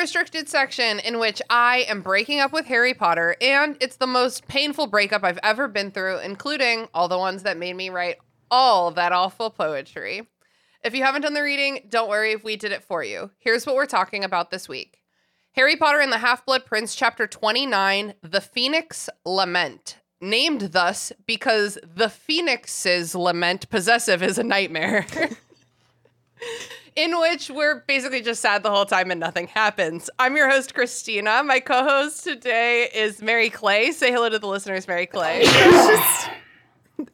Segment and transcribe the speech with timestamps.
[0.00, 4.48] Restricted section in which I am breaking up with Harry Potter, and it's the most
[4.48, 8.16] painful breakup I've ever been through, including all the ones that made me write
[8.50, 10.26] all that awful poetry.
[10.82, 13.30] If you haven't done the reading, don't worry if we did it for you.
[13.40, 14.96] Here's what we're talking about this week
[15.52, 19.98] Harry Potter and the Half Blood Prince, Chapter 29 The Phoenix Lament.
[20.22, 25.06] Named thus because the Phoenix's lament possessive is a nightmare.
[26.96, 30.10] in which we're basically just sad the whole time and nothing happens.
[30.18, 31.42] I'm your host, Christina.
[31.44, 33.92] My co host today is Mary Clay.
[33.92, 35.42] Say hello to the listeners, Mary Clay.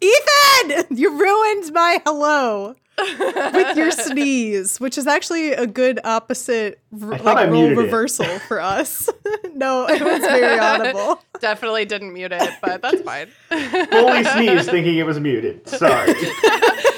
[0.01, 7.19] Ethan, you ruined my hello with your sneeze, which is actually a good opposite r-
[7.19, 7.83] like role muted it.
[7.83, 9.09] reversal for us.
[9.55, 11.23] no, it was very audible.
[11.41, 13.29] Definitely didn't mute it, but that's fine.
[13.49, 15.69] Fully sneezed thinking it was muted.
[15.69, 16.15] Sorry.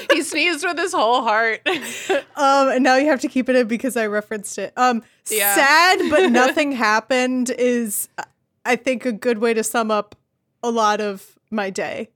[0.13, 1.61] he sneezed with his whole heart.
[2.35, 4.71] Um, and now you have to keep it in because I referenced it.
[4.77, 5.53] Um, Yeah.
[5.55, 8.07] sad but nothing happened is,
[8.65, 10.15] I think, a good way to sum up
[10.63, 12.09] a lot of my day.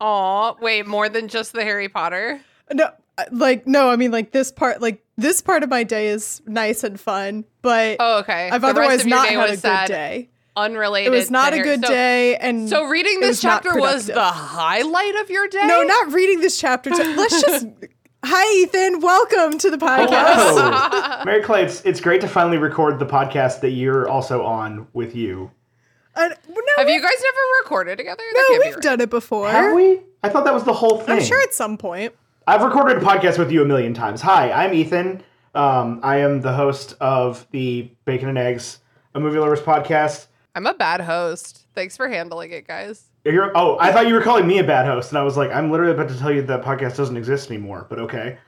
[0.00, 2.40] Aw, wait, more than just the Harry Potter?
[2.72, 2.90] No,
[3.30, 6.82] like no, I mean like this part, like this part of my day is nice
[6.82, 8.48] and fun, but Oh, okay.
[8.50, 10.28] I've The otherwise not had a was good day.
[10.56, 11.12] Unrelated.
[11.12, 14.22] It was not a good so- day, and So reading this was chapter was the
[14.22, 15.66] highlight of your day?
[15.66, 16.90] no, not reading this chapter.
[16.90, 17.66] To, let's just.
[18.26, 19.00] Hi, Ethan.
[19.00, 21.24] Welcome to the podcast.
[21.26, 25.14] Mary Clay, it's, it's great to finally record the podcast that you're also on with
[25.14, 25.50] you.
[26.14, 28.22] Uh, no, Have you guys never recorded together?
[28.32, 28.82] That No, we've right.
[28.82, 29.50] done it before.
[29.50, 30.00] Have we?
[30.22, 31.16] I thought that was the whole thing.
[31.18, 32.14] I'm sure at some point.
[32.46, 34.22] I've recorded a podcast with you a million times.
[34.22, 35.22] Hi, I'm Ethan.
[35.54, 38.78] Um, I am the host of the Bacon and Eggs,
[39.14, 40.28] a movie lovers podcast.
[40.54, 41.66] I'm a bad host.
[41.74, 43.10] Thanks for handling it, guys.
[43.24, 45.50] You're, oh, I thought you were calling me a bad host, and I was like,
[45.50, 47.86] I'm literally about to tell you that podcast doesn't exist anymore.
[47.88, 48.38] But okay.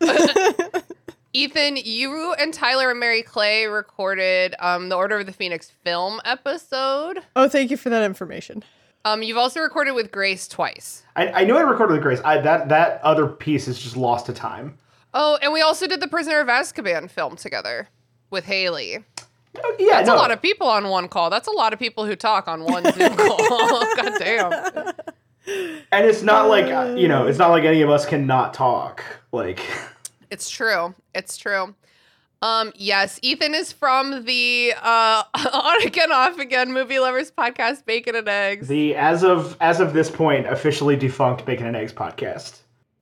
[1.32, 6.20] Ethan, you and Tyler and Mary Clay recorded um, the Order of the Phoenix film
[6.24, 7.18] episode.
[7.34, 8.62] Oh, thank you for that information.
[9.04, 11.02] Um, you've also recorded with Grace twice.
[11.14, 12.20] I, I knew I recorded with Grace.
[12.24, 14.78] I, that that other piece is just lost to time.
[15.14, 17.88] Oh, and we also did the Prisoner of Azkaban film together
[18.30, 19.04] with Haley.
[19.78, 20.14] Yeah, That's no.
[20.14, 21.30] a lot of people on one call.
[21.30, 23.38] That's a lot of people who talk on one Zoom call.
[23.96, 24.92] God damn.
[25.92, 29.04] And it's not like uh, you know, it's not like any of us cannot talk.
[29.32, 29.60] Like,
[30.30, 30.92] It's true.
[31.14, 31.74] It's true.
[32.42, 35.22] Um, yes, Ethan is from the uh
[35.52, 38.66] on again, off again movie lovers podcast, Bacon and Eggs.
[38.68, 42.58] the as of as of this point, officially defunct Bacon and Eggs podcast.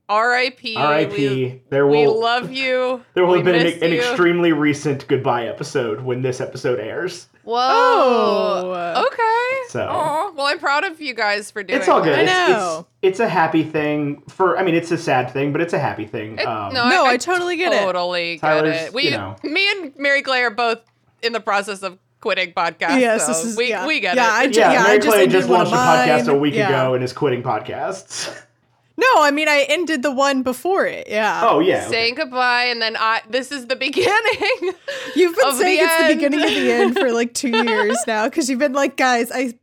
[0.08, 0.76] R.I.P.
[0.76, 1.16] R.I.P.
[1.28, 3.02] We, There we will love you.
[3.14, 7.28] there will we have been an, an extremely recent goodbye episode when this episode airs.
[7.44, 7.56] Whoa.
[7.58, 9.06] Oh.
[9.06, 9.68] Okay.
[9.70, 12.12] So- Aw, well, I'm proud of you guys for doing It's all good.
[12.14, 12.18] that.
[12.18, 12.86] I It's, know.
[13.02, 14.58] it's it's a happy thing for.
[14.58, 16.38] I mean, it's a sad thing, but it's a happy thing.
[16.38, 17.80] It- um, no, No, I, I totally get it.
[17.80, 18.92] Totally get Tyler's, it.
[18.94, 19.36] We, you know.
[19.42, 20.80] me and Mary Clay are both
[21.22, 23.00] in the process of quitting podcasts.
[23.00, 23.86] Yes, so this is- we, yeah.
[23.86, 24.40] we get Yeah, it.
[24.40, 26.68] I ju- yeah, yeah, Mary just Clay just launched a podcast a week Yeah.
[26.68, 28.34] ago and is quitting podcasts.
[28.96, 31.08] No, I mean I ended the one before it.
[31.08, 31.40] Yeah.
[31.44, 31.90] oh yeah, okay.
[31.90, 33.22] saying goodbye, and then I.
[33.28, 34.72] This is the beginning.
[35.16, 36.10] You've been of the saying it's end.
[36.10, 39.32] the beginning of the end for like two years now because you've been like, guys,
[39.32, 39.54] I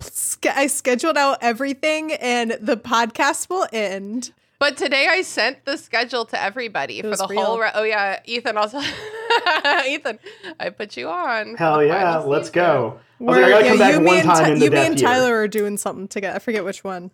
[0.53, 4.31] I scheduled out everything and the podcast will end.
[4.59, 7.43] But today I sent the schedule to everybody for the real.
[7.45, 7.59] whole.
[7.59, 8.79] Re- oh yeah, Ethan also.
[9.87, 10.19] Ethan,
[10.59, 11.55] I put you on.
[11.55, 12.61] Hell yeah, let's season.
[12.61, 12.99] go.
[13.21, 14.65] I was like, I gotta yeah, come back you, one and, time Ty- in the
[14.65, 15.09] you, me death and year.
[15.09, 16.35] Tyler are doing something together.
[16.35, 17.11] I forget which one.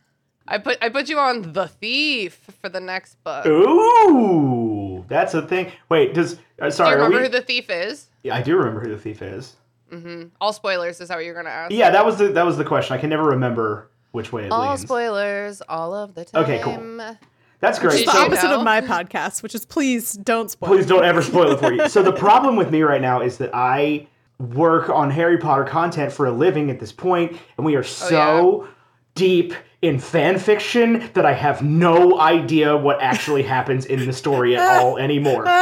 [0.48, 3.46] I put I put you on the thief for the next book.
[3.46, 5.72] Ooh, that's a thing.
[5.90, 6.90] Wait, does uh, Do sorry?
[6.92, 8.08] you remember we- who the thief is?
[8.24, 9.56] yeah, I do remember who the thief is.
[10.42, 11.00] All spoilers.
[11.00, 11.72] Is that what you're gonna ask?
[11.72, 12.94] Yeah, that was the that was the question.
[12.96, 14.82] I can never remember which way it All leans.
[14.82, 16.44] spoilers, all of the time.
[16.44, 17.16] Okay, cool.
[17.60, 17.92] That's great.
[17.94, 20.70] Did It's the opposite of my podcast, which is please don't spoil.
[20.70, 21.88] please don't ever spoil it for you.
[21.90, 24.08] So the problem with me right now is that I
[24.40, 28.68] work on Harry Potter content for a living at this point, and we are so
[29.16, 34.56] deep in fan fiction that I have no idea what actually happens in the story
[34.56, 35.46] at all anymore.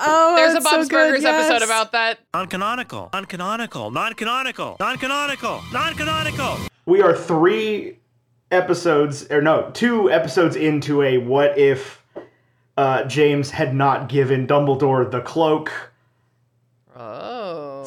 [0.00, 1.50] Oh, There's a Bob's so good, Burgers yes.
[1.50, 2.18] episode about that.
[2.32, 6.56] Non-canonical, non-canonical, non-canonical, non-canonical, non-canonical.
[6.86, 7.98] We are three
[8.50, 12.02] episodes, or no, two episodes into a what if
[12.76, 15.70] uh, James had not given Dumbledore the cloak.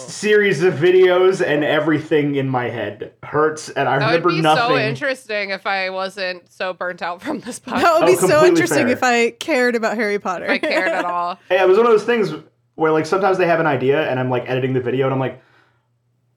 [0.07, 4.67] Series of videos and everything in my head hurts, and I That would be nothing.
[4.67, 7.81] so interesting if I wasn't so burnt out from this podcast.
[7.81, 8.93] That would Oh, be so interesting fair.
[8.93, 10.45] if I cared about Harry Potter.
[10.45, 11.37] if I cared at all.
[11.51, 12.33] Yeah, it was one of those things
[12.75, 15.19] where like sometimes they have an idea and I'm like editing the video and I'm
[15.19, 15.41] like,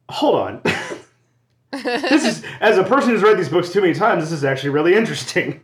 [0.09, 0.63] hold on.
[1.73, 4.71] this is as a person who's read these books too many times, this is actually
[4.71, 5.61] really interesting.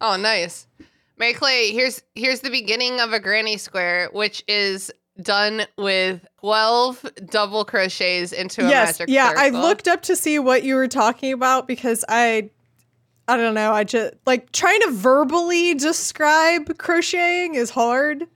[0.00, 0.66] Oh, nice.
[1.18, 4.90] Mary Clay, here's here's the beginning of a granny square, which is
[5.22, 9.32] done with twelve double crochets into a yes, magic yeah.
[9.36, 12.50] I looked up to see what you were talking about because I,
[13.26, 13.72] I don't know.
[13.72, 18.28] I just like trying to verbally describe crocheting is hard.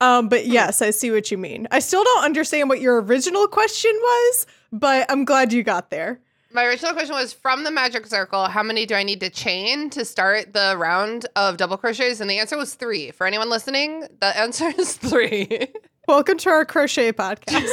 [0.00, 0.28] Um, Hmm.
[0.28, 1.66] but yes, I see what you mean.
[1.72, 6.20] I still don't understand what your original question was, but I'm glad you got there.
[6.52, 9.90] My original question was from the magic circle, how many do I need to chain
[9.90, 12.20] to start the round of double crochets?
[12.20, 13.10] And the answer was three.
[13.10, 15.66] For anyone listening, the answer is three.
[16.06, 17.68] Welcome to our crochet podcast.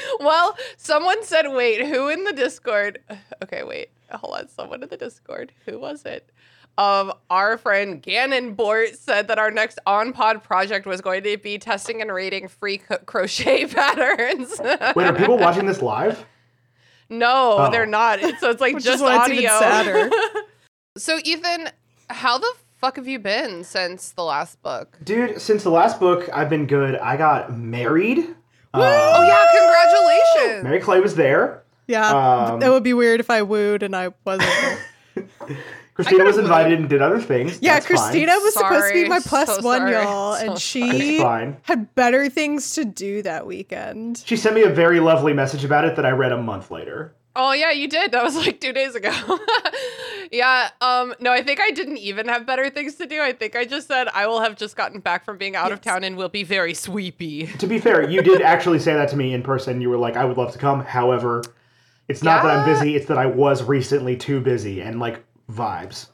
[0.20, 3.00] well, someone said, wait, who in the Discord?
[3.42, 3.90] Okay, wait.
[4.10, 4.48] Hold on.
[4.48, 5.52] Someone in the Discord.
[5.66, 6.30] Who was it?
[6.78, 11.36] Um, our friend Gannon Bort said that our next on pod project was going to
[11.36, 14.58] be testing and rating free co- crochet patterns.
[14.96, 16.24] Wait, are people watching this live?
[17.10, 17.70] no, Oh.
[17.70, 18.18] they're not.
[18.40, 19.20] So it's like just audio.
[19.34, 20.10] it's even sadder.
[20.96, 21.70] So, Ethan,
[22.08, 22.52] how the
[22.84, 24.98] fuck have you been since the last book?
[25.02, 26.96] Dude, since the last book, I've been good.
[26.96, 28.18] I got married.
[28.74, 30.64] Oh, Uh, yeah, congratulations.
[30.64, 31.62] Mary Clay was there.
[31.86, 34.50] Yeah, Um, it would be weird if I wooed and I wasn't.
[35.14, 35.26] there.
[35.94, 37.58] Christina was could've invited and did other things.
[37.62, 37.96] Yeah, That's fine.
[37.96, 41.56] Christina was supposed to be my plus so one, sorry, y'all, so and she fine.
[41.62, 44.22] had better things to do that weekend.
[44.26, 47.14] She sent me a very lovely message about it that I read a month later.
[47.36, 48.12] Oh yeah, you did.
[48.12, 49.12] That was like two days ago.
[50.32, 50.70] yeah.
[50.80, 51.14] Um.
[51.20, 53.20] No, I think I didn't even have better things to do.
[53.20, 55.80] I think I just said I will have just gotten back from being out of
[55.80, 57.46] town and will be very sweepy.
[57.58, 59.80] To be fair, you did actually say that to me in person.
[59.80, 60.84] You were like, I would love to come.
[60.84, 61.42] However,
[62.08, 66.08] it's not that I'm busy, it's that I was recently too busy and like vibes.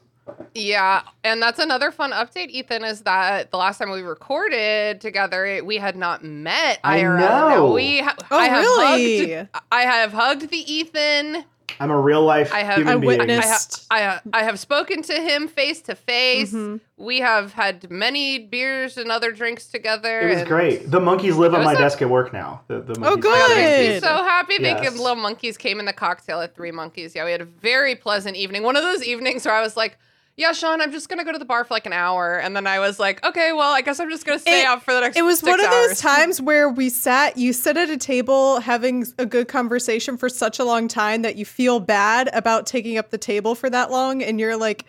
[0.53, 5.61] Yeah, and that's another fun update, Ethan, is that the last time we recorded together,
[5.63, 7.19] we had not met I IRL.
[7.19, 7.27] know.
[7.67, 9.33] Now we ha- Oh, I have really?
[9.35, 11.45] Hugged, I have hugged the Ethan.
[11.79, 13.17] I'm a real life I have- human I being.
[13.19, 16.53] witnessed- I, ha- I, ha- I have spoken to him face to face.
[16.97, 20.19] We have had many beers and other drinks together.
[20.29, 20.91] It was great.
[20.91, 22.61] The monkeys live on my a- desk at work now.
[22.67, 23.31] The, the Oh, monkeys good.
[23.33, 24.03] Oh, that makes me Good.
[24.03, 24.53] so happy.
[24.59, 24.79] Yes.
[24.81, 27.15] Thinking little monkeys came in the cocktail at Three Monkeys.
[27.15, 28.63] Yeah, we had a very pleasant evening.
[28.63, 29.97] One of those evenings where I was like,
[30.41, 32.65] "Yeah, Sean, I'm just gonna go to the bar for like an hour," and then
[32.67, 35.01] I was like, "Okay, well, I guess I'm just gonna stay It- out for the
[35.01, 37.97] next." It was six one of those times where we sat, you sit at a
[37.97, 42.65] table having a good conversation for such a long time that you feel bad about
[42.65, 44.85] taking up the table for that long, and you're like,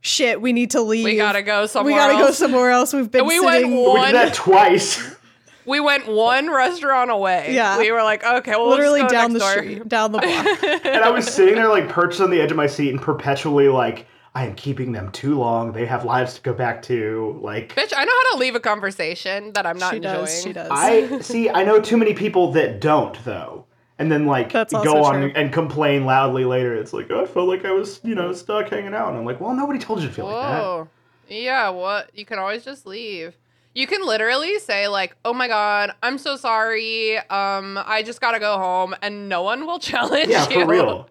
[0.00, 1.04] shit, we need to leave.
[1.04, 1.94] We gotta go somewhere.
[1.94, 2.38] We gotta go else.
[2.38, 2.92] somewhere else.
[2.92, 3.76] We've been And we went sitting.
[3.76, 5.02] we one- did that twice.
[5.68, 7.52] We went one restaurant away.
[7.52, 7.76] Yeah.
[7.78, 9.50] we were like, "Okay, well, we'll literally go down the door.
[9.50, 10.84] street, down the block.
[10.86, 13.68] and I was sitting there like perched on the edge of my seat and perpetually
[13.68, 15.72] like, I am keeping them too long.
[15.72, 17.38] They have lives to go back to.
[17.40, 20.14] Like Bitch, I know how to leave a conversation that I'm not she enjoying.
[20.24, 20.42] does.
[20.42, 20.68] She does.
[20.70, 21.48] I see.
[21.48, 23.64] I know too many people that don't though,
[23.98, 25.32] and then like That's go on true.
[25.34, 26.74] and complain loudly later.
[26.74, 29.24] It's like oh, I felt like I was you know stuck hanging out, and I'm
[29.24, 30.60] like, well, nobody told you to feel like that.
[30.60, 30.88] Whoa.
[31.28, 32.10] Yeah, what?
[32.14, 33.36] You can always just leave.
[33.74, 37.16] You can literally say like, "Oh my god, I'm so sorry.
[37.18, 40.60] Um, I just gotta go home," and no one will challenge Yeah, you.
[40.60, 41.08] for real.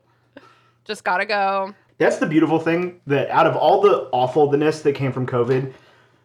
[0.85, 1.73] Just gotta go.
[1.97, 5.71] That's the beautiful thing that out of all the awfulness that came from COVID,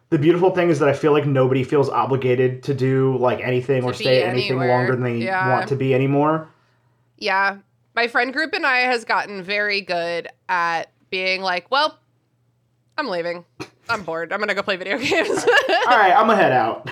[0.09, 3.83] the beautiful thing is that I feel like nobody feels obligated to do like anything
[3.85, 4.67] or stay anything anywhere.
[4.67, 5.49] longer than they Yeah.
[5.49, 6.49] want to be anymore.
[7.17, 7.57] Yeah,
[7.95, 11.97] my friend group and I has gotten very good at being like, "Well,
[12.97, 13.45] I'm leaving.
[13.89, 14.33] I'm bored.
[14.33, 15.29] I'm gonna go play video games.
[15.87, 16.89] All right, I'm gonna head out.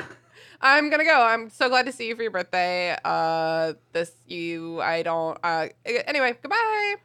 [0.62, 1.22] I'm gonna go.
[1.22, 2.96] I'm so glad to see you for your birthday.
[3.04, 4.80] Uh, this you.
[4.82, 5.38] I don't.
[5.44, 6.96] Uh, anyway, goodbye."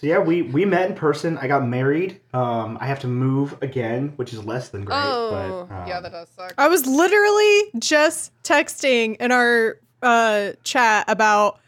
[0.00, 1.36] So yeah, we we met in person.
[1.36, 2.22] I got married.
[2.32, 4.96] Um, I have to move again, which is less than great.
[4.98, 6.54] oh, but, um, yeah, that does suck.
[6.56, 11.60] I was literally just texting in our uh, chat about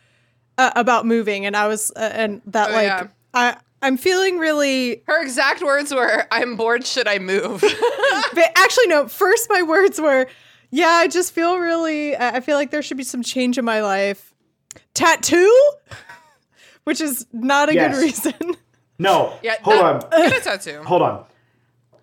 [0.56, 3.06] uh, about moving, and I was uh, and that Oh, like yeah.
[3.34, 5.02] I I'm feeling really.
[5.06, 6.86] Her exact words were, "I'm bored.
[6.86, 7.60] Should I move?"
[8.34, 9.08] But actually, no.
[9.08, 10.26] First, my words were,
[10.70, 12.16] "Yeah, I just feel really.
[12.16, 14.32] I I feel like there should be some change in my life.
[14.94, 15.70] Tattoo."
[16.84, 17.94] Which is not a Yes.
[17.96, 18.56] good reason.
[18.98, 20.28] no, yeah, hold that- on.
[20.30, 20.82] Get a tattoo.
[20.84, 21.24] Hold on.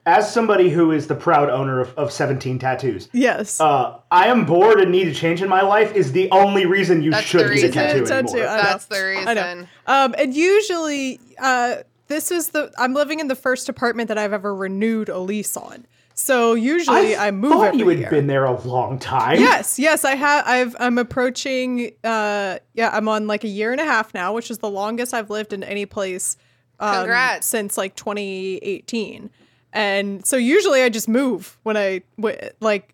[0.06, 3.60] As somebody who is the proud owner of, of 17 tattoos, yes.
[3.62, 7.04] uh, I am bored and need a change in my life is the only reason
[7.04, 8.46] you That's should the get a tattoo, Tattoo, anymore.
[8.46, 9.28] That's the reason.
[9.28, 9.44] I know.
[9.48, 9.68] reason.
[9.86, 11.76] Um, and usually, uh,
[12.08, 15.56] this is the I'm living in the first apartment that I've ever renewed a lease
[15.56, 15.86] on.
[16.20, 18.10] So usually I, move I thought every you had year.
[18.10, 19.40] been there a long time.
[19.40, 20.46] Yes, yes, I have.
[20.46, 21.94] I've I'm approaching.
[22.04, 25.14] Uh, yeah, I'm on like a year and a half now, which is the longest
[25.14, 26.36] I've lived in any place.
[26.78, 27.48] Um, Congrats.
[27.48, 29.30] Since like 2018,
[29.72, 32.94] and so usually I just move when I w- like,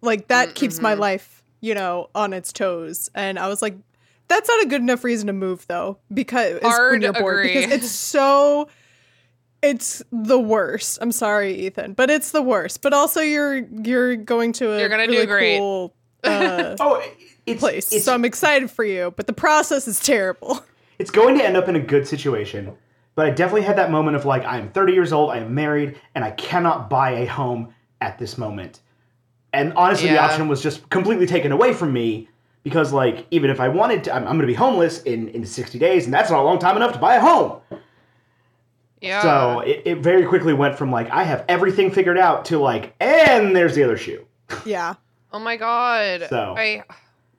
[0.00, 3.10] like that keeps my life, you know, on its toes.
[3.16, 3.74] And I was like,
[4.28, 7.54] that's not a good enough reason to move though, because it's when you're bored, agree.
[7.54, 8.68] because it's so.
[9.64, 10.98] It's the worst.
[11.00, 12.82] I'm sorry, Ethan, but it's the worst.
[12.82, 15.58] But also, you're you're going to a You're gonna do really great.
[15.58, 15.94] cool
[16.24, 17.02] uh, Oh,
[17.46, 17.92] it's place.
[17.92, 20.64] It's, so I'm excited for you, but the process is terrible.
[20.98, 22.76] it's going to end up in a good situation.
[23.14, 25.54] But I definitely had that moment of like, I am 30 years old, I am
[25.54, 28.80] married, and I cannot buy a home at this moment.
[29.52, 32.28] And honestly, the option was just completely taken away from me
[32.64, 35.46] because, like, even if I wanted to, I'm, I'm going to be homeless in, in
[35.46, 37.60] 60 days, and that's not a long time enough to buy a home.
[39.04, 39.22] Yeah.
[39.22, 42.94] So it, it very quickly went from like, I have everything figured out to like,
[43.00, 44.24] and there's the other shoe.
[44.64, 44.94] Yeah.
[45.32, 46.26] oh my god.
[46.30, 46.82] So- I.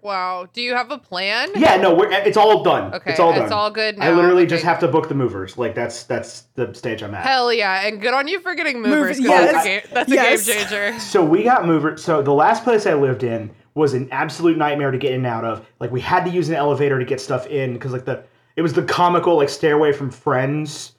[0.02, 0.48] Wow.
[0.54, 1.50] Do you have a plan?
[1.56, 2.94] Yeah, no, we're, uh, it's all done.
[2.94, 3.42] Okay, it's all done.
[3.42, 4.52] it's all good I literally Okay.
[4.52, 5.58] just have to book the movers.
[5.58, 7.26] Like that's that's the stage I'm at.
[7.26, 9.18] Hell yeah, and good on you for getting movers.
[9.18, 9.52] 'cause yes.
[9.52, 11.00] that's, a game, that's a game changer.
[11.00, 12.04] So we got movers.
[12.04, 15.28] So the last place I lived in was an absolute nightmare to get in and
[15.28, 15.66] out of.
[15.80, 18.24] Like we had to use an elevator to get stuff in because like the
[18.56, 20.92] it was the comical like stairway from Friends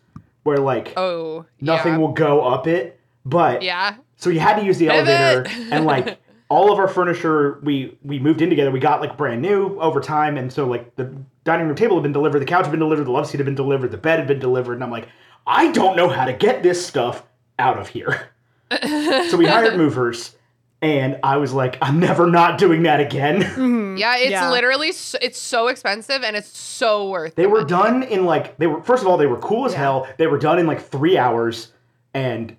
[0.46, 1.98] where like Oh, nothing yeah.
[1.98, 2.98] will go up it.
[3.26, 3.96] But Yeah.
[4.16, 8.18] so we had to use the elevator and like all of our furniture we we
[8.20, 8.70] moved in together.
[8.70, 12.04] We got like brand new over time, and so like the dining room table had
[12.04, 14.20] been delivered, the couch had been delivered, the love seat had been delivered, the bed
[14.20, 15.08] had been delivered, and I'm like,
[15.46, 17.24] I don't know how to get this stuff
[17.58, 18.30] out of here.
[19.28, 20.36] so we hired movers,
[20.82, 23.42] and I was like, I'm never not doing that again.
[23.56, 23.96] Mm-hmm.
[23.96, 24.50] Yeah, it's Yeah.
[24.50, 27.36] literally so, it's so expensive and it's so worth it.
[27.36, 27.50] They it.
[27.50, 30.06] were done in like they were first of all they were cool as hell.
[30.18, 31.72] They were done in like three hours,
[32.12, 32.54] and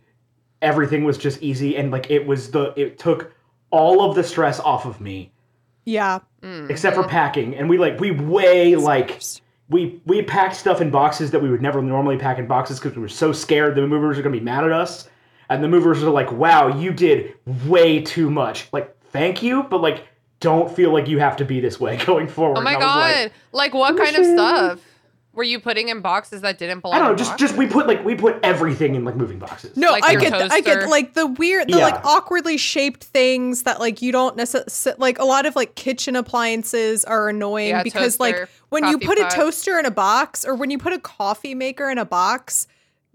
[0.63, 1.77] everything was just easy.
[1.77, 3.33] And like it was the it took
[3.69, 5.31] all of the stress off of me,
[5.85, 6.19] Yeah.
[6.41, 6.69] Mm.
[6.71, 7.55] except for packing.
[7.55, 9.21] And we like we way like
[9.69, 12.95] we we packed stuff in boxes that we would never normally pack in boxes because
[12.95, 15.07] we were so scared the movers are gonna be mad at us.
[15.49, 17.33] And the movers are like, "Wow, you did
[17.65, 20.05] way too much." Like, thank you, but like,
[20.39, 22.57] don't feel like you have to be this way going forward.
[22.57, 23.23] Oh my And I was god.
[23.23, 24.79] like, Like, what kind of stuff
[25.33, 27.15] were you putting in boxes that didn't belong I don't know.
[27.15, 27.49] Just boxes?
[27.49, 29.77] just we put like we put everything in like moving boxes.
[29.77, 31.83] No, Like I get, th- I get like the weird, the Yeah.
[31.85, 35.19] like awkwardly shaped things that like you don't necessarily like.
[35.19, 39.31] A lot of like kitchen appliances are annoying Yeah, because like when you put pot.
[39.31, 42.67] a toaster in a box or when you put a coffee maker in a box,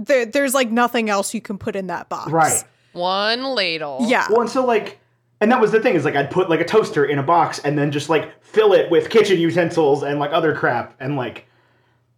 [0.06, 2.30] there, there's like nothing else you can put in that box.
[2.30, 2.62] Right.
[2.92, 3.98] One ladle.
[4.02, 4.26] Yeah.
[4.30, 4.98] Well, and so like,
[5.40, 7.58] and that was the thing is like I'd put like a toaster in a box
[7.60, 11.46] and then just like fill it with kitchen utensils and like other crap and like.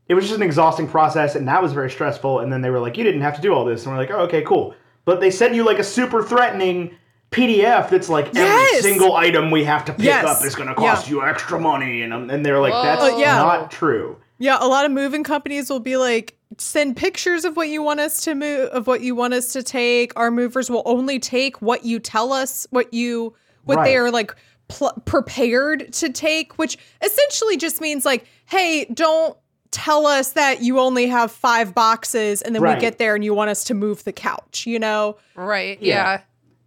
[0.07, 2.41] It was just an exhausting process, and that was very stressful.
[2.41, 4.11] And then they were like, "You didn't have to do all this," and we're like,
[4.11, 4.75] "Oh, okay, cool."
[5.07, 6.95] But they sent you like a super threatening
[7.31, 10.25] PDF that's like every single item we have to pick Yes.
[10.27, 11.15] up is going to cost Yeah.
[11.15, 13.19] you extra money, and um, and they're like, "That's Whoa.
[13.19, 13.37] yeah.
[13.39, 17.69] not true." Yeah, a lot of moving companies will be like, send pictures of what
[17.69, 20.13] you want us to move, of what you want us to take.
[20.17, 23.35] Our movers will only take what you tell us, what you,
[23.65, 24.35] what they are like
[24.69, 29.37] pl- prepared to take, which essentially just means like, hey, don't
[29.71, 32.77] tell us that you only have five boxes and then Right.
[32.77, 35.17] we get there and you want us to move the couch, you know?
[35.35, 35.81] Right.
[35.83, 35.95] Yeah.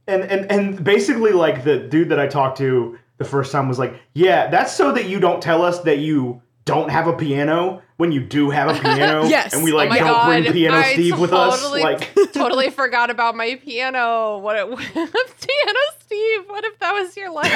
[0.08, 0.13] Yeah.
[0.13, 3.79] and and and basically like the dude that I talked to the first time was
[3.79, 7.81] like, "Yeah, that's so that you don't tell us that you don't have a piano
[7.95, 9.53] when you do have a piano, Yes.
[9.55, 10.25] and we Oh like my don't god.
[10.43, 14.38] bring piano I Steve with us." totally- Like, totally forgot about my piano.
[14.38, 16.43] What it piano Steve.
[16.47, 17.51] What if that was your life?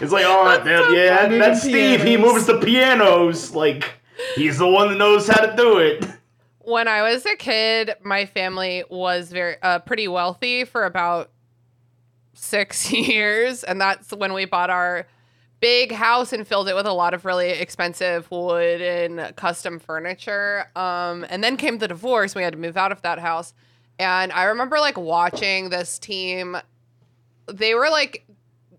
[0.00, 2.02] it's like, oh, that, yeah, Moving that's Steve.
[2.02, 3.54] He moves the pianos.
[3.54, 3.90] Like,
[4.34, 6.04] he's the one that knows how to do it.
[6.60, 11.30] when I was a kid, my family was very uh, pretty wealthy for about
[12.34, 15.06] six years, and that's when we bought our
[15.60, 20.70] big house and filled it with a lot of really expensive wood and custom furniture.
[20.76, 22.34] Um, and then came the divorce.
[22.34, 23.54] We had to move out of that house,
[23.98, 26.56] and I remember like watching this team.
[27.50, 28.26] They were like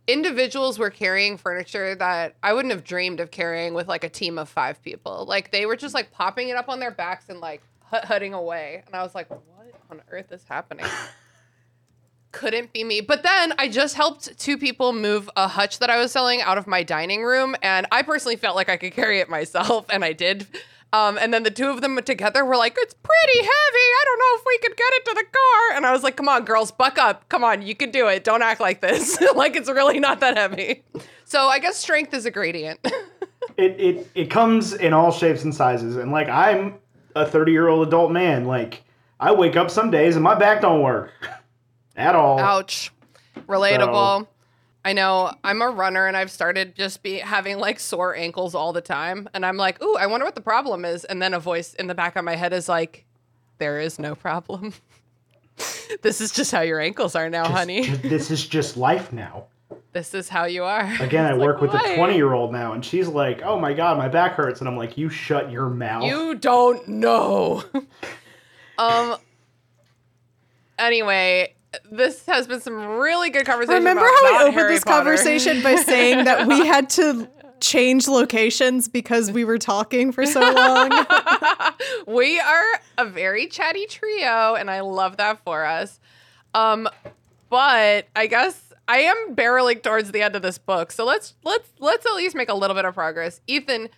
[0.10, 4.40] individuals were carrying furniture that I wouldn't have dreamed of carrying with like a team
[4.40, 5.26] of five people.
[5.28, 8.34] Like they were just like popping it up on their backs and like hut hutting
[8.34, 8.84] away.
[8.88, 9.42] And I was like, what
[9.92, 10.86] on earth is happening?
[12.32, 13.02] Couldn't be me.
[13.02, 16.58] But then I just helped two people move a hutch that I was selling out
[16.58, 17.56] of my dining room.
[17.62, 19.86] And I personally felt like I could carry it myself.
[19.90, 20.48] And I did.
[20.92, 23.50] Um, and then the two of them together were like, it's pretty heavy.
[23.52, 25.78] I don't know if we could get it to the car.
[25.78, 27.30] And I was like, come on, girls, buck up.
[27.30, 28.24] Come on, you can do it.
[28.24, 29.20] Don't act like this.
[29.36, 30.84] like it's really not that heavy.
[31.26, 32.80] So I guess strength is a gradient.
[33.58, 36.76] It it it comes in all shapes and sizes, and like I'm
[37.16, 38.46] a 30 year old adult man.
[38.46, 38.84] Like,
[39.20, 41.12] I wake up some days and my back don't work,
[42.00, 42.40] at all.
[42.40, 42.92] Ouch.
[43.48, 44.28] Relatable.
[44.84, 48.72] I know I'm a runner and I've started just be having like sore ankles all
[48.74, 49.28] the time.
[49.34, 51.04] And I'm like, ooh, I wonder what the problem is.
[51.06, 53.06] And then a voice in the back of my head is like,
[53.58, 54.74] there is no problem.
[56.02, 57.90] this is just how your ankles are now, Just- honey.
[57.90, 59.46] this is just life now.
[59.92, 60.86] This is how you are.
[61.02, 61.90] Again, I It's work like, with why?
[61.90, 64.60] a 20 year old now, and she's like, oh my god, my back hurts.
[64.62, 66.04] And I'm like, you shut your mouth.
[66.04, 67.64] You don't know.
[68.78, 69.18] um.
[70.78, 71.56] Anyway,
[71.92, 73.84] this has been some really good conversation.
[73.84, 74.98] Remember about, how we opened Harry this Potter.
[74.98, 77.28] conversation by saying that we had to
[77.60, 81.06] change locations because we were talking for so long?
[82.08, 86.00] we are a very chatty trio, and I love that for us.
[86.54, 86.90] Um,
[87.50, 91.70] but I guess I am barreling towards the end of this book, so let's let's
[91.80, 93.42] let's at least make a little bit of progress.
[93.48, 93.90] Ethan,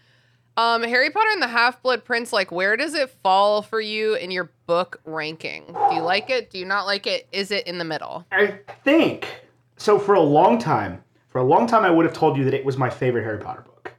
[0.57, 4.15] um, Harry Potter and the Half Blood Prince, like, where does it fall for you
[4.15, 5.65] in your book ranking?
[5.89, 6.49] Do you like it?
[6.51, 7.27] Do you not like it?
[7.31, 8.25] Is it in the middle?
[8.31, 9.27] I think
[9.77, 9.97] so.
[9.97, 12.65] For a long time, for a long time, I would have told you that it
[12.65, 13.93] was my favorite Harry Potter book.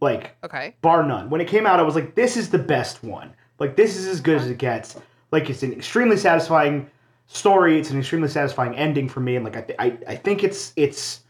[0.00, 0.74] Like, Okay.
[0.82, 1.30] bar none.
[1.30, 3.32] When it came out, I was like, this is the best one.
[3.60, 4.96] Like, this is as good as it gets.
[5.30, 6.90] Like, it's an extremely satisfying
[7.28, 7.78] story.
[7.78, 10.72] It's an extremely satisfying ending for me, and like, I, th- I, I think it's
[10.76, 11.20] it's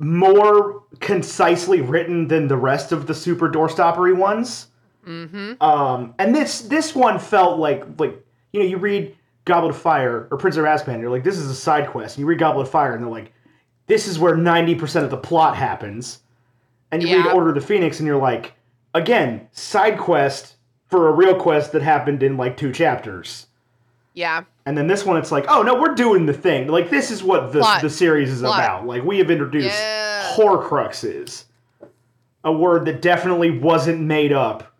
[0.00, 4.68] more concisely written than the rest of the super doorstoppery ones.
[5.06, 5.62] Mm-hmm.
[5.62, 10.26] Um, and this this one felt like like you know you read Goblet of Fire
[10.30, 12.16] or Prince of Azkaban, you're like this is a side quest.
[12.16, 13.32] And you read Goblet of Fire, and they're like
[13.86, 16.20] this is where ninety percent of the plot happens.
[16.90, 18.54] And you read Order of the Phoenix, and you're like
[18.94, 20.56] again side quest
[20.88, 23.46] for a real quest that happened in like two chapters.
[24.14, 24.44] Yeah.
[24.70, 26.68] And then this one, it's like, oh no, we're doing the thing.
[26.68, 27.82] Like this is what the Plot.
[27.82, 28.56] the series is Plot.
[28.56, 28.86] about.
[28.86, 30.32] Like we have introduced Yeah.
[30.36, 31.46] Horcruxes,
[32.44, 34.72] a word that definitely wasn't made up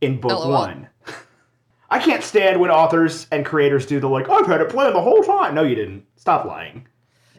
[0.00, 0.50] in book LOL.
[0.50, 0.88] one.
[1.90, 5.02] I can't stand when authors and creators do the like, I've had it planned the
[5.02, 5.54] whole time.
[5.54, 6.04] No, you didn't.
[6.16, 6.88] Stop lying.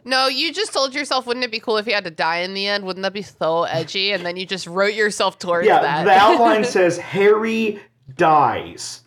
[0.06, 2.54] No, you just told yourself, wouldn't it be cool if you had to die in
[2.54, 2.86] the end?
[2.86, 4.12] Wouldn't that be so edgy?
[4.12, 6.04] And then you just wrote yourself towards yeah, that.
[6.04, 7.78] the outline says Harry
[8.16, 9.01] dies.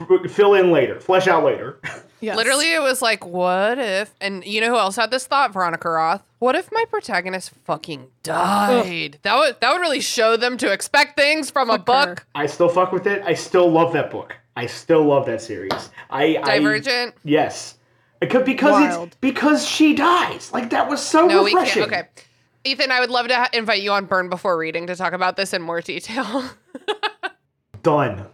[0.00, 0.98] F- Fill in later.
[1.00, 1.78] Flesh out later.
[2.20, 2.36] Yes.
[2.36, 4.14] Literally, it was like, what if?
[4.20, 5.52] And you know who else had this thought?
[5.52, 6.22] Veronica Roth.
[6.38, 9.18] What if my protagonist fucking died?
[9.22, 12.14] That would that would really show them to expect things from a Fuck her.
[12.14, 12.26] book.
[12.34, 13.22] I still fuck with it.
[13.24, 14.36] I still love that book.
[14.56, 15.72] I still love that series.
[16.10, 17.14] I I- Divergent.
[17.24, 17.76] yes,
[18.20, 19.08] because because Wild.
[19.08, 20.52] it's because she dies.
[20.52, 21.82] Like that was so no, we refreshing.
[21.88, 21.92] can't.
[21.92, 22.08] Okay,
[22.64, 25.36] Ethan, I would love to ha- invite you on Burn Before Reading to talk about
[25.36, 26.44] this in more detail.
[27.82, 28.26] Done.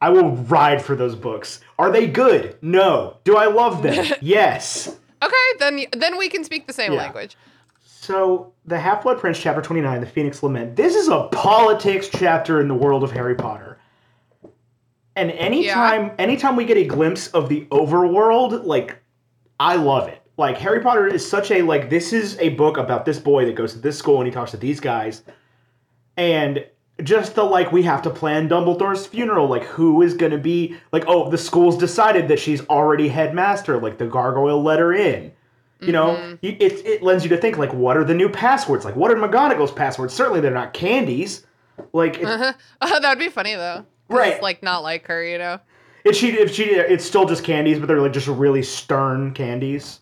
[0.00, 1.60] I will ride for those books.
[1.78, 2.56] Are they good?
[2.62, 3.16] No.
[3.24, 4.06] Do I love them?
[4.20, 4.96] yes.
[5.22, 6.98] okay, then then we can speak the same Yeah.
[6.98, 7.36] language.
[7.82, 10.76] So, the Half Blood Prince, chapter 29, The Phoenix Lament.
[10.76, 13.78] This is a politics chapter in the world of Harry Potter.
[15.16, 18.98] And anytime anytime we get a glimpse of the overworld, like
[19.58, 20.20] I love it.
[20.36, 23.54] Like Harry Potter is such a like this is a book about this boy that
[23.54, 25.22] goes to this school and he talks to these guys.
[26.18, 26.66] And
[27.02, 30.76] just the like we have to plan Dumbledore's funeral, like who is going to be
[30.92, 35.32] like oh, the school's decided that she's already headmaster, like the gargoyle let her in.
[35.78, 36.34] You know, mm-hmm.
[36.40, 38.86] you, it, it lends you to think like, what are the new passwords?
[38.86, 40.14] Like, what are McGonagall's passwords?
[40.14, 41.46] Certainly, they're not candies.
[41.92, 43.84] Like, Oh, that'd be funny though.
[44.08, 44.40] Right.
[44.40, 45.60] Like not like her, you know.
[46.04, 50.00] if she, if she, it's still just candies, but they're like just really stern candies.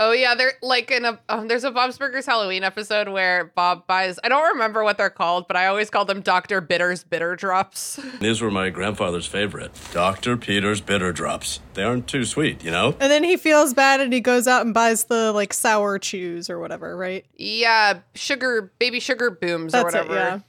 [0.00, 3.86] Oh yeah, they're like in a um, there's a Bob's Burgers Halloween episode where Bob
[3.86, 6.60] buys I don't remember what they're called, but I always call them Dr.
[6.60, 8.00] Bitter's Bitter Drops.
[8.20, 9.70] These were my grandfather's favorite.
[9.92, 10.36] Dr.
[10.36, 11.60] Peter's Bitter Drops.
[11.74, 12.96] They aren't too sweet, you know?
[12.98, 16.50] And then he feels bad and he goes out and buys the like sour chews
[16.50, 17.24] or whatever, right?
[17.36, 20.42] yeah, sugar baby sugar booms That's or it, whatever.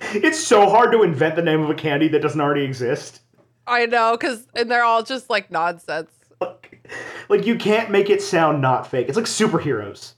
[0.00, 0.08] yeah.
[0.14, 3.20] It's so hard to invent the name of a candy that doesn't already exist.
[3.66, 6.10] I know cuz and they're all just like nonsense.
[7.28, 9.08] Like, like you can't make it sound not fake.
[9.08, 10.14] It's like superheroes.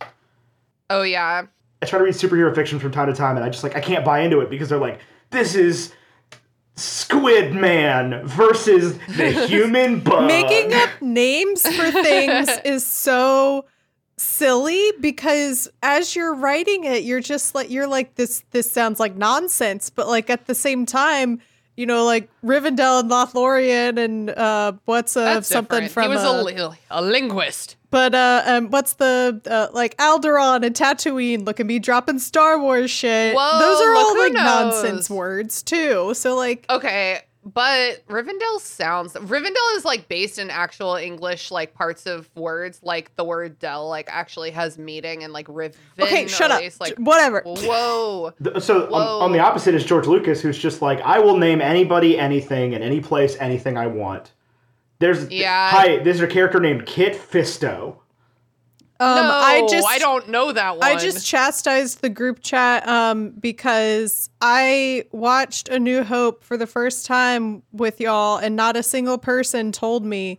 [0.89, 1.47] Oh yeah.
[1.83, 3.81] I try to read superhero fiction from time to time, and I just like I
[3.81, 5.93] can't buy into it because they're like, this is
[6.77, 10.27] Squid Man versus the human bug.
[10.27, 13.67] Making up names for things is so
[14.17, 19.17] silly because as you're writing it, you're just like you're like this this sounds like
[19.17, 21.41] nonsense, but like at the same time,
[21.81, 25.93] you know, like Rivendell and Lothlorien and uh what's uh something different.
[25.93, 27.77] from He was uh, a, li- a linguist.
[27.91, 31.45] But uh, um, what's the uh, like Alderaan and Tatooine?
[31.45, 33.35] Look at me dropping Star Wars shit.
[33.35, 34.45] Whoa, Those are all like knows.
[34.45, 36.15] nonsense words too.
[36.15, 42.07] So like, Okay, but Rivendell sounds Rivendell is like based in actual English like parts
[42.07, 45.79] of words like the word Dell like actually has meaning and like Riven.
[45.99, 46.61] okay, shut up.
[46.61, 47.43] least, like Whatever.
[47.45, 48.33] whoa.
[48.45, 49.21] Th- So on, Whoa.
[49.21, 52.83] on the opposite is George Lucas, who's just like, I will name anybody, anything, in
[52.83, 54.33] any place, anything I want.
[54.99, 55.71] There's Yeah.
[55.71, 57.97] Hi, there's a character named Kit Fisto.
[59.01, 60.87] Um, no, I just I don't know that one.
[60.87, 66.67] I just chastised the group chat um, because I watched A New Hope for the
[66.67, 70.39] first time with y'all, and not a single person told me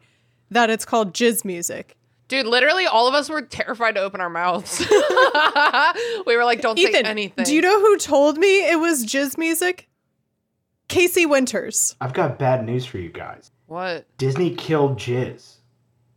[0.51, 1.97] that it's called jizz music.
[2.27, 4.79] Dude, literally all of us were terrified to open our mouths.
[6.25, 7.43] we were like, don't say anything.
[7.43, 9.89] do you know who told me it was jizz music?
[10.87, 11.95] Casey Winters.
[11.99, 13.49] I've got bad news for you guys.
[13.67, 14.05] what?
[14.17, 15.55] Disney killed Jizz.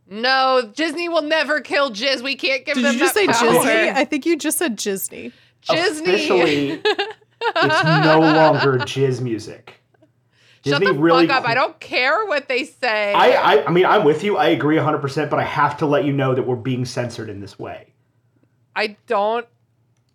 [0.07, 2.21] No, Disney will never kill Jizz.
[2.21, 3.51] We can't give Did them Did you just say that power.
[3.63, 3.93] Jizzy?
[3.95, 5.31] I think you just said Disney.
[5.67, 6.13] Disney.
[6.13, 6.69] Officially,
[7.41, 9.73] it's no longer Jizz music.
[10.63, 11.43] Shut Disney the really fuck up.
[11.43, 13.13] cl- I don't care what they say.
[13.13, 14.37] I, I I mean I'm with you.
[14.37, 17.39] I agree 100%, but I have to let you know that we're being censored in
[17.39, 17.93] this way.
[18.75, 19.45] I don't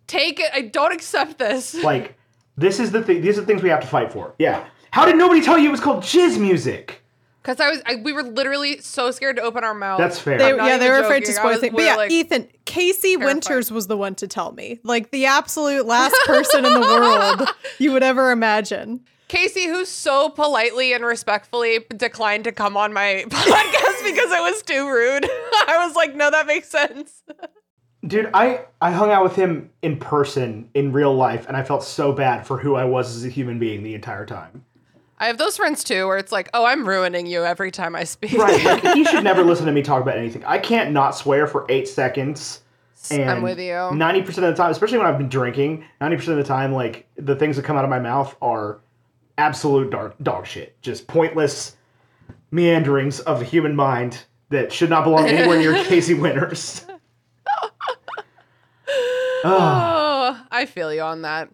[0.07, 0.51] take it.
[0.53, 1.73] I don't accept this.
[1.83, 2.15] Like
[2.57, 4.35] this is the thing these are the things we have to fight for.
[4.39, 4.65] Yeah.
[4.91, 7.00] How did nobody tell you it was called jizz music?
[7.41, 9.97] Because I was, I, we were literally so scared to open our mouth.
[9.97, 10.37] That's fair.
[10.37, 11.37] They, yeah, they even were afraid to joking.
[11.37, 11.73] I spoil was- things.
[11.75, 13.25] But yeah, like- Ethan, Casey terrified.
[13.25, 14.79] Winters was the one to tell me.
[14.83, 17.49] Like the absolute last person in the world
[17.79, 19.01] you would ever imagine.
[19.27, 24.61] Casey, who so politely and respectfully declined to come on my podcast because it was
[24.61, 25.25] too rude.
[25.67, 27.23] I was like, no, that makes sense.
[28.05, 31.83] Dude, I I hung out with him in person in real life and I felt
[31.83, 34.65] so bad for who I was as a human being the entire time.
[35.21, 38.05] I have those friends too, where it's like, oh, I'm ruining you every time I
[38.05, 38.33] speak.
[38.33, 38.63] Right.
[38.65, 40.43] Like he should never listen to me talk about anything.
[40.45, 42.61] I can't not swear for 8 seconds.
[43.11, 43.71] And I'm with you.
[43.73, 47.35] 90% of the time, especially when I've been drinking, 90% of the time like the
[47.35, 48.79] things that come out of my mouth are
[49.37, 50.81] absolute dark dog shit.
[50.81, 51.75] Just pointless
[52.49, 56.85] meanderings of the human mind that should not belong anywhere near Casey Winters.
[56.89, 57.71] Ugh.
[59.43, 60.43] Ah.
[60.43, 61.49] Oh, I feel you on that.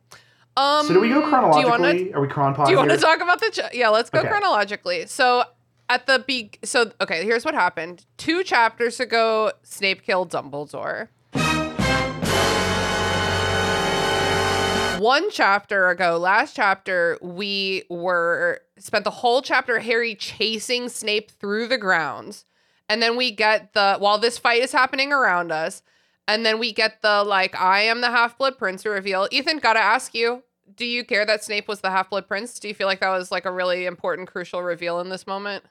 [0.58, 1.62] Um, so do we go Do chronologically?
[1.62, 3.52] you want to Are we chron Do you want to talk about the?
[3.52, 4.28] Ch- yeah, let's go Okay.
[4.28, 5.06] chronologically.
[5.06, 5.44] So
[5.88, 8.06] at the be so okay, here's what happened.
[8.18, 11.10] Two chapters ago, Snape killed Dumbledore.
[15.00, 21.68] One chapter ago, last chapter, we were spent the whole chapter Harry chasing Snape through
[21.68, 22.46] the grounds.
[22.90, 25.84] And then we get the while this fight is happening around us,
[26.28, 29.28] and then we get the like I am the half-blood prince reveal.
[29.30, 30.42] Ethan, gotta ask you,
[30.78, 32.60] do you care that Snape was the half-blood prince?
[32.60, 35.66] Do you feel like that was like a really important, crucial reveal in this moment?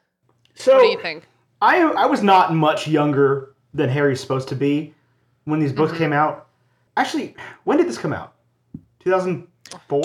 [0.54, 1.24] So What do you think?
[1.62, 4.92] I I was not much younger than Harry's supposed to be
[5.44, 5.76] when these Mm-hmm.
[5.82, 6.46] books came out.
[6.96, 8.34] Actually, when did this come out?
[9.00, 9.98] 2004?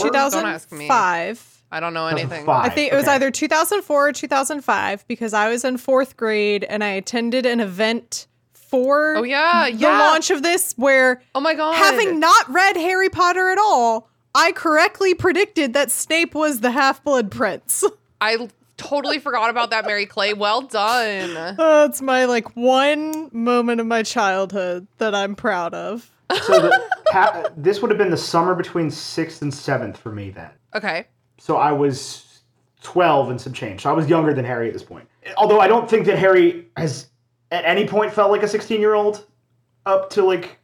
[0.46, 0.88] ask me.
[0.88, 1.64] 2005.
[1.74, 2.50] I don't know anything.
[2.50, 3.14] I think it was Okay.
[3.16, 8.28] either 2004 or 2005 because I was in fourth grade and I attended an event
[8.54, 10.00] for Oh yeah, the yeah.
[10.00, 11.76] launch of this where Oh my god.
[11.76, 17.04] having not read Harry Potter at all, I correctly predicted that Snape was the Half
[17.04, 17.84] Blood Prince.
[18.22, 20.34] I totally forgot about that, Mary Clay.
[20.34, 21.58] Well done.
[21.60, 26.10] Uh, it's my like one moment of my childhood that I'm proud of.
[26.44, 30.30] So the, ha, this would have been the summer between 6th and 7th for me
[30.30, 30.50] then.
[30.74, 31.08] Okay.
[31.38, 32.42] So I was
[32.84, 33.82] 12 and some change.
[33.82, 35.08] So I was younger than Harry at this point.
[35.38, 37.08] Although I don't think that Harry has
[37.52, 39.26] at any point felt like a 16-year-old
[39.86, 40.58] up to like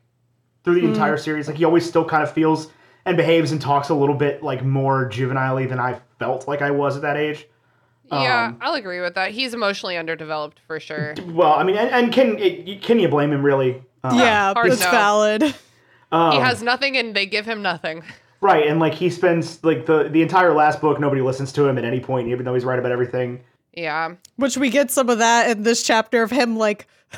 [0.64, 1.48] through the entire series.
[1.48, 2.70] Like he always still kind of feels
[3.08, 6.72] and behaves and talks a little bit like more juvenilely than I felt like I
[6.72, 7.48] was at that age.
[8.12, 9.32] Yeah, Um, I'll agree with that.
[9.32, 11.14] He's emotionally underdeveloped for sure.
[11.26, 13.84] Well, I mean, and, and can it, can you blame him really?
[14.04, 14.92] Um, yeah, hard that's no.
[14.92, 15.44] valid.
[16.12, 18.04] um, he has nothing and they give him nothing.
[18.40, 21.78] right, and like he spends like the the entire last book, nobody listens to him
[21.78, 23.42] at any point, even though he's right about everything.
[23.74, 24.16] Yeah.
[24.38, 26.88] Which we get some of that in this chapter of him like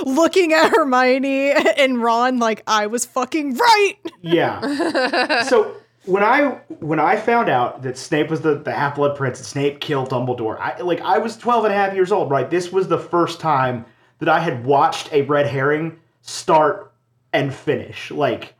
[0.00, 3.94] looking at Hermione and Ron like I was fucking right.
[4.20, 5.42] Yeah.
[5.48, 5.74] so
[6.04, 9.46] when I when I found out that Snape was the, the Half Blood Prince and
[9.46, 12.48] Snape killed Dumbledore, I like I was 12 and a half years old, right?
[12.48, 13.84] This was the first time
[14.18, 16.92] that I had watched a red herring start
[17.32, 18.54] and finish, like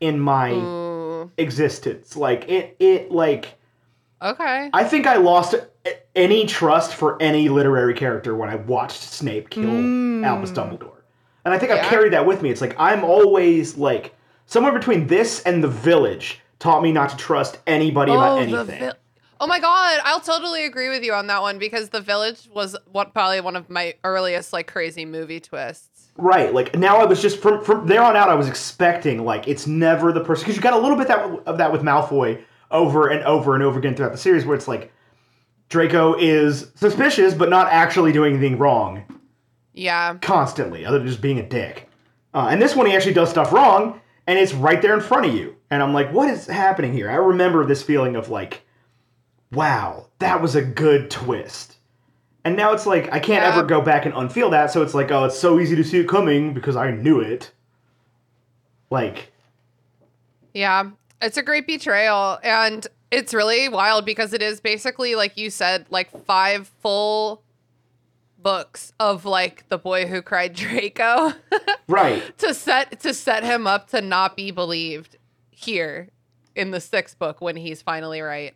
[0.00, 1.30] in my Ooh.
[1.38, 2.16] existence.
[2.16, 3.56] Like it it like
[4.22, 4.70] Okay.
[4.72, 5.68] I think I lost a-
[6.14, 10.24] any trust for any literary character when I watched Snape kill hmm.
[10.24, 10.90] Albus Dumbledore.
[11.44, 11.88] And I think I've Yeah.
[11.88, 12.50] carried that with me.
[12.50, 14.14] It's like I'm always like
[14.46, 18.42] somewhere between this and The Village taught me not to trust anybody about oh, the
[18.42, 18.78] anything.
[18.78, 18.94] vil-
[19.40, 22.76] oh my god, I'll totally agree with you on that one because The Village was
[22.90, 26.12] what probably one of my earliest like crazy movie twists.
[26.16, 26.54] right.
[26.54, 29.66] Like now I was just from from there on out I was expecting like it's
[29.66, 33.08] never the person because you got a little bit that of that with Malfoy over
[33.08, 34.90] and over and over again throughout the series where it's like
[35.74, 39.02] Draco is suspicious but not actually doing anything wrong.
[39.76, 40.14] Yeah.
[40.22, 41.88] constantly, other than just being a dick.
[42.32, 45.26] Uh, and this one, he actually does stuff wrong, and it's right there in front
[45.26, 45.56] of you.
[45.68, 47.10] And I'm like, what is happening here?
[47.10, 48.62] I remember this feeling of like,
[49.50, 51.74] wow, that was a good twist.
[52.44, 53.52] And now it's like I can't Yeah.
[53.52, 55.98] ever go back and unfeel that, so it's like, oh, it's so easy to see
[55.98, 57.50] it coming because I knew it.
[58.90, 59.32] Like,
[60.52, 62.38] Yeah, it's a great betrayal.
[62.44, 67.42] And it's really wild because it is basically, like you said, like five full
[68.38, 71.32] books of like the boy who cried Draco
[71.88, 72.36] right.
[72.38, 75.16] to set to set him up to not be believed
[75.50, 76.08] here
[76.54, 78.54] in the sixth book when he's finally right.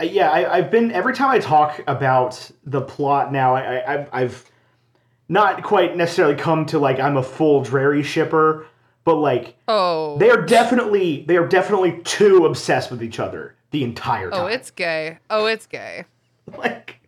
[0.00, 3.94] Uh, yeah, I, I've been every time I talk about the plot now, I, I
[3.94, 4.50] I've, I've
[5.28, 8.66] not quite necessarily come to like I'm a full Drary shipper,
[9.04, 13.84] but like Oh, they are definitely they are definitely too obsessed with each other the
[13.84, 14.40] entire time.
[14.40, 15.18] oh, it's gay.
[15.30, 16.04] Oh, it's gay.
[16.56, 17.00] like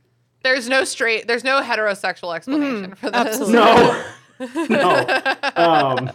[0.42, 1.27] There's no straight.
[1.27, 3.40] There's no heterosexual explanation for this.
[3.40, 3.55] absolutely.
[3.57, 4.05] no,
[4.68, 6.11] no, um,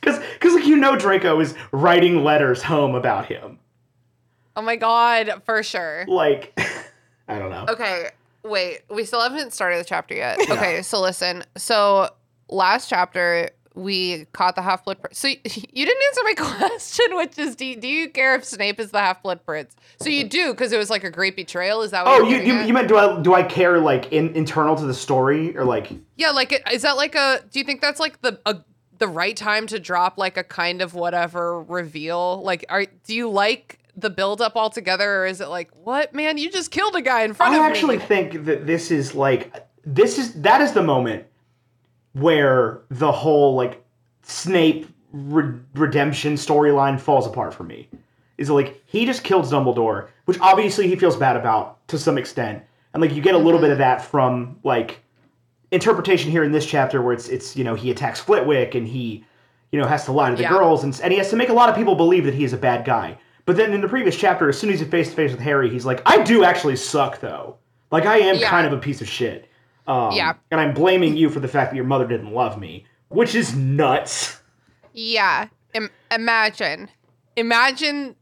[0.00, 3.58] because because like you know Draco is writing letters home about him.
[4.56, 6.04] Oh my god, for sure.
[6.06, 6.52] Like,
[7.28, 7.64] I don't know.
[7.70, 8.08] Okay,
[8.42, 8.80] wait.
[8.90, 10.38] We still haven't started the chapter yet.
[10.50, 11.44] Okay, so listen.
[11.56, 12.10] So
[12.50, 15.00] last chapter we caught the half blood.
[15.00, 18.44] Pr- so you didn't answer my question, which is, do you, do you care if
[18.44, 19.74] Snape is the half blood prince?
[20.00, 21.82] So you do because it was like a great betrayal.
[21.82, 22.04] Is that?
[22.04, 22.66] What Oh, you, you at?
[22.68, 25.90] you meant do I do I care like in, internal to the story or like
[26.16, 27.40] Yeah, like it- is that like a?
[27.50, 28.56] Do you think that's like the a,
[28.98, 32.42] the right time to drop like a kind of whatever reveal?
[32.42, 36.38] Like, are do you like the build up altogether, or is it like what man?
[36.38, 37.66] You just killed a guy in front I of me.
[37.66, 41.24] I actually think that this is like this is that is the moment
[42.14, 43.82] where the whole like
[44.22, 47.88] Snape re- redemption storyline falls apart for me.
[48.38, 52.62] Is like he just killed Dumbledore, which obviously he feels bad about to some extent,
[52.92, 53.64] and like you get a little mm-hmm.
[53.64, 55.00] bit of that from like
[55.70, 59.24] interpretation here in this chapter where it's it's you know he attacks Flitwick and he
[59.70, 60.50] you know has to lie to the Yeah.
[60.50, 62.52] girls and and he has to make a lot of people believe that he is
[62.52, 63.16] a bad guy.
[63.44, 65.68] But then in the previous chapter, as soon as he's face to face with Harry,
[65.68, 67.56] he's like, I do actually suck though.
[67.90, 68.48] Like I am Yeah.
[68.48, 69.48] kind of a piece of shit.
[69.86, 70.34] Um, Yeah.
[70.50, 73.54] And I'm blaming you for the fact that your mother didn't love me, which is
[73.54, 74.40] nuts.
[74.92, 75.48] Yeah.
[75.74, 76.88] Im- imagine.
[77.36, 78.14] Imagine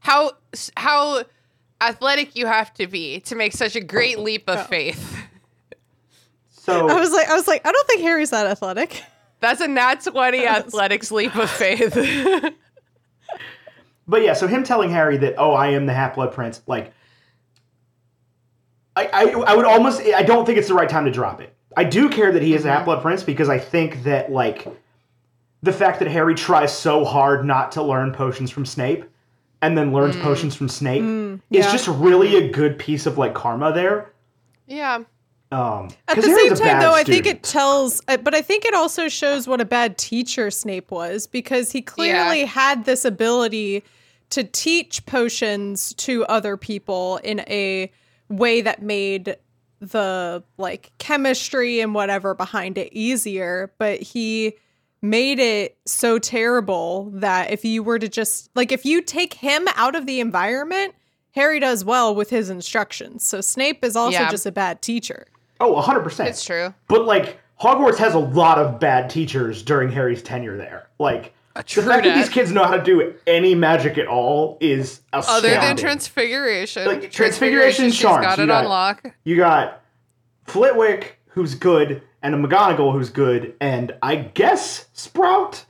[0.00, 0.32] how
[0.76, 1.24] how
[1.80, 5.16] athletic you have to be to make such a great leap of faith.
[6.50, 9.02] So I was like, I was like, I don't think Harry's that athletic.
[9.40, 11.96] That's a nat 20 athletics leap of faith.
[14.08, 16.92] But yeah, so him telling Harry that, oh, I am the Half Blood Prince, like,
[18.96, 21.54] I, I, I would almost, I don't think it's the right time to drop it.
[21.76, 24.66] I do care that he is a Half Blood Prince because I think that, like,
[25.62, 29.04] the fact that Harry tries so hard not to learn potions from Snape
[29.60, 31.70] and then learns potions from Snape is yeah.
[31.70, 34.12] just really a good piece of, like, karma there.
[34.66, 35.02] yeah.
[35.52, 38.34] Um, At 'cause the Harry's same time, bad though, I think it tells, uh, but
[38.34, 42.84] I think it also shows what a bad teacher Snape was because he clearly had
[42.84, 43.84] this ability
[44.30, 47.92] to teach potions to other people in a
[48.28, 49.36] way that made
[49.80, 54.54] the like chemistry and whatever behind it easier, but he
[55.02, 59.68] made it so terrible that if you were to just like if you take him
[59.76, 60.94] out of the environment,
[61.32, 63.22] Harry does well with his instructions.
[63.22, 64.30] So Snape is also Yeah.
[64.30, 65.26] just a bad teacher.
[65.60, 66.26] Oh, 100%.
[66.28, 66.72] It's true.
[66.88, 70.88] But like Hogwarts has a lot of bad teachers during Harry's tenure there.
[70.98, 72.16] Like the true fact that dat.
[72.16, 76.86] these kids know how to do any magic at all is a- Other than transfiguration.
[76.86, 78.68] Like, transfiguration she's charms, got you got on it.
[78.68, 79.10] lock.
[79.24, 79.82] You got
[80.44, 85.64] Flitwick, who's good, and a McGonagall who's good, and I guess Sprout.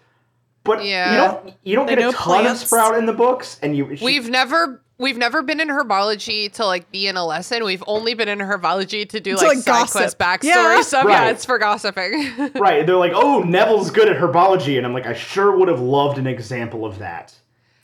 [0.64, 1.10] But Yeah.
[1.12, 2.62] you don't you don't They get a ton plants.
[2.62, 6.50] of Sprout in the books, and you she- We've never we've never been in herbology
[6.52, 7.64] to like be in a lesson.
[7.64, 9.92] We've only been in herbology to do To, like, like, side gossip.
[10.00, 10.44] quest backstory
[10.76, 10.80] Yeah.
[10.82, 11.04] stuff.
[11.04, 11.12] Right.
[11.26, 12.52] Yeah, it's for gossiping.
[12.54, 12.86] right.
[12.86, 16.18] They're like, oh, Neville's good at herbology, and I'm like, I sure would have loved
[16.18, 17.34] an example of that.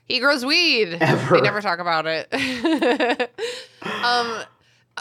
[0.05, 0.98] He grows weed.
[1.01, 1.37] Ever.
[1.37, 2.29] We never talk about it.
[4.05, 4.42] um,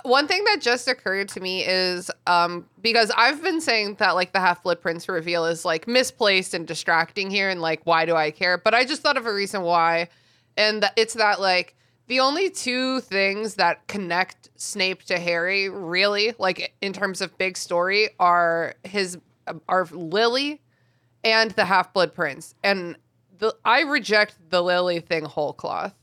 [0.04, 4.32] one thing that just occurred to me is um, because I've been saying that like
[4.32, 8.16] the Half Blood Prince reveal is like misplaced and distracting here, and like why do
[8.16, 8.58] I care?
[8.58, 10.08] But I just thought of a reason why,
[10.56, 11.76] and that it's that like
[12.12, 17.56] the only two things that connect Snape to Harry really like in terms of big
[17.56, 19.18] story are his
[19.70, 20.60] are Lily
[21.24, 22.98] and the Half Blood Prince, and
[23.38, 25.96] the I reject the Lily thing whole cloth.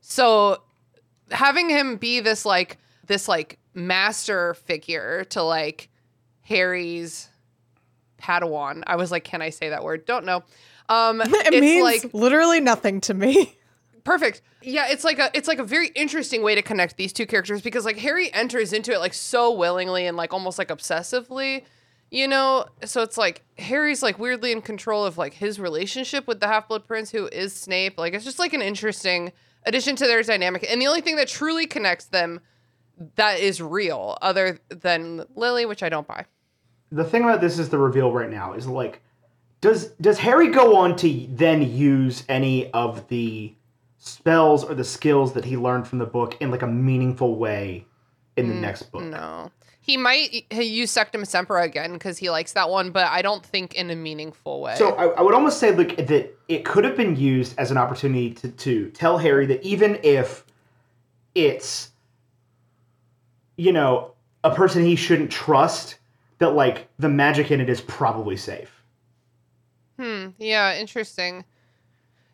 [0.00, 0.62] So
[1.30, 5.90] having him be this like this like master figure to like
[6.40, 7.28] Harry's
[8.18, 8.82] Padawan.
[8.86, 10.06] I was like, can I say that word?
[10.06, 10.42] Don't know.
[10.88, 13.56] Um, It it's means like literally nothing to me.
[14.04, 14.42] perfect.
[14.62, 17.62] Yeah, it's like a it's like a very interesting way to connect these two characters
[17.62, 21.64] because like Harry enters into it like so willingly and like almost like obsessively,
[22.10, 22.66] you know.
[22.84, 26.68] So it's like Harry's like weirdly in control of like his relationship with the Half
[26.68, 27.98] Blood Prince, who is Snape.
[27.98, 29.32] Like it's just like an interesting
[29.64, 30.66] addition to their dynamic.
[30.70, 32.40] And the only thing that truly connects them
[33.16, 36.26] that is real, other than Lily, which I don't buy.
[36.92, 39.02] the thing about this is the reveal right now is like
[39.62, 43.54] does does Harry go on to then use any of the
[44.00, 47.86] spells or the skills that he learned from the book in like a meaningful way
[48.36, 49.02] in the next book?
[49.02, 49.52] No.
[49.82, 53.90] He might use Sectumsempra again because he likes that one, but I don't think in
[53.90, 54.74] a meaningful way.
[54.76, 57.76] So I, I would almost say like that it could have been used as an
[57.76, 60.44] opportunity to, to tell Harry that even if
[61.34, 61.90] it's
[63.56, 65.96] you know a person he shouldn't trust,
[66.38, 68.82] that like the magic in it is probably safe.
[69.98, 70.28] hmm.
[70.38, 71.44] Yeah, interesting.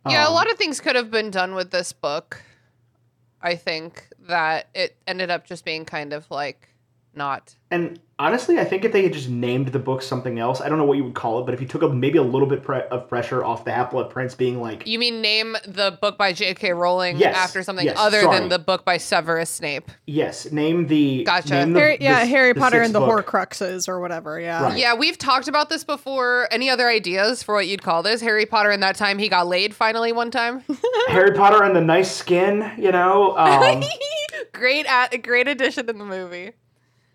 [0.09, 2.43] Yeah, a Um, lot of things could have been done with this book.
[3.43, 6.69] I think that it ended up just being kind of like
[7.17, 7.55] not.
[7.73, 10.79] And honestly, I think if they had just named the book something else, I don't
[10.79, 12.63] know what you would call it, but if you took a, maybe a little bit
[12.63, 16.17] pre- of pressure off the Half Blood Prince being like, You mean name the book
[16.17, 16.73] by J.K.
[16.75, 18.39] Rowling Yes, after something yes, other sorry.
[18.39, 19.91] than the book by Severus Snape?
[20.07, 21.55] yes, name the Gotcha.
[21.55, 23.27] name the, Harry, yeah, the- Harry the Potter and the book.
[23.27, 24.39] Horcruxes or whatever.
[24.39, 24.63] Yeah.
[24.63, 24.79] Right.
[24.79, 26.47] Yeah, we've talked about this before.
[26.53, 28.21] Any other ideas for what you'd call this?
[28.21, 30.63] Harry Potter and that time he got laid finally one time?
[31.09, 33.35] Harry Potter and the nice skin, you know.
[33.47, 33.83] Um,
[34.53, 36.53] great at great addition in the movie.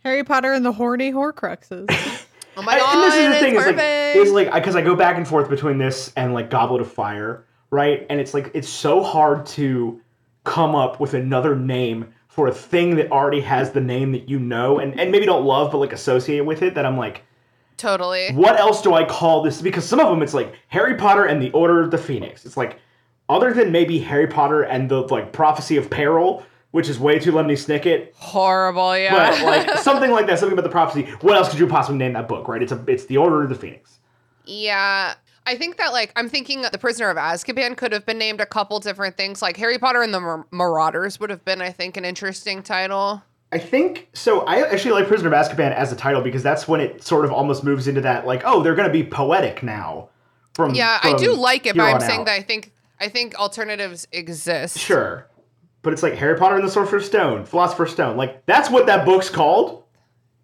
[0.03, 1.89] Harry Potter and the horny Horcruxes.
[2.57, 4.17] Oh my god, and this is the it's thing is like perfect.
[4.17, 7.45] is like because I go back and forth between this and like Goblet of Fire,
[7.69, 8.05] right?
[8.09, 10.01] And it's like it's so hard to
[10.43, 14.39] come up with another name for a thing that already has the name that you
[14.39, 17.23] know and, and maybe don't love but like associate with it that I'm like
[17.77, 18.31] totally.
[18.33, 19.61] what else do I call this?
[19.61, 22.45] Because some of them it's like Harry Potter and the Order of the Phoenix.
[22.45, 22.79] It's like
[23.29, 27.31] other than maybe Harry Potter and the like Prophecy of Peril, which is way too
[27.31, 29.31] Lemony Snicket, Horrible, yeah.
[29.31, 31.03] but like something like that, something about the prophecy.
[31.21, 32.47] What else could you possibly name that book?
[32.47, 32.61] Right?
[32.61, 33.99] It's a it's the Order of the Phoenix.
[34.45, 35.15] Yeah.
[35.45, 38.45] I think that like I'm thinking The Prisoner of Azkaban could have been named a
[38.45, 39.41] couple different things.
[39.41, 43.23] Like Harry Potter and the Mar- Marauders would have been, I think, an interesting title.
[43.51, 44.41] I think so.
[44.41, 47.31] I actually like Prisoner of Azkaban as a title because that's when it sort of
[47.31, 50.09] almost moves into that like, oh, they're going to be poetic now.
[50.53, 52.25] From Yeah, I do like it, but I'm saying out.
[52.27, 54.77] that I think I think alternatives exist.
[54.77, 55.27] Sure.
[55.83, 58.17] But it's like Harry Potter and the Sorcerer's Stone, Philosopher's Stone.
[58.17, 59.83] Like that's what that book's called.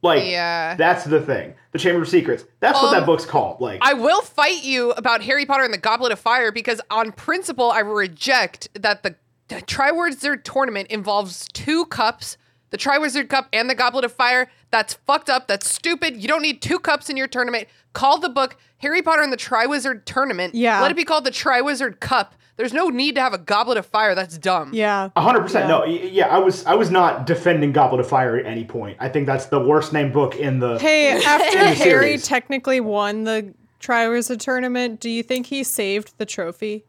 [0.02, 0.76] Like Yeah.
[0.76, 1.54] that's the thing.
[1.72, 2.44] The Chamber of Secrets.
[2.60, 3.62] That's what Um, that book's called.
[3.62, 7.12] Like I will fight you about Harry Potter and the Goblet of Fire because, on
[7.12, 9.16] principle, I reject that the,
[9.48, 12.38] the Triwizard Tournament involves two cups,
[12.72, 14.50] the Triwizard Cup and the Goblet of Fire.
[14.72, 15.48] That's fucked up.
[15.48, 16.18] That's stupid.
[16.22, 17.68] You don't need two cups in your tournament.
[17.94, 20.54] Call the book Harry Potter and the Triwizard Tournament.
[20.56, 20.82] Yeah.
[20.82, 22.34] Let it be called the Triwizard Cup.
[22.58, 24.16] There's no need to have a Goblet of Fire.
[24.16, 24.72] That's dumb.
[24.74, 25.10] yeah.
[25.16, 25.68] A hundred percent.
[25.70, 28.98] No, yeah, I was I was not defending Goblet of Fire at any point.
[29.00, 30.80] I think that's the worst named book in the.
[30.80, 32.24] Hey, after the Harry series.
[32.28, 36.84] technically won the Triwizard tournament, do you think he saved the trophy?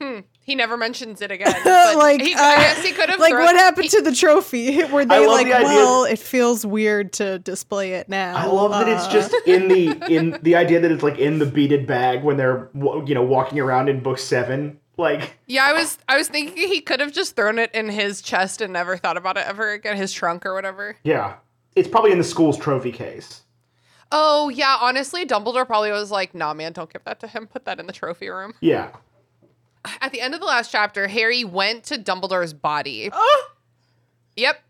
[0.00, 0.20] Hmm.
[0.48, 1.54] He never mentions it again.
[1.98, 3.20] Like, he, uh, I guess he could have.
[3.20, 4.82] Like, thrown- what happened he- to the trophy?
[4.92, 8.34] Were they like, the idea- well, it feels weird to display it now?
[8.36, 11.38] I love that it's Uh, just in the in the idea that it's like in
[11.38, 14.80] the beaded bag when they're you know walking around in book seven.
[14.96, 18.20] Like Yeah, I was I was thinking he could have just thrown it in his
[18.22, 20.96] chest and never thought about it ever again, his trunk or whatever.
[21.04, 21.34] yeah,
[21.76, 23.42] it's probably in the school's trophy case.
[24.10, 27.46] Oh yeah, honestly, Dumbledore probably was like, "Nah, man, don't give that to him.
[27.46, 28.88] Put that in the trophy room." Yeah,
[30.00, 33.10] At the end of the last chapter, Harry went to Dumbledore's body.
[33.12, 33.48] Oh.
[34.36, 34.62] Yep.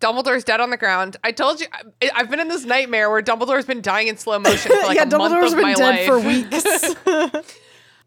[0.00, 1.16] Dumbledore's dead on the ground.
[1.24, 4.38] I told you, I, I've been in this nightmare where Dumbledore's been dying in slow
[4.38, 6.06] motion for like yeah, a month Dumbledore's of been my dead life.
[6.06, 7.44] for weeks.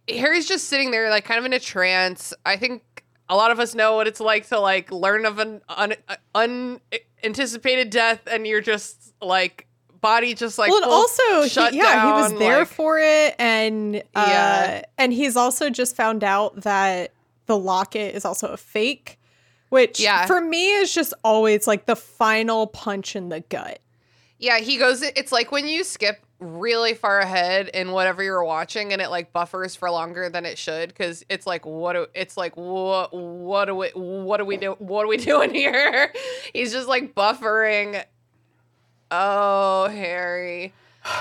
[0.08, 2.34] Harry's just sitting there, like kind of in a trance.
[2.46, 5.62] I think a lot of us know what it's like to like learn of an
[5.70, 5.94] un,
[6.34, 9.68] unanticipated death, and you're just like
[10.02, 13.36] body just like well, and also, he, shut yeah, he was there like- for it,
[13.40, 14.82] and uh, Yeah.
[14.98, 17.12] and he's also just found out that
[17.46, 19.20] the locket is also a fake,
[19.70, 20.26] which Yeah.
[20.26, 23.80] for me is just always like the final punch in the gut.
[24.40, 25.02] Yeah, he goes.
[25.04, 29.32] It's like when you skip really far ahead in whatever you're watching, and it like
[29.32, 31.94] buffers for longer than it should, because it's like what?
[31.94, 33.14] Do, it's like what?
[33.14, 33.90] What do we?
[33.90, 34.72] What do we do?
[34.80, 36.12] What are we doing here?
[36.54, 38.04] He's just like buffering.
[39.12, 40.74] Oh, Harry.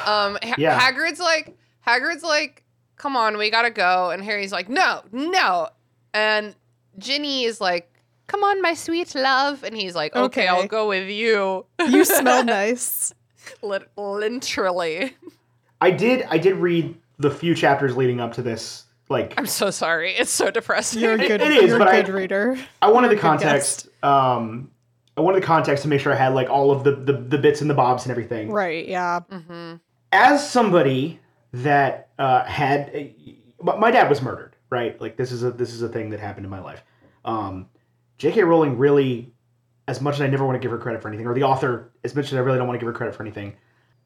[0.06, 0.78] Um, ha- Yeah.
[0.78, 2.62] Hagrid's like Hagrid's like,
[2.96, 5.68] come on, we gotta go, and Harry's like, no, no,
[6.14, 6.54] and
[6.98, 7.86] Ginny is like.
[8.26, 9.64] Come on, my sweet love.
[9.64, 10.46] And he's like, okay, Okay.
[10.46, 11.66] I'll go with you.
[11.84, 13.12] You smell nice.
[13.60, 15.16] Lit- literally.
[15.80, 18.84] I did I did read the few chapters leading up to this.
[19.08, 20.12] Like I'm so sorry.
[20.12, 21.02] It's so depressing.
[21.02, 21.40] You're a It- good.
[21.40, 22.56] it is, you're but a I- good reader.
[22.80, 23.88] I wanted the You're a good context.
[24.04, 24.70] Um,
[25.20, 27.38] I wanted the context to make sure I had like all of the the, the
[27.38, 28.50] bits and the bobs and everything.
[28.50, 28.86] Right.
[28.86, 29.20] Yeah.
[29.20, 29.76] hmm
[30.12, 31.20] as somebody
[31.52, 33.14] that uh, had a,
[33.62, 36.18] my my dad was murdered right like this is a this is a thing that
[36.18, 36.82] happened in my life
[37.24, 37.68] um,
[38.18, 39.32] j.k rowling really
[39.90, 41.90] as much as I never want to give her credit for anything, or the author,
[42.04, 43.56] as much as I really don't want to give her credit for anything,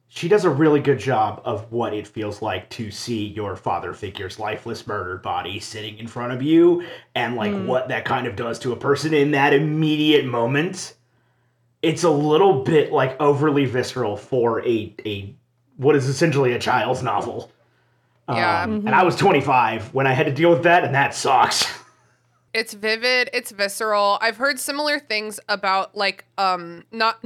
[0.09, 3.93] she does a really good job of what it feels like to see your father
[3.93, 8.35] figure's lifeless murdered body sitting in front of you and like what that kind of
[8.35, 10.95] does to a person in that immediate moment.
[11.85, 15.35] It's a little bit like overly visceral for a a
[15.77, 17.51] what is essentially a child's novel.
[18.29, 18.63] Yeah.
[18.63, 21.67] Um, And I was 25 when I had to deal with that, and that sucks.
[22.55, 24.17] It's vivid, it's visceral.
[24.21, 27.23] I've heard similar things about like um not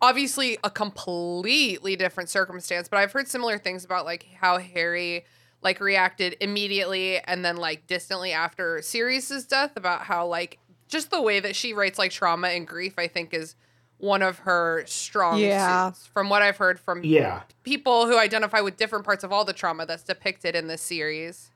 [0.00, 5.24] obviously a completely different circumstance, but I've heard similar things about like how Harry
[5.62, 11.20] like reacted immediately and then like distantly after Sirius's death about how like just the
[11.20, 13.56] way that she writes like trauma and grief I think is
[13.98, 15.90] one of her strong Yeah.
[15.90, 17.42] suits from what I've heard from yeah.
[17.64, 21.50] people who identify with different parts of all the trauma that's depicted in this series.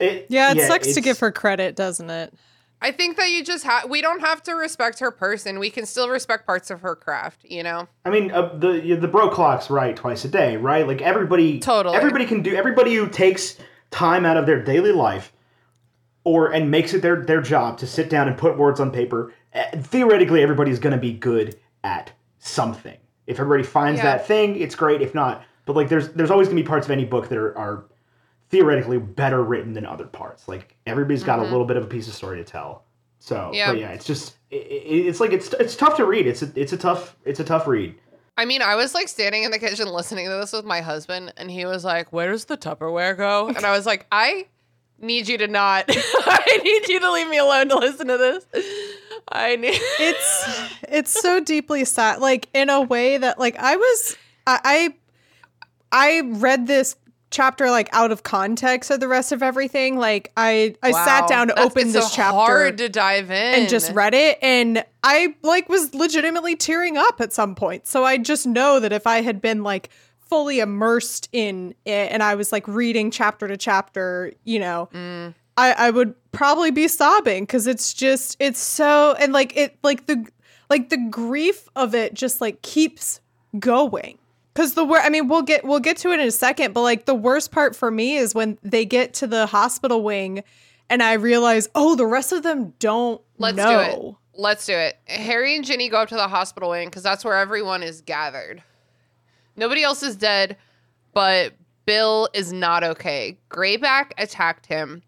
[0.00, 2.34] It, Yeah, it sucks to give her credit, doesn't it?
[2.80, 5.60] I think that you just have we don't have to respect her person.
[5.60, 7.86] We can still respect parts of her craft, you know?
[8.04, 10.84] I mean, uh, the the bro clock's right twice a day, right?
[10.84, 11.96] Like everybody, Totally.
[11.96, 12.56] everybody can do.
[12.56, 13.56] Everybody who takes
[13.92, 15.32] time out of their daily life,
[16.24, 19.32] or and makes it their their job to sit down and put words on paper.
[19.54, 22.96] Theoretically, everybody's going to be good at something.
[23.26, 24.04] If everybody finds Yeah.
[24.16, 25.00] that thing, it's great.
[25.02, 27.38] If not, but like there's there's always going to be parts of any book that
[27.38, 27.84] are, are
[28.50, 30.48] theoretically better written than other parts.
[30.48, 32.84] Like everybody's got a little bit of a piece of story to tell.
[33.18, 33.54] So, Mm-hmm.
[33.54, 33.70] Yeah.
[33.70, 36.26] but yeah, it's just it- it's like it's it's tough to read.
[36.26, 37.94] It's a, it's a tough it's a tough read.
[38.36, 41.34] I mean, I was like standing in the kitchen listening to this with my husband,
[41.36, 43.48] and he was like, Where does the Tupperware go?
[43.48, 44.46] And I was like, I
[44.98, 45.84] need you to not.
[45.88, 48.46] I need you to leave me alone to listen to this.
[49.28, 49.74] I need.
[49.98, 54.16] It's it's so deeply sad, like in a way that like I was
[54.46, 54.94] I I,
[55.92, 56.96] I read this
[57.30, 59.96] chapter like out of context of the rest of everything.
[59.96, 61.04] Like I I Wow.
[61.04, 64.12] sat down to That's- open this so chapter hard to dive in and just read
[64.14, 67.86] it and I like was legitimately tearing up at some point.
[67.86, 69.88] So I just know that if I had been like
[70.28, 75.34] fully immersed in it and I was like reading chapter to chapter, you know, Mm.
[75.56, 80.06] I I would probably be sobbing cuz it's just it's so and like it like
[80.06, 80.26] the
[80.70, 83.20] like the grief of it just like keeps
[83.58, 84.18] going.
[84.54, 86.82] Cuz the wor- I mean we'll get we'll get to it in a second, but
[86.82, 90.42] like the worst part for me is when they get to the hospital wing
[90.90, 94.14] and I realize, "Oh, the rest of them don't Let's know." do it.
[94.34, 94.98] Let's do it.
[95.06, 98.62] Harry and Ginny go up to the hospital wing because that's where everyone is gathered.
[99.56, 100.56] Nobody else is dead,
[101.12, 101.52] but
[101.84, 103.38] Bill is not okay.
[103.50, 105.02] Greyback attacked him.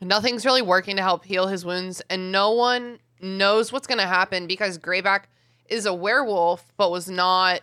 [0.00, 4.06] Nothing's really working to help heal his wounds, and no one knows what's going to
[4.06, 5.24] happen because Greyback
[5.68, 7.60] is a werewolf, but was not.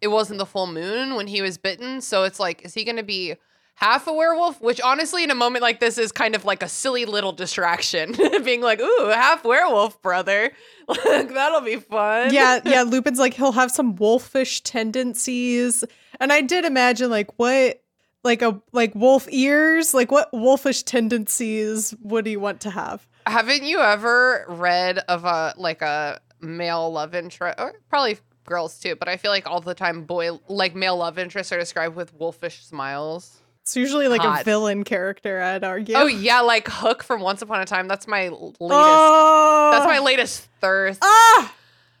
[0.00, 2.96] It wasn't the full moon when he was bitten, so it's like, is he going
[2.96, 3.34] to be
[3.74, 4.60] half a werewolf?
[4.60, 8.12] Which honestly, in a moment like this, is kind of like a silly little distraction.
[8.44, 10.52] Being like, ooh, half werewolf, brother.
[10.88, 12.32] like, that'll be fun.
[12.32, 12.82] yeah, yeah.
[12.82, 15.84] Lupin's like he'll have some wolfish tendencies,
[16.18, 17.82] and I did imagine like what,
[18.24, 23.06] like a like wolf ears, like what wolfish tendencies would he want to have?
[23.26, 27.58] Haven't you ever read of a like a male love interest,
[27.88, 28.96] probably girls too?
[28.96, 32.12] But I feel like all the time, boy like male love interests are described with
[32.14, 33.36] wolfish smiles.
[33.62, 34.40] It's usually like Hot.
[34.40, 35.94] a villain character, I'd argue.
[35.94, 37.88] Oh yeah, like Hook from Once Upon a Time.
[37.88, 38.56] That's my latest.
[38.60, 40.98] Oh, That's my latest thirst.
[41.02, 41.54] ah,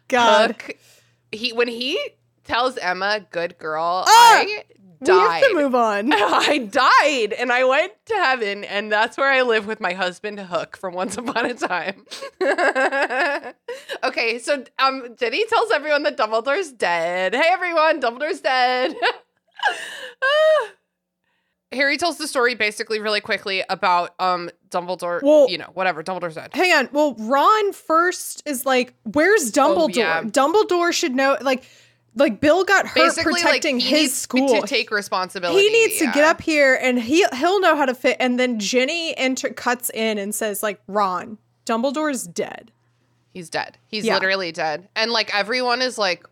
[0.08, 0.52] God.
[0.62, 0.76] Hook.
[1.32, 2.00] He when he
[2.44, 4.38] tells Emma, "Good girl," Ah!
[4.40, 4.64] I
[5.00, 6.12] We have to move on.
[6.12, 10.38] I died and I went to heaven, and that's where I live with my husband
[10.38, 12.04] Hook from Once Upon a Time.
[14.04, 17.34] okay, so um, Ginny tells everyone that Dumbledore's dead.
[17.34, 18.94] Hey everyone, Dumbledore's dead.
[21.72, 25.22] Harry tells the story basically really quickly about um Dumbledore.
[25.22, 26.02] Well- you know, whatever.
[26.02, 26.50] Dumbledore said.
[26.52, 26.88] Hang on.
[26.92, 29.84] Well, Ron first is like, "Where's Dumbledore?
[29.84, 30.22] Oh, yeah.
[30.24, 31.64] Dumbledore should know." Like,
[32.16, 34.60] like Bill got hurt Basically, protecting like, he his needs school.
[34.60, 35.62] to take responsibility.
[35.62, 38.58] he needs to get up here and he he'll know how to fit and then
[38.58, 42.72] ginny enter cuts in and says like ron dumbledore's dead
[43.32, 43.78] He's dead.
[43.86, 44.14] He's Yeah.
[44.14, 44.88] literally dead.
[44.96, 46.26] And like everyone is like,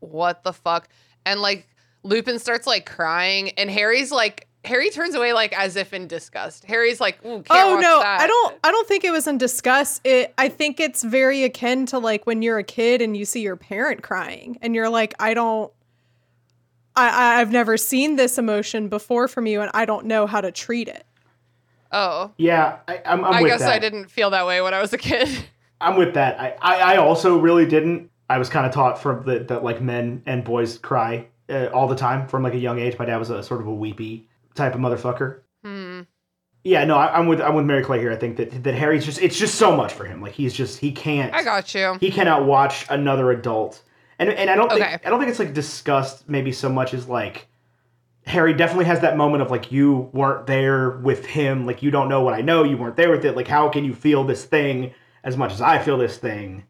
[0.00, 0.90] what the fuck?
[1.24, 1.66] And like
[2.02, 6.64] Lupin starts like crying, and Harry's like, Harry turns away like as if in disgust.
[6.64, 8.20] Harry's like, can't oh watch no that.
[8.20, 11.86] i don't i don't think it was in disgust it i think it's very akin
[11.86, 15.14] to like when you're a kid and you see your parent crying and you're like
[15.18, 15.72] i don't
[16.96, 20.40] I, I- I've never seen this emotion before from you, and I don't know how
[20.40, 21.04] to treat it.
[21.90, 23.72] Oh, Yeah, I, I'm, I'm i with guess that.
[23.72, 25.28] I didn't feel that way when I was a kid.
[25.80, 26.40] I'm with that.
[26.40, 28.10] I, I, I also really didn't.
[28.30, 31.88] I was kind of taught from the, that like men and boys cry uh, all
[31.88, 32.96] the time from like a young age.
[32.98, 35.40] My dad was a sort of a weepy type of motherfucker.
[35.62, 36.02] hmm.
[36.62, 38.12] yeah, no, I, I'm with I'm with Mary Clay here.
[38.12, 40.20] I think that that Harry's just it's just so much for him.
[40.20, 41.32] Like he's just he can't.
[41.34, 41.96] I got you.
[42.00, 43.82] He cannot watch another adult,
[44.18, 44.98] and and I don't think Okay.
[45.04, 47.48] I don't think it's like disgust maybe so much as like
[48.26, 52.08] Harry definitely has that moment of like you weren't there with him, like you don't
[52.08, 53.36] know what I know, you weren't there with it.
[53.36, 56.64] Like how can you feel this thing as much as I feel this thing?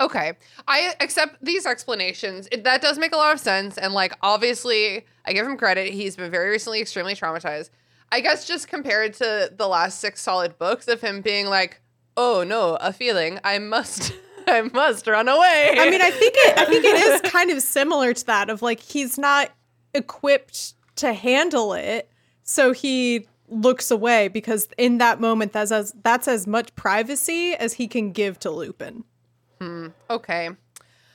[0.00, 0.32] Okay.
[0.66, 2.48] I accept these explanations.
[2.50, 3.76] It, that does make a lot of sense.
[3.76, 5.92] And, like, obviously, I give him credit.
[5.92, 7.70] He's been very recently extremely traumatized.
[8.10, 11.80] I guess just compared to the last six solid books of him being like,
[12.16, 13.38] oh no, a feeling.
[13.44, 14.12] I must,
[14.48, 15.76] I must run away.
[15.78, 16.58] I mean, I think it.
[16.58, 19.52] I think it is kind of similar to that of like he's not
[19.94, 22.10] equipped to handle it,
[22.42, 27.74] so he looks away because in that moment, that's as that's as much privacy as
[27.74, 29.04] he can give to Lupin.
[29.60, 29.88] Hmm.
[30.10, 30.50] Okay.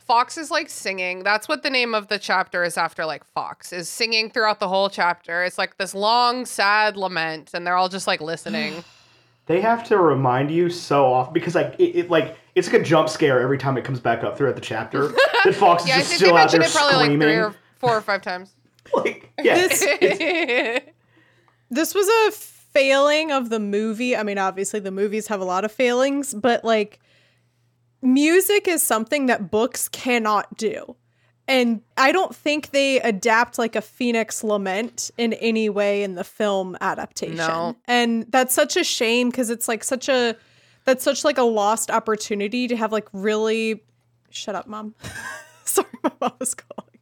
[0.06, 1.24] Fawkes is like singing.
[1.24, 4.68] That's what the name of the chapter is after, like Fawkes is singing throughout the
[4.68, 5.44] whole chapter.
[5.44, 8.84] It's like this long, sad lament, and they're all just like listening.
[9.48, 12.84] They have to remind you so often because like it, it like it's like a
[12.84, 15.10] jump scare every time it comes back up throughout the chapter.
[15.44, 17.20] that Fawkes yeah, is just still out there mentioned it probably screaming.
[17.20, 18.56] like three or four or five times.
[18.96, 20.82] like yeah, This-
[21.70, 24.16] This was a failing of the movie.
[24.16, 27.00] I mean, obviously the movies have a lot of failings, but like
[28.06, 30.96] music is something that books cannot do.
[31.48, 36.24] And I don't think they adapt like a Phoenix Lament in any way in the
[36.24, 37.38] film adaptation.
[37.38, 37.76] No.
[37.86, 40.36] And that's such a shame because it's like such a
[40.86, 43.84] that's such like a lost opportunity to have like really
[44.30, 44.96] shut up, mom.
[45.66, 46.96] Sorry, my mom was calling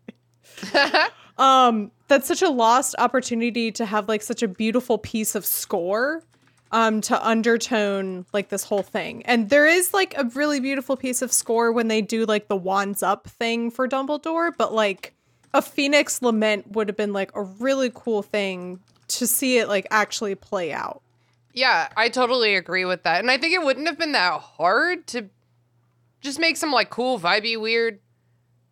[1.38, 6.24] um that's such a lost opportunity to have like such a beautiful piece of score
[6.74, 11.22] um to undertone like this whole thing and there is like a really beautiful piece
[11.22, 15.14] of score when they do like the wands up thing for dumbledore but like
[15.54, 19.88] a phoenix lament would have been like a really cool thing to see it like
[19.92, 21.02] actually play out
[21.54, 23.20] Yeah, I totally agree with that.
[23.20, 25.30] And I think it wouldn't have been that hard to
[26.20, 28.00] just make some like cool, vibey, weird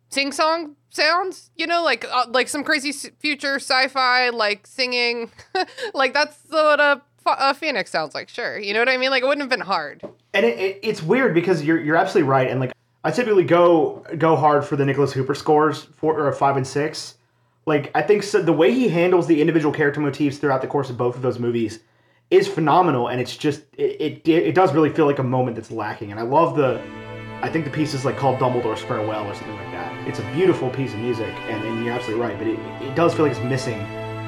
[0.08, 2.90] sing song sounds, you know, like uh, like some crazy
[3.20, 5.30] future sci-fi like singing.
[5.94, 8.58] like that's what a, a uh, phoenix sounds like, sure.
[8.58, 9.10] You know what I mean?
[9.10, 10.02] Like it wouldn't have been hard.
[10.34, 12.72] and it, it, it's weird because you're you're absolutely right and like
[13.04, 17.16] I typically go go hard for the Nicholas Hooper scores four or five and six.
[17.66, 20.90] Like I think so, the way he handles the individual character motifs throughout the course
[20.90, 21.80] of both of those movies
[22.30, 25.70] is phenomenal, and it's just it it, it does really feel like a moment that's
[25.70, 26.10] lacking.
[26.10, 26.80] And I love the
[27.42, 30.08] I think the piece is like called Dumbledore's Farewell or something like that.
[30.08, 32.58] It's a beautiful piece of music, and, and you're absolutely right, but it,
[32.88, 33.80] it does feel like it's missing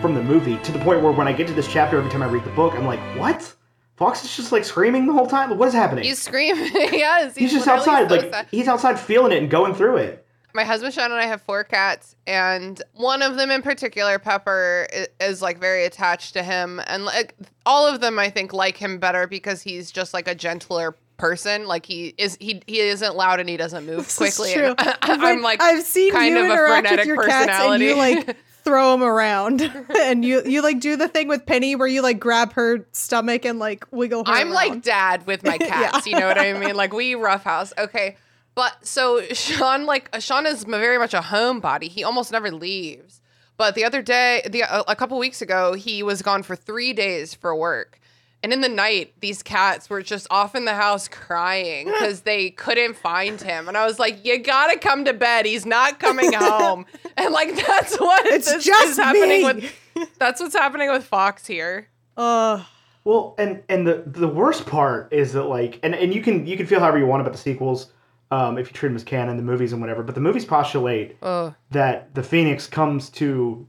[0.04, 2.22] from the movie to the point where when I get to this chapter, every time
[2.22, 3.54] I read the book, I'm like, what?
[3.96, 5.56] Fawkes is just like screaming the whole time.
[5.56, 6.04] What is happening?
[6.04, 6.70] He's screaming.
[6.74, 8.46] yes, He's just outside, so like sad.
[8.50, 10.26] he's outside feeling it and going through it.
[10.52, 14.86] my husband Sean and I have four cats, and one of them in particular, Pepper,
[14.92, 17.34] is, is like very attached to him, and like
[17.64, 21.66] all of them, I think, like him better because he's just like a gentler person.
[21.66, 24.52] Like he is, he he isn't loud and he doesn't move This is quickly.
[24.52, 24.74] true.
[25.00, 27.84] I'm like, I've seen kind you of a interact with frenetic your cats and personality.
[27.86, 29.60] you like throw them around
[29.96, 33.44] and you you like do the thing with Penny where you like grab her stomach
[33.44, 36.06] and like wiggle her I'm like dad with my cats.
[36.06, 36.74] You know what I mean?
[36.74, 37.72] Like we roughhouse.
[37.78, 38.16] Okay.
[38.54, 41.88] But so Sean, like Sean is very much a homebody.
[41.88, 43.20] He almost never leaves.
[43.56, 46.92] But the other day, the a, a couple weeks ago, he was gone for three
[46.92, 48.00] days for work.
[48.44, 52.50] And in the night, these cats were just off in the house crying because they
[52.50, 53.68] couldn't find him.
[53.68, 55.46] And I was like, "You gotta come to bed.
[55.46, 56.84] He's not coming home."
[57.16, 59.44] and like that's what It's this just is happening me.
[59.44, 60.08] with.
[60.18, 61.88] That's what's happening with Fawkes here.
[62.18, 62.62] uh
[63.04, 66.58] Well, and and the the worst part is that like, and and you can you
[66.58, 67.92] can feel however you want about the sequels,
[68.30, 70.02] um, if you treat them as canon, the movies and whatever.
[70.02, 71.54] But the movies postulate Ugh.
[71.70, 73.66] that the Phoenix comes to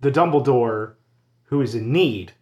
[0.00, 0.94] the Dumbledore
[1.44, 2.32] who is in need,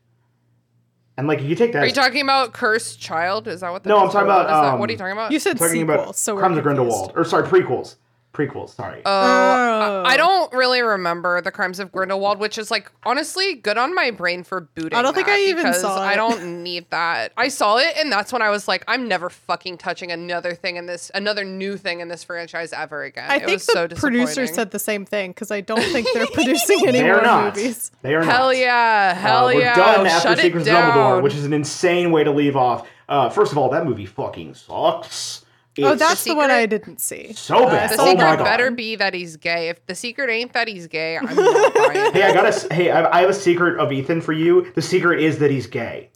[1.19, 1.83] and like you take that.
[1.83, 3.49] Are you talking about Cursed Child?
[3.49, 3.83] Is that what?
[3.83, 4.73] That No, I'm talking about, is that?
[4.75, 5.33] um, what are you talking about?
[5.33, 6.87] you said talking sequel, about so Crimes of confused.
[6.87, 7.97] Grindelwald, or sorry, prequels,
[8.33, 8.71] prequels.
[8.75, 9.03] Sorry.
[9.05, 10.03] Oh, Oh.
[10.05, 13.95] I, I don't really remember the Crimes of Grindelwald, which is like honestly good on
[13.95, 14.99] my brain for booting.
[14.99, 17.33] I don't think I even because saw I don't need that.
[17.37, 20.77] I saw it, and that's when I was like, I'm never fucking touching another thing
[20.77, 23.31] in this, another new thing in this franchise ever again.
[23.31, 24.55] I it think was the so producer disappointing.
[24.55, 27.57] said the same thing because I don't think they're producing any they more not.
[27.57, 27.91] movies.
[28.03, 28.57] They are Hell not.
[28.57, 29.75] yeah, hell uh, we're yeah.
[29.77, 32.87] done after Shut Secrets of Dumbledore, which is an insane way to leave off.
[33.09, 35.45] Uh, first of all, that movie fucking sucks.
[35.85, 37.33] Oh, that's the, one I didn't see.
[37.35, 37.91] so bad.
[37.91, 39.69] the oh saw oh secret better be that he's gay.
[39.69, 42.13] If the secret ain't that he's gay, I'm not buying.
[42.13, 42.91] Hey, I got a hey.
[42.91, 44.71] I I have a secret of Ethan for you.
[44.75, 46.11] The secret is that he's gay,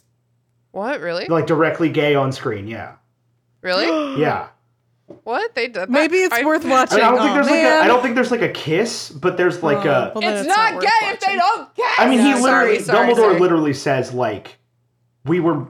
[0.71, 1.25] What really?
[1.27, 2.67] like directly gay on screen.
[2.67, 2.93] Yeah,
[3.61, 4.19] Really?
[4.21, 4.47] yeah.
[5.23, 5.75] What they did?
[5.75, 5.89] That?
[5.89, 6.97] Maybe it's I- worth I, watching.
[6.97, 7.63] mean, I don't think Oh, there's like a.
[7.63, 7.83] man.
[7.83, 10.11] I don't think there's like a kiss, but there's like Oh, a.
[10.15, 11.85] well, then It's not not worth gay if they don't kiss.
[11.97, 13.39] I mean, he Yeah, literally sorry, sorry, Dumbledore sorry.
[13.39, 14.57] literally says like,
[15.25, 15.67] we were,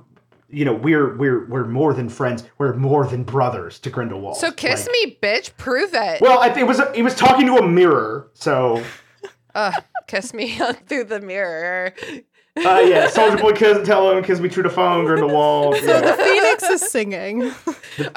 [0.54, 2.44] you know, we're we're we're more than friends.
[2.58, 4.38] We're more than brothers to Grindelwald.
[4.38, 5.56] So kiss Like- me, bitch.
[5.58, 6.22] Prove it.
[6.22, 8.30] Well, I, it was he was talking to a mirror.
[8.34, 8.84] So,
[9.56, 9.74] Ugh,
[10.08, 11.94] kiss me through the mirror.
[12.58, 15.76] uh, yeah, Soldier Boy couldn't tell him because we threw the phone Grindelwald.
[15.82, 16.02] So yeah.
[16.02, 17.52] the phoenix is singing.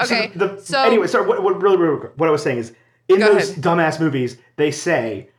[0.01, 1.27] Okay, So, the, so- anyway, sorry.
[1.27, 2.73] what, what really, really what I was saying is
[3.09, 3.63] in those ahead.
[3.63, 5.29] dumbass movies, they say,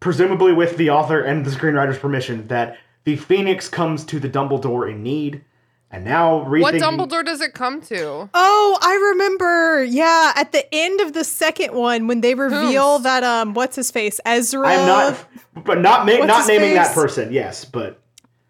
[0.00, 4.90] presumably with the author and the screenwriter's permission, that the Phoenix comes to the Dumbledore
[4.90, 5.44] in need,
[5.90, 6.60] and now rethinking.
[6.62, 8.28] What Dumbledore does it come to?
[8.34, 9.84] Oh, I remember.
[9.84, 13.02] Yeah, at the end of the second one when they reveal Whomst?
[13.04, 14.20] that um what's his face?
[14.24, 17.32] Ezra I'm not, but not ma- not his naming that person.
[17.32, 18.00] Yes, but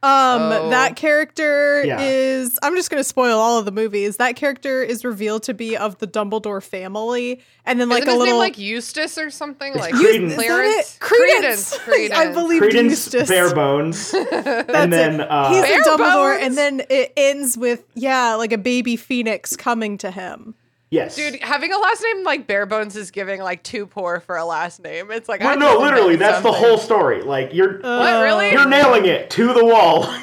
[0.01, 0.71] Um, Oh.
[0.71, 1.99] that character Yeah.
[2.01, 2.57] is.
[2.63, 4.19] I'm just going to spoil all of the movies.
[4.19, 8.13] That character is revealed to be of the Dumbledore family, and then like Isn't a
[8.13, 9.73] his little name like Eustace or something?
[9.73, 10.35] It's Like Credence.
[10.37, 10.95] Clarence?
[10.95, 11.01] it?
[11.01, 11.79] Credence.
[11.79, 12.15] Credence.
[12.19, 13.29] I believe Credence Eustace.
[13.29, 15.29] Barebones, and That's then it.
[15.31, 16.47] uh, He's Bare a Dumbledore, bones?
[16.47, 20.55] and then it ends with yeah, like a baby phoenix coming to him.
[20.91, 24.45] Yes, Dude, having a last name like Barebones is giving like too poor for a
[24.47, 25.11] last name.
[25.11, 27.21] It's like I Well, no, literally, invented that's the whole story.
[27.21, 28.51] Like you're uh, What really?
[28.53, 30.07] you're nailing it to the wall.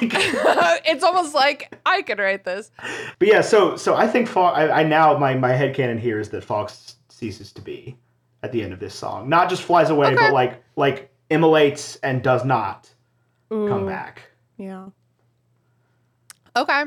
[0.88, 2.70] It's almost like I could write this.
[3.18, 6.30] But yeah, so so I think Fo- I, I now my my headcanon here is
[6.30, 7.96] that Fawkes ceases to be
[8.42, 9.28] at the end of this song.
[9.28, 10.16] Not just flies away, Okay.
[10.16, 12.92] but like like immolates and does not
[13.50, 14.22] come back.
[14.56, 14.88] Yeah.
[16.56, 16.84] Okay.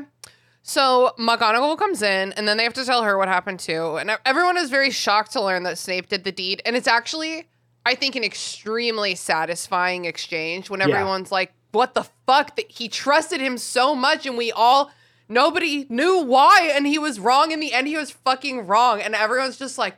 [0.70, 3.96] So McGonagall comes in, and then they have to tell her what happened too.
[3.96, 6.62] And everyone is very shocked to learn that Snape did the deed.
[6.64, 7.48] And it's actually,
[7.84, 10.86] I think, an extremely satisfying exchange when Yeah.
[10.86, 14.92] everyone's like, "What the fuck?" That he trusted him so much, and we all,
[15.28, 17.50] nobody knew why, and he was wrong.
[17.50, 19.96] In the end, he was fucking wrong, and everyone's just like,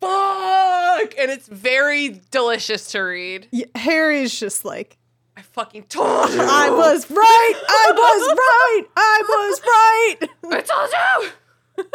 [0.00, 3.48] "Fuck!" And it's very delicious to read.
[3.50, 3.66] yeah.
[3.74, 4.96] Harry's just like,
[5.36, 6.40] I fucking told you.
[6.40, 7.62] I was right.
[7.68, 8.84] I was right.
[8.96, 10.16] I was right.
[10.52, 11.86] I told you.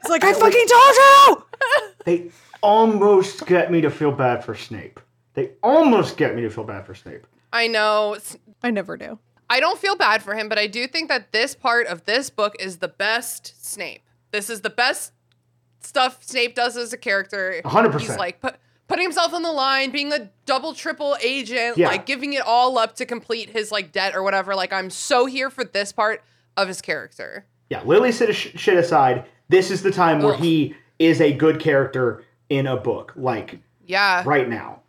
[0.00, 1.44] It's like I fucking told you.
[2.04, 2.30] They
[2.62, 5.00] almost get me to feel bad for Snape.
[5.34, 7.26] They almost get me to feel bad for Snape.
[7.52, 8.16] I know.
[8.62, 9.18] I never do.
[9.48, 12.30] I don't feel bad for him, but I do think that this part of this
[12.30, 14.02] book is the best Snape.
[14.32, 15.12] This is the best
[15.80, 17.60] stuff Snape does as a character.
[17.64, 18.00] 100%.
[18.00, 18.56] He's like put,
[18.88, 21.88] putting himself on the line, being a double, triple agent, Yeah.
[21.88, 24.54] like giving it all up to complete his like debt or whatever.
[24.54, 26.22] Like I'm so here for this part
[26.56, 27.46] of his character.
[27.68, 29.24] Yeah, Lily sit sh- shit aside.
[29.48, 30.40] This is the time where Ugh.
[30.40, 33.12] he is a good character in a book.
[33.16, 34.80] Like Yeah, right now,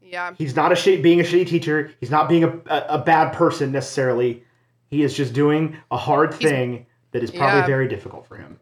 [0.00, 0.34] yeah.
[0.36, 1.92] he's not a shit being a shitty teacher.
[2.00, 4.44] He's not being a, a, a bad person necessarily.
[4.90, 7.66] He is just doing a hard thing that is probably Yeah.
[7.66, 8.58] very difficult for him.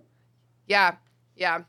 [0.67, 0.97] Yeah,
[1.35, 1.63] yeah.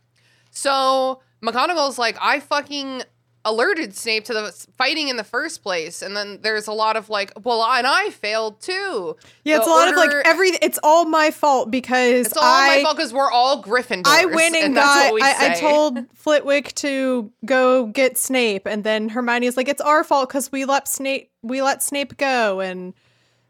[0.51, 3.03] So McGonagall's like, I fucking
[3.43, 7.09] alerted Snape to the fighting in the first place, and then there's a lot of
[7.09, 9.15] like, well, and I failed too.
[9.43, 10.49] Yeah, it's The a lot of like every.
[10.61, 12.77] It's all my fault because It's all I.
[12.77, 14.03] my fault because we're all Gryffindors.
[14.05, 15.05] I went and, that's got.
[15.05, 19.81] what we I, I told Flitwick to go get Snape, and then Hermione's like, "It's
[19.81, 21.31] our fault because we let Snape.
[21.41, 22.93] We let Snape go." And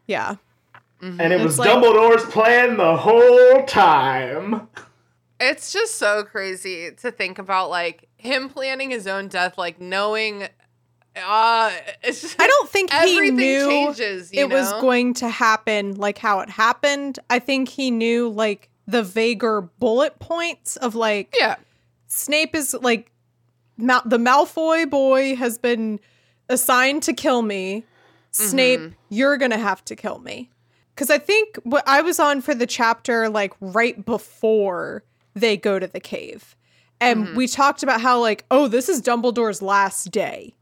[0.07, 0.35] yeah,
[1.01, 1.43] And it mhm.
[1.43, 4.67] was like- Dumbledore's plan the whole time.
[5.41, 10.47] It's just so crazy to think about, like him planning his own death, like knowing.
[11.15, 11.71] Uh,
[12.03, 14.29] it's just I don't think he knew changes.
[14.31, 17.19] It was going to happen like how it happened.
[17.29, 21.55] I think he knew like the vaguer bullet points of like Yeah,
[22.07, 23.11] Snape is like
[23.77, 25.99] Mal- the Malfoy boy has been
[26.49, 27.83] assigned to kill me.
[28.31, 28.93] Snape, Mm-hmm.
[29.09, 30.49] you're gonna have to kill me.
[30.95, 35.03] Because I think what I was on for the chapter like right before
[35.33, 36.55] they go to the cave,
[36.99, 37.35] and Mm-hmm.
[37.35, 40.55] we talked about how like oh this is Dumbledore's last day,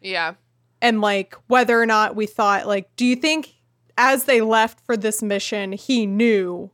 [0.00, 0.34] yeah.
[0.82, 3.54] and like whether or not we thought like do you think
[3.96, 6.70] as they left for this mission he knew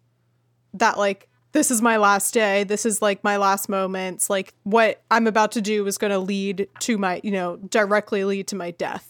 [0.74, 5.02] that like this is my last day this is like my last moments like what
[5.10, 8.56] i'm about to do is going to lead to my you know directly lead to
[8.56, 9.06] my death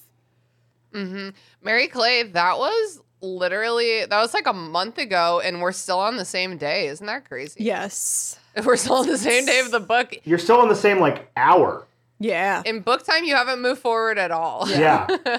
[0.92, 1.28] Mm-hmm.
[1.62, 6.16] Mary Clay, that was literally that was like a month ago, and we're still on
[6.16, 6.88] the same day.
[6.88, 7.64] Isn't that crazy?
[7.64, 10.14] yes We're still on the same day of the book.
[10.24, 11.86] You're still in the same like hour.
[12.18, 14.68] yeah In book time, you haven't moved forward at all.
[14.68, 15.06] Yeah.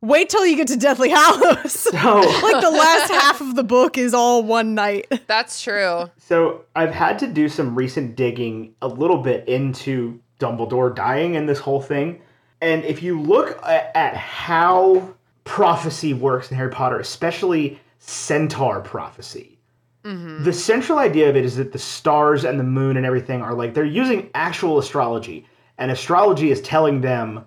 [0.00, 3.98] wait till you get to deathly hallows So like the last half of the book
[3.98, 6.10] is all one night That's true.
[6.18, 11.48] So I've had to do some recent digging a little bit into Dumbledore dying and
[11.48, 12.20] this whole thing.
[12.60, 15.14] And if you look at, at how
[15.48, 19.58] prophecy works in Harry Potter, especially centaur prophecy,
[20.04, 20.44] mm-hmm.
[20.44, 23.54] the central idea of it is that the stars and the moon and everything are
[23.54, 25.46] like they're using actual astrology.
[25.78, 27.44] And astrology is telling them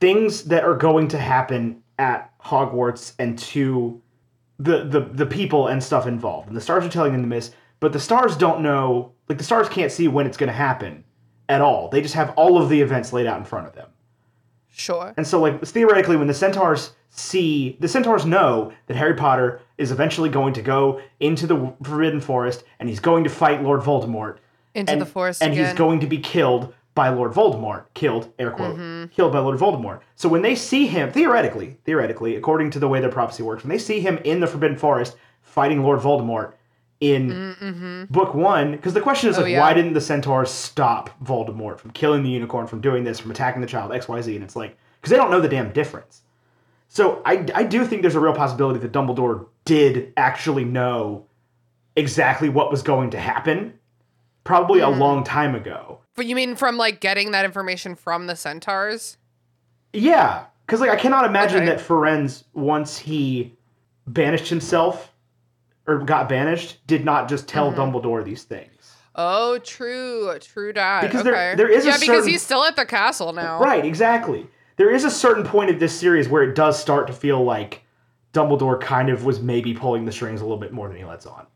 [0.00, 4.00] things that are going to happen at Hogwarts and to
[4.58, 7.52] the the the people and stuff involved, and the stars are telling them the this,
[7.80, 9.12] but the stars don't know.
[9.28, 11.02] Like the stars can't see when it's going to happen
[11.48, 11.88] at all.
[11.88, 13.88] They just have all of the events laid out in front of them.
[14.76, 15.14] Sure.
[15.16, 19.92] And so, like theoretically, when the centaurs see the centaurs know that Harry Potter is
[19.92, 24.38] eventually going to go into the Forbidden Forest and he's going to fight Lord Voldemort.
[24.74, 25.66] Into and, the forest and again.
[25.66, 27.84] he's going to be killed by Lord Voldemort.
[27.94, 29.12] Killed, air quote, Mm-hmm.
[29.14, 30.00] killed by Lord Voldemort.
[30.16, 33.70] So when they see him, theoretically, theoretically, according to the way their prophecy works, when
[33.70, 36.54] they see him in the Forbidden Forest fighting Lord Voldemort
[37.00, 39.40] in book one, because the question is Mm-hmm.
[39.42, 39.60] Oh, like, yeah.
[39.60, 43.60] why didn't the centaurs stop Voldemort from killing the unicorn, from doing this, from attacking
[43.60, 44.34] the child, X, Y, Z?
[44.34, 46.22] And it's like, because they don't know the damn difference.
[46.88, 51.26] So I, I do think there's a real possibility that Dumbledore did actually know
[51.96, 53.74] exactly what was going to happen,
[54.44, 54.86] probably Hmm.
[54.86, 55.98] a long time ago.
[56.16, 59.16] But you mean from like getting that information from the centaurs?
[59.92, 61.66] Yeah, because like I cannot imagine Okay.
[61.66, 63.54] that Firenze, once he
[64.06, 65.10] banished himself
[65.86, 67.80] or got banished, did not just tell Mm-hmm.
[67.80, 68.70] Dumbledore these things.
[69.16, 71.02] Oh, true, true that.
[71.02, 71.30] Because okay.
[71.30, 73.60] there- there is a yeah, because he's still at the castle now.
[73.60, 74.46] Right, exactly.
[74.76, 77.82] There is a certain point of this series where it does start to feel like
[78.32, 81.26] Dumbledore kind of was maybe pulling the strings a little bit more than he lets
[81.26, 81.46] on.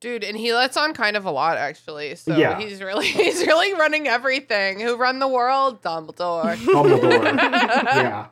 [0.00, 2.14] Dude, and he lets on kind of a lot actually.
[2.14, 2.56] So Yeah.
[2.60, 4.78] he's really he's really running everything.
[4.78, 5.82] Who run the world?
[5.82, 6.54] Dumbledore.
[6.56, 7.34] Dumbledore.
[7.42, 8.26] yeah.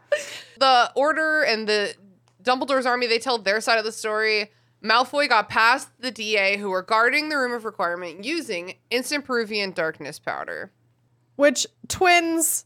[0.61, 1.93] the Order and the
[2.45, 4.53] Dumbledore's army, they tell their side of the story.
[4.89, 9.73] Malfoy got past the DA who were guarding the room of requirement using instant Peruvian
[9.73, 10.71] darkness powder.
[11.37, 12.65] Which twins?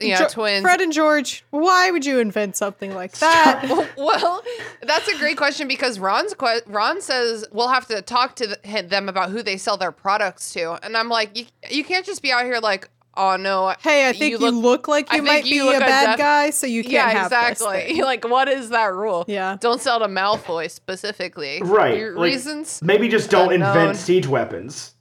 [0.00, 0.62] Yeah, Jo- twins.
[0.62, 1.44] Fred and George.
[1.50, 3.92] Why would you invent something like that?
[3.96, 4.42] well,
[4.82, 8.82] that's a great question because Ron's que- Ron says we'll have to talk to the,
[8.82, 12.22] them about who they sell their products to, and I'm like, you, you can't just
[12.22, 15.44] be out here like, oh no, hey, I think you look, like you think might
[15.46, 17.76] you be a a bad def- guy, so you can't yeah, have exactly.
[17.78, 18.02] this thing.
[18.02, 19.24] like, what is that rule?
[19.28, 19.56] Yeah.
[19.60, 21.60] don't sell to Malfoy specifically.
[21.62, 21.98] Right.
[21.98, 23.76] Your like, reasons, Maybe just don't Unknown.
[23.76, 24.94] invent siege weapons.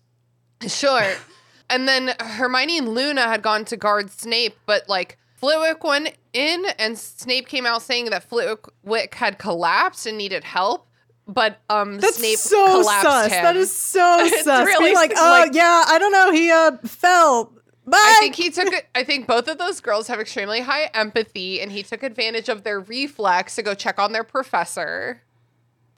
[0.68, 1.14] sure.
[1.70, 5.18] and then Hermione and Luna had gone to guard Snape, but like.
[5.38, 10.88] Flitwick went in, and Snape came out saying that Flitwick had collapsed and needed help.
[11.28, 13.32] But um, That's Snape so collapsed sus.
[13.34, 13.44] him.
[13.44, 14.66] That is so It's sus.
[14.66, 17.52] really Being like, oh like- yeah, I don't know, he uh fell.
[17.86, 17.98] Bye.
[18.02, 18.88] I think he took it.
[18.96, 22.64] I think both of those girls have extremely high empathy, and he took advantage of
[22.64, 25.22] their reflex to go check on their professor.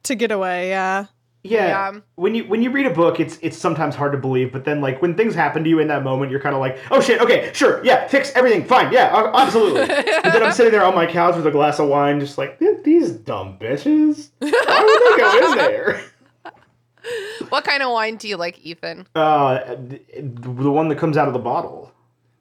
[0.04, 0.70] to get away.
[0.70, 1.06] Yeah.
[1.44, 1.68] Yeah.
[1.94, 2.00] Yeah.
[2.16, 4.82] When you when you read a book, it's it's sometimes hard to believe, but then
[4.82, 7.22] like when things happen to you in that moment, you're kind of like, oh shit,
[7.22, 9.82] okay, sure, yeah, fix everything, fine, yeah, absolutely.
[9.82, 12.60] and then I'm sitting there on my couch with a glass of wine, just like
[12.84, 14.32] these dumb bitches.
[14.40, 16.02] Why would they go in there?
[17.49, 19.08] What kind of wine do you like, Ethan?
[19.16, 19.76] Uh,
[20.20, 21.91] the one that comes out of the bottle,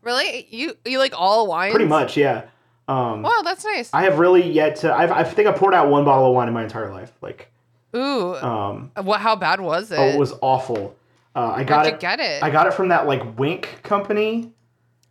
[0.02, 1.72] Really, you you like all wines?
[1.72, 2.44] pretty much, yeah.
[2.88, 3.90] Um, Wow, that's nice.
[3.92, 4.94] I have really yet to.
[4.94, 7.12] I've, I think I poured out one bottle of wine in my entire life.
[7.20, 7.50] Like,
[7.94, 9.20] Ooh, um, what?
[9.20, 9.98] How bad was it?
[9.98, 10.96] oh, it was awful.
[11.34, 11.92] Uh, I got Where'd it.
[11.94, 12.42] you get it?
[12.42, 14.52] I got it from that like Winc company.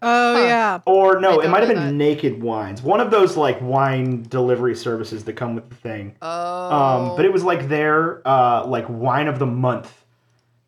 [0.08, 0.39] Oh Huh.
[0.43, 0.80] yeah.
[0.86, 1.93] Or no, it might have been that.
[1.93, 2.82] Naked Wines.
[2.84, 6.16] One of those like wine delivery services that come with the thing.
[6.22, 10.03] oh, Um, but it was like their uh, like wine of the month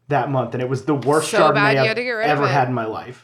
[0.07, 2.31] that month, and it was the worst So Chardonnay I've had to get rid of
[2.31, 3.23] ever had in my life.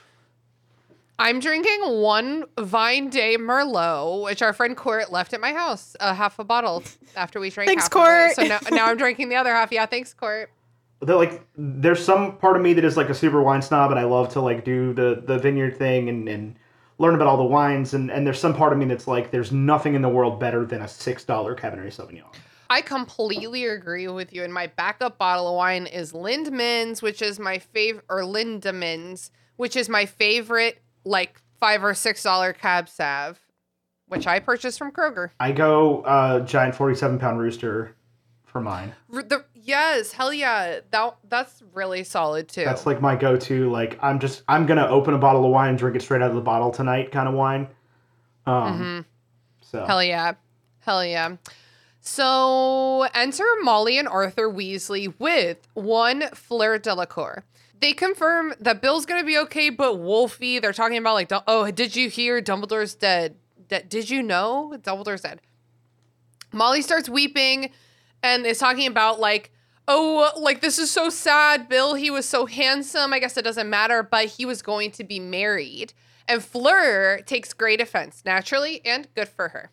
[1.19, 6.13] I'm drinking one Vine Day Merlot, which our friend Court left at my house, a
[6.13, 6.83] half a bottle
[7.15, 7.69] after we drank.
[7.69, 8.01] Thanks, half of it.
[8.03, 8.35] Court.
[8.35, 9.71] So now, now I'm drinking the other half.
[9.71, 10.51] Yeah, thanks, Court.
[11.05, 13.99] They're like, there's some part of me that is like a super wine snob, and
[13.99, 16.55] I love to like do the the vineyard thing and and
[16.99, 19.51] learn about all the wines, and and there's some part of me that's like, there's
[19.51, 22.33] nothing in the world better than a six dollar Cabernet Sauvignon.
[22.69, 24.43] I completely agree with you.
[24.43, 29.75] And my backup bottle of wine is Lindemans, which is my favorite, or Lindemans, which
[29.75, 33.39] is my favorite, like five or six dollar cab sav,
[34.07, 35.31] which I purchased from Kroger.
[35.39, 37.95] I go uh, giant forty seven pound rooster
[38.45, 38.93] for mine.
[39.13, 42.63] R- The, yes, hell yeah, that that's really solid too.
[42.65, 43.69] That's like my go-to.
[43.71, 46.29] Like I'm just I'm gonna open a bottle of wine and drink it straight out
[46.29, 47.67] of the bottle tonight, kind of wine.
[48.45, 49.05] Um,
[49.61, 49.87] so Mm-hmm.
[49.87, 50.33] Hell yeah.
[50.79, 51.37] Hell yeah.
[52.01, 57.43] So enter Molly and Arthur Weasley with one Fleur Delacour.
[57.79, 61.95] They confirm that Bill's gonna be okay, but Wolfie, they're talking about like, oh, did
[61.95, 63.35] you hear Dumbledore's dead?
[63.69, 65.39] Did you know Dumbledore's dead?
[66.51, 67.71] Molly starts weeping
[68.21, 69.51] and is talking about like,
[69.87, 71.69] oh, like this is so sad.
[71.69, 73.13] Bill, he was so handsome.
[73.13, 75.93] I guess it doesn't matter, but he was going to be married.
[76.27, 79.71] And Fleur takes great offense, naturally, and good for her.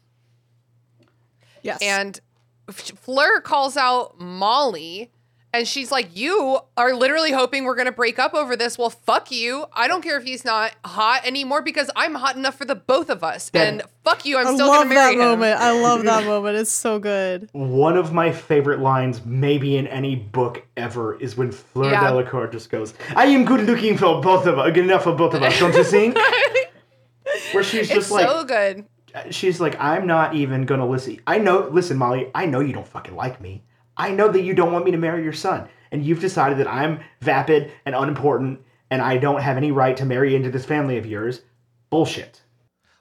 [1.62, 1.80] Yes.
[1.82, 2.20] And
[2.68, 5.10] Fleur calls out Molly
[5.52, 8.78] And she's like, You are literally hoping we're going to break up over this.
[8.78, 9.66] Well, fuck you.
[9.72, 13.10] I don't care if he's not hot anymore because I'm hot enough for the both
[13.10, 13.50] of us.
[13.50, 14.38] That- and fuck you.
[14.38, 15.28] I'm I still going love to marry that him.
[15.28, 15.60] moment.
[15.60, 16.56] I love that moment.
[16.56, 17.48] It's so good.
[17.52, 22.08] One of my favorite lines, maybe in any book ever, is when Fleur Yeah.
[22.10, 25.34] Delacour just goes, "I am good looking for both of us, good enough for both
[25.34, 26.16] of us, don't you think?"
[27.52, 28.86] Where she's just It's like, so good.
[29.14, 31.18] Uh, she's like, "I'm not even gonna listen.
[31.26, 33.62] I know, listen, Molly, I know you don't fucking like me.
[34.00, 36.66] I know that you don't want me to marry your son, and you've decided that
[36.66, 40.96] I'm vapid and unimportant, and I don't have any right to marry into this family
[40.96, 41.42] of yours.
[41.90, 42.40] Bullshit."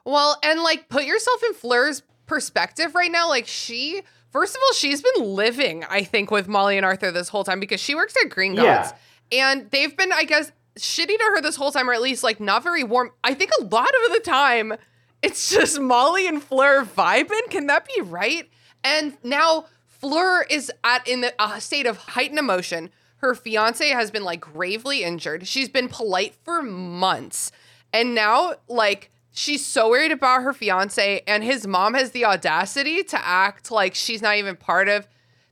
[0.04, 3.28] Well, and like put yourself in Fleur's perspective right now.
[3.30, 7.30] Like she, first of all, she's been living, I think, with Molly and Arthur this
[7.30, 8.92] whole time because she works at Gringotts.
[9.32, 12.40] And they've been, I guess, shitty to her this whole time, or at least like
[12.40, 13.10] not very warm.
[13.24, 14.74] I think a lot of the time
[15.22, 17.48] it's just Molly and Fleur vibing.
[17.48, 18.48] Can that be right?
[18.84, 19.66] And now
[20.00, 22.90] Fleur is at in the state of heightened emotion.
[23.16, 25.46] Her fiance has been like gravely injured.
[25.46, 27.52] She's been polite for months.
[27.92, 33.02] And now, like, she's so worried about her fiance, and his mom has the audacity
[33.02, 35.06] to act like she's not even part of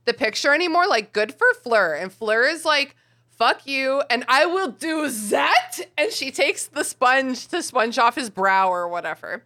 [0.05, 0.87] the picture anymore.
[0.87, 1.93] Like, good for Fleur.
[1.93, 2.95] And Fleur is like,
[3.29, 5.79] fuck you, and I will do that.
[5.97, 9.43] And she takes the sponge to sponge off his brow or whatever.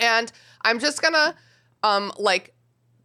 [0.00, 0.30] And
[0.62, 1.34] I'm just gonna,
[1.82, 2.54] um, like,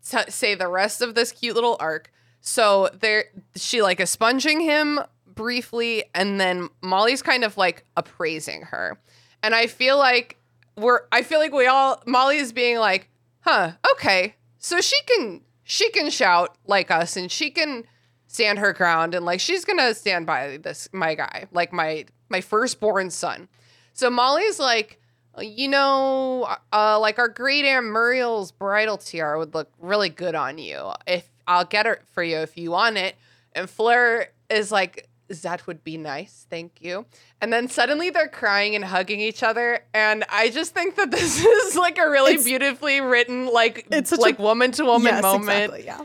[0.08, 2.12] t- say the rest of this cute little arc.
[2.42, 3.26] So there,
[3.56, 9.00] she like is sponging him briefly, and then Molly's kind of like appraising her.
[9.42, 10.38] And I feel like
[10.78, 13.10] we're, I feel like we all, Molly is being like,
[13.42, 17.86] huh, okay, so she can, she can shout like us, and she can
[18.28, 22.42] stand her ground, and like she's gonna stand by this my guy, like my my
[22.42, 23.48] firstborn son.
[23.94, 25.00] So Molly's like,
[25.40, 30.58] you know, uh, like our great Aunt Muriel's bridal tiara would look really good on
[30.58, 30.92] you.
[31.08, 33.16] If I'll get it for you if you want it.
[33.54, 35.08] And Fleur is like,
[35.42, 37.06] that would be nice, thank you.
[37.42, 41.44] And then suddenly they're crying and hugging each other, and I just think that this
[41.44, 45.74] is like a really It's- beautifully written, like It's like woman to woman moment.
[45.74, 45.86] exactly.
[45.86, 46.02] Yeah.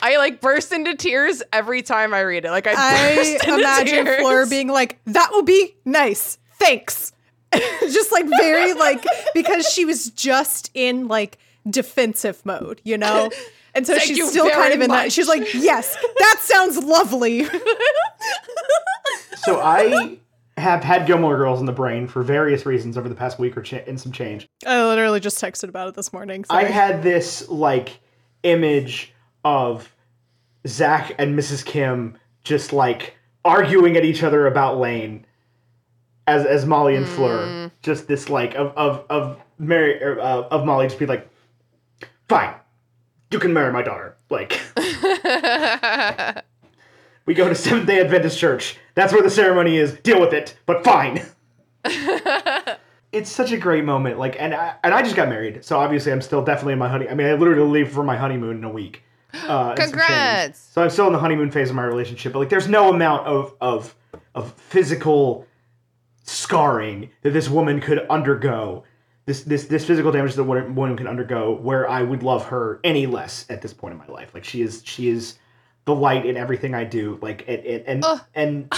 [0.00, 2.50] I like burst into tears every time I read it.
[2.50, 4.20] Like I, I burst into imagine tears.
[4.20, 7.12] Fleur being like, "That will be nice, thanks."
[7.80, 11.38] just like very like because she was just in like
[11.68, 13.30] defensive mode, you know.
[13.74, 15.12] And so Thank she's still kind of in that.
[15.12, 17.46] She's like, "Yes, that sounds lovely."
[19.44, 20.18] So I
[20.58, 23.62] have had Gilmore Girls in the brain for various reasons over the past week or
[23.62, 24.46] cha- and some change.
[24.66, 26.44] I literally just texted about it this morning.
[26.50, 26.72] I sorry.
[26.72, 28.00] had this like
[28.42, 29.94] image of
[30.66, 31.64] Zach and Mrs.
[31.64, 35.24] Kim just like arguing at each other about Lane
[36.28, 37.70] as as Molly and Fleur.
[37.82, 41.28] Just this like of of of Mary er, uh, of Molly just be like,
[42.28, 42.54] fine,
[43.30, 44.16] you can marry my daughter.
[44.30, 44.60] Like
[47.26, 48.76] we go to Seventh Day Adventist Church.
[48.94, 49.94] That's where the ceremony is.
[49.94, 50.56] Deal with it.
[50.66, 51.22] But fine.
[53.12, 54.18] it's such a great moment.
[54.18, 56.88] Like, and I, and I just got married, so obviously I'm still definitely in my
[56.88, 57.08] honey.
[57.08, 59.02] I mean, I literally leave for my honeymoon in a week.
[59.32, 59.92] Uh, and some change.
[59.92, 60.58] Congrats.
[60.58, 63.26] So I'm still in the honeymoon phase of my relationship, but like, there's no amount
[63.26, 63.94] of of
[64.34, 65.46] of physical
[66.28, 68.84] scarring that this woman could undergo.
[69.26, 72.80] This this this physical damage that a woman can undergo, where I would love her
[72.82, 74.30] any less at this point in my life.
[74.32, 75.38] Like she is she is
[75.84, 77.18] the light in everything I do.
[77.20, 78.20] Like it and Ugh.
[78.34, 78.72] and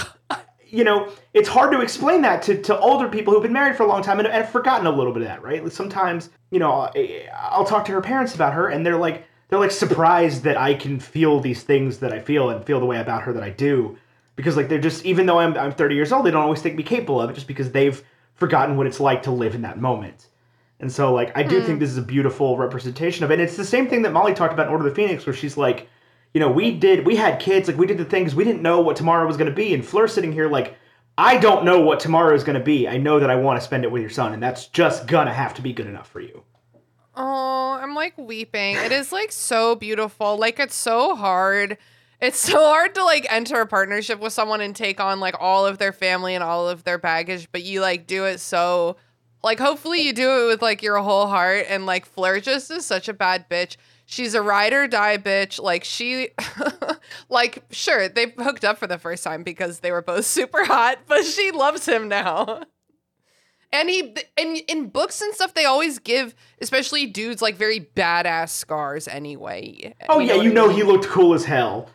[0.67, 3.83] you know, it's hard to explain that to, to older people who've been married for
[3.83, 5.61] a long time and, and have forgotten a little bit of that, right?
[5.63, 9.25] Like sometimes, you know, I- I'll talk to her parents about her, and they're like,
[9.49, 12.85] they're like surprised that I can feel these things that I feel and feel the
[12.85, 13.97] way about her that I do,
[14.35, 16.75] because like they're just, even though I'm I'm 30 years old, they don't always think
[16.75, 18.03] me capable of it, just because they've
[18.35, 20.27] forgotten what it's like to live in that moment.
[20.79, 21.65] And so, like, I do hmm.
[21.65, 23.35] think this is a beautiful representation of it.
[23.35, 25.33] And it's the same thing that Molly talked about in Order of the Phoenix, where
[25.33, 25.87] she's like,
[26.33, 28.81] you know, we did, we had kids, like, we did the things, we didn't know
[28.81, 29.75] what tomorrow was going to be.
[29.75, 30.75] And Fleur's sitting here, like,
[31.17, 32.87] I don't know what tomorrow is going to be.
[32.87, 35.27] I know that I want to spend it with your son, and that's just going
[35.27, 36.43] to have to be good enough for you.
[37.15, 38.75] Oh, I'm like weeping.
[38.77, 40.37] It is like so beautiful.
[40.37, 41.77] Like it's so hard.
[42.21, 45.65] It's so hard to like enter a partnership with someone and take on like all
[45.65, 48.95] of their family and all of their baggage, but you like do it so
[49.43, 52.85] like hopefully you do it with like your whole heart and like Fleur just is
[52.85, 53.75] such a bad bitch.
[54.05, 55.59] She's a ride or die bitch.
[55.59, 56.29] Like she
[57.29, 60.99] like sure, they hooked up for the first time because they were both super hot,
[61.07, 62.61] but she loves him now.
[63.73, 68.49] And he in in books and stuff, they always give, especially dudes, like very badass
[68.49, 69.07] scars.
[69.07, 69.95] Anyway.
[70.09, 70.75] Oh, You yeah, you I know mean?
[70.75, 71.89] he looked cool as hell.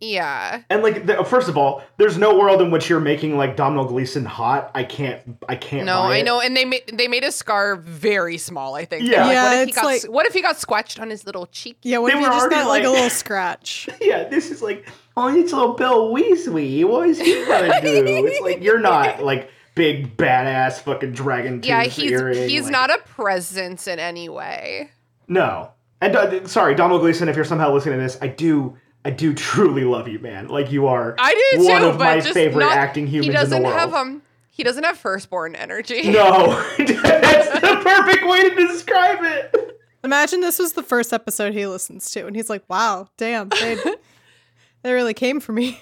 [0.00, 0.62] Yeah.
[0.70, 3.86] And like, the, first of all, there's no world in which you're making like Domhnall
[3.86, 4.70] Gleeson hot.
[4.74, 5.20] I can't.
[5.48, 5.86] I can't.
[5.86, 6.24] No, buy I it.
[6.24, 8.74] know, and they made they made his scar very small.
[8.74, 9.02] I think.
[9.08, 9.24] Yeah.
[9.24, 11.46] They're Yeah, what if he got like- what if he got squelched on his little
[11.46, 11.78] cheek?
[11.82, 13.88] Yeah, what They if you were just got like, a little scratch?
[14.00, 14.86] Yeah, this is like,
[15.16, 16.84] oh, it's little Bill Weasley.
[16.84, 18.04] What is he gonna do?
[18.06, 21.60] it's like you're not like big badass fucking dragon.
[21.64, 24.90] Yeah, he's earring, he's like- not a presence in any way.
[25.28, 25.70] No,
[26.00, 29.32] and uh, sorry, Donald Gleeson, if you're somehow listening to this, I do, I do
[29.34, 30.48] truly love you, man.
[30.48, 31.14] Like you are.
[31.18, 33.62] I do one too, of but my just favorite not, acting humans He doesn't in
[33.62, 33.80] the world.
[33.80, 36.02] have um he doesn't have firstborn energy.
[36.12, 39.80] No, that's the perfect way to describe it.
[40.04, 43.76] Imagine this was the first episode he listens to, and he's like, "Wow, damn, they,
[44.82, 45.80] they really came for me."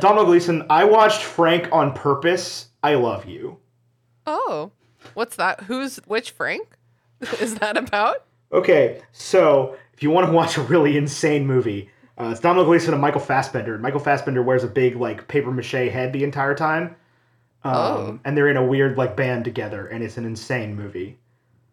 [0.00, 2.68] Donald Gleeson, I watched Frank on purpose.
[2.82, 3.58] I love you.
[4.26, 4.72] Oh,
[5.14, 5.62] what's that?
[5.62, 6.68] Who's which Frank?
[7.40, 8.24] Is that about?
[8.52, 11.88] Okay, so if you want to watch a really insane movie,
[12.22, 13.78] uh, it's Donald Gleeson and Michael Fassbender.
[13.78, 16.96] Michael Fassbender wears a big like paper mache head the entire time.
[17.64, 18.18] Um, Oh.
[18.24, 21.18] And they're in a weird like band together, and it's an insane movie.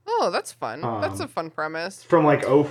[0.07, 0.81] Oh, that's fun.
[0.81, 2.03] that's a Um, fun premise.
[2.03, 2.69] From like oh,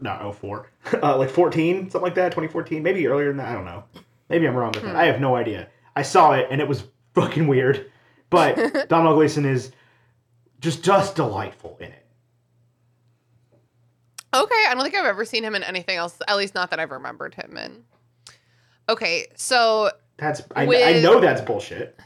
[0.00, 0.70] not oh four,
[1.02, 3.48] uh, like fourteen, something like that, twenty fourteen, maybe earlier than that.
[3.48, 3.84] I don't know.
[4.28, 4.96] Maybe I'm wrong with that.
[4.96, 5.68] I have no idea.
[5.96, 7.90] I saw it and it was fucking weird,
[8.28, 9.72] but Donald Gleeson is
[10.60, 11.99] just just delightful in it.
[14.32, 16.16] Okay, I don't think I've ever seen him in anything else.
[16.28, 17.84] At least not that I've remembered him in.
[18.88, 21.98] Okay, so That's I, I know that's bullshit.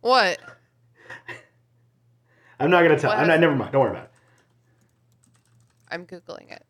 [0.00, 0.38] what?
[2.60, 3.10] I'm not gonna tell.
[3.10, 3.40] What I'm not.
[3.40, 3.72] Never mind.
[3.72, 4.10] Don't worry about it.
[5.90, 6.62] I'm googling it.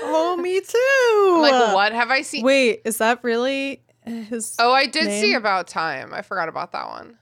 [0.00, 1.38] oh, me too.
[1.42, 2.44] Like, what have I seen?
[2.44, 4.56] Wait, is that really his?
[4.58, 5.34] Oh, I did see?
[5.34, 6.12] About Time.
[6.14, 7.18] I forgot about that one.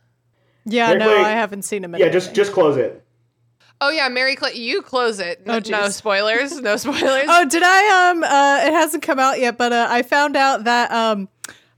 [0.64, 1.24] yeah, Wait, no, wait.
[1.24, 1.94] I haven't seen him.
[1.94, 3.05] In Yeah, just just close it.
[3.80, 5.42] Oh yeah, Mary Cla- you close it.
[5.46, 6.60] Oh, N- no spoilers.
[6.60, 7.26] No spoilers.
[7.28, 8.10] Oh, did I?
[8.10, 11.28] Um, uh, it hasn't come out yet, but uh, I found out that um,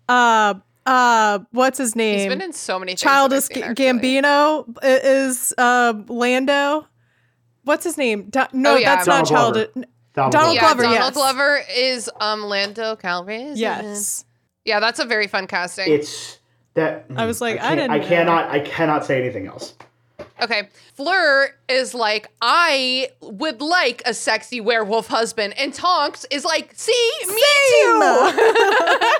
[0.08, 0.54] uh,
[0.86, 2.18] uh, what's his name?
[2.20, 6.86] He's been in so many things that I've Childish seen, Ga- Gambino is uh Lando.
[7.64, 8.30] What's his name?
[8.30, 8.94] Do- no, Oh, yeah.
[8.96, 9.66] that's not Donald Glover.
[9.66, 9.84] Childish.
[10.14, 11.14] Donald, Donald Yeah, Glover, Donald yes.
[11.14, 13.52] Glover is um Lando Calrissian.
[13.56, 14.24] Yes.
[14.64, 15.92] Yeah, that's a very fun casting.
[15.92, 16.38] It's
[16.74, 17.06] that.
[17.16, 18.06] I was like, I can't- didn't I know.
[18.06, 18.50] cannot.
[18.50, 19.74] I cannot say anything else.
[20.40, 20.68] Okay.
[20.94, 25.54] Fleur is like, I would like a sexy werewolf husband.
[25.58, 28.00] And Tonks is like, see, me too.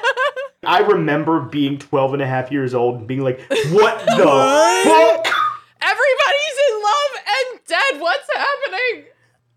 [0.67, 4.17] I remember being 12 and a half years old and being like, what the
[4.85, 5.35] fuck?
[5.81, 8.01] Everybody's in love and dead.
[8.01, 9.05] What's happening?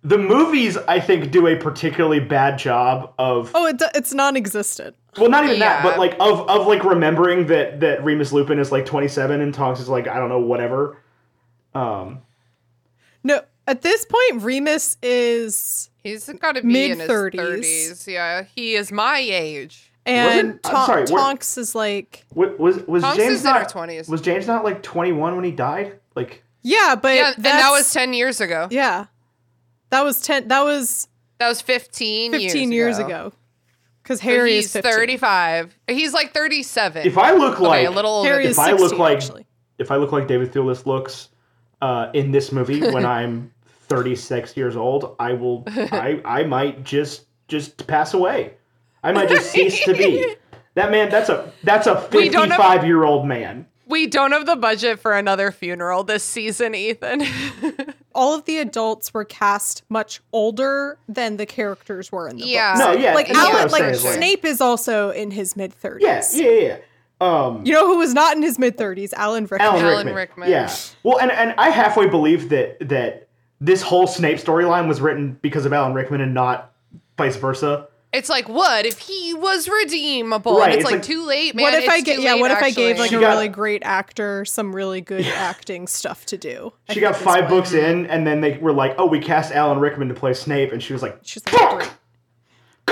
[0.03, 4.95] The movies, I think, do a particularly bad job of Oh, it, do- it's non-existent.
[5.17, 5.89] well, not even that, Yeah.
[5.91, 9.79] but like of of like remembering that that Remus Lupin is like 27 and Tonks
[9.79, 10.97] is like I don't know whatever.
[11.73, 12.19] Um,
[13.23, 18.07] No, at this point, Remus is He's got to be in his Mid-thirties.
[18.07, 19.91] Yeah, he is my age.
[20.05, 23.71] and I'm Ton- sorry, Tonks is like wa- was was James is in her not
[23.71, 24.09] 20s.
[24.09, 25.99] was James not like 21 when he died?
[26.15, 28.67] Like yeah, but Yeah, and that was 10 years ago.
[28.71, 29.05] yeah,
[29.91, 30.47] that was ten.
[30.47, 31.07] That was
[31.37, 33.31] That was 15, fifteen years ago.
[34.01, 34.91] Because So Harry he's is 15.
[34.91, 35.77] 35.
[35.87, 37.05] He's like 37.
[37.05, 38.23] if I look like okay, a little.
[38.23, 39.45] Harry than is if I look like actually.
[39.77, 41.29] if I look like David Thewlis looks
[41.81, 43.51] uh, in this movie when I'm
[43.87, 48.53] 36 years old, I will I I might just just pass away.
[49.03, 50.35] I might just cease to be.
[50.73, 53.65] That man, that's a that's a We don't have- 55 year old man.
[53.87, 57.23] We don't have the budget for another funeral this season, Ethan.
[58.15, 62.73] all of the adults were cast much older than the characters were in the Yeah.
[62.75, 62.85] books.
[62.85, 65.73] No, yeah, like you know what Alan, like like- Snape is also in his mid
[65.73, 66.07] thirties.
[66.07, 66.77] Yeah, yeah, yeah.
[67.21, 69.13] Um, You know who was not in his mid thirties?
[69.13, 69.61] Alan Rickman.
[69.61, 70.15] Alan, Alan Rickman.
[70.15, 70.49] Rickman.
[70.49, 70.73] Yeah.
[71.03, 73.27] Well, and and I halfway believe that that
[73.59, 76.71] this whole Snape storyline was written because of Alan Rickman and not
[77.17, 77.87] vice versa.
[78.13, 80.57] it's like, what if he was redeemable?
[80.57, 81.63] Right, And it's, it's like, like- too late, man.
[81.63, 82.33] what if It's I get yeah?
[82.33, 85.25] late, What if I gave like She a got- really great actor some really good
[85.27, 86.73] acting stuff to do?
[86.89, 89.53] I She think got five books in, and then they were like, "Oh, we cast
[89.53, 91.91] Alan Rickman to play Snape," and she was like, She's like, "Fuck, great.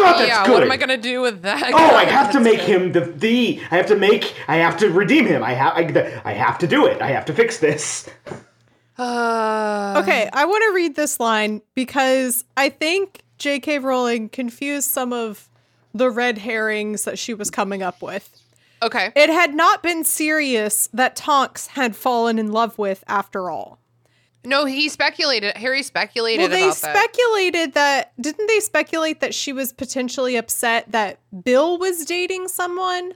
[0.04, 1.72] God, that's yeah, good." what am I gonna do with that?
[1.74, 2.70] Oh, I have to make good.
[2.70, 3.62] him the the.
[3.72, 4.34] I have to make.
[4.48, 5.44] I have to redeem him.
[5.44, 5.74] I have.
[5.74, 7.02] I, I have to do it.
[7.02, 8.10] I have to fix this.
[8.98, 13.80] Uh, Okay, I want to read this line because I think J.K.
[13.80, 15.48] Rowling confused some of
[15.94, 18.30] the red herrings that she was coming up with.
[18.84, 19.12] okay.
[19.16, 23.79] It had not been serious that Tonks had fallen in love with after all.
[24.46, 25.58] No, he speculated.
[25.58, 26.96] Harry speculated Well, they about that.
[27.08, 28.14] speculated that.
[28.22, 33.16] Didn't they speculate that she was potentially upset that Bill was dating someone,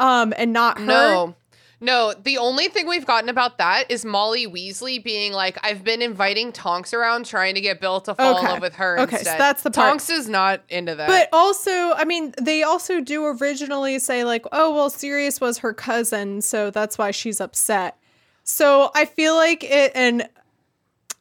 [0.00, 0.84] um, and not her?
[0.84, 1.34] No.
[1.80, 6.02] No, the only thing we've gotten about that is Molly Weasley being like, I've been
[6.02, 8.46] inviting Tonks around trying to get Bill to fall Okay.
[8.46, 9.90] in love with her Okay, so that's the part.
[9.90, 11.06] Tonks is not into that.
[11.06, 15.72] But also, I mean, they also do originally say like, "Oh, well, Sirius was her
[15.72, 17.96] cousin, so that's why she's upset."
[18.42, 20.28] So I feel like it, and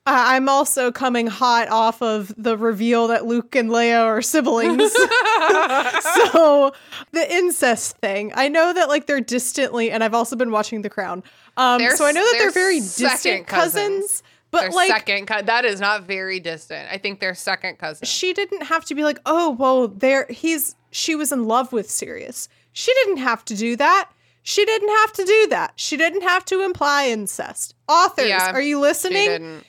[0.10, 4.94] I'm also coming hot off of the reveal that Luke and Leia are siblings.
[6.32, 6.74] so
[7.12, 10.90] the incest thing, I know that like they're distantly, and I've also been watching The
[10.90, 11.24] Crown.
[11.58, 13.48] Um, so I know that they're very distant cousins.
[13.48, 14.24] cousins.
[14.50, 16.88] But Their like second co- that is not very distant.
[16.90, 18.10] I think they're second cousins.
[18.10, 21.92] she didn't have to be like, oh, well, there he's she was in love with
[21.92, 22.48] Sirius.
[22.72, 24.10] She didn't have to do that.
[24.44, 25.74] She didn't have to do that.
[25.76, 27.76] She didn't have to imply incest.
[27.90, 29.64] Authors, Yeah, are you listening?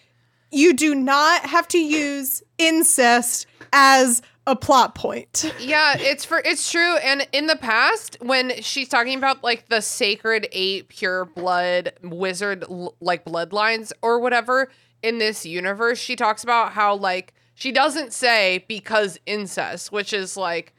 [0.51, 0.61] Didn't.
[0.61, 5.53] You do not have to use incest as a plot point.
[5.61, 6.97] Yeah, it's for it's true.
[6.97, 12.65] And in the past, when she's talking about like the sacred eight pure blood wizard
[13.01, 14.71] like bloodlines or whatever
[15.03, 20.37] in this universe, she talks about how like she doesn't say because incest, which is
[20.37, 20.73] like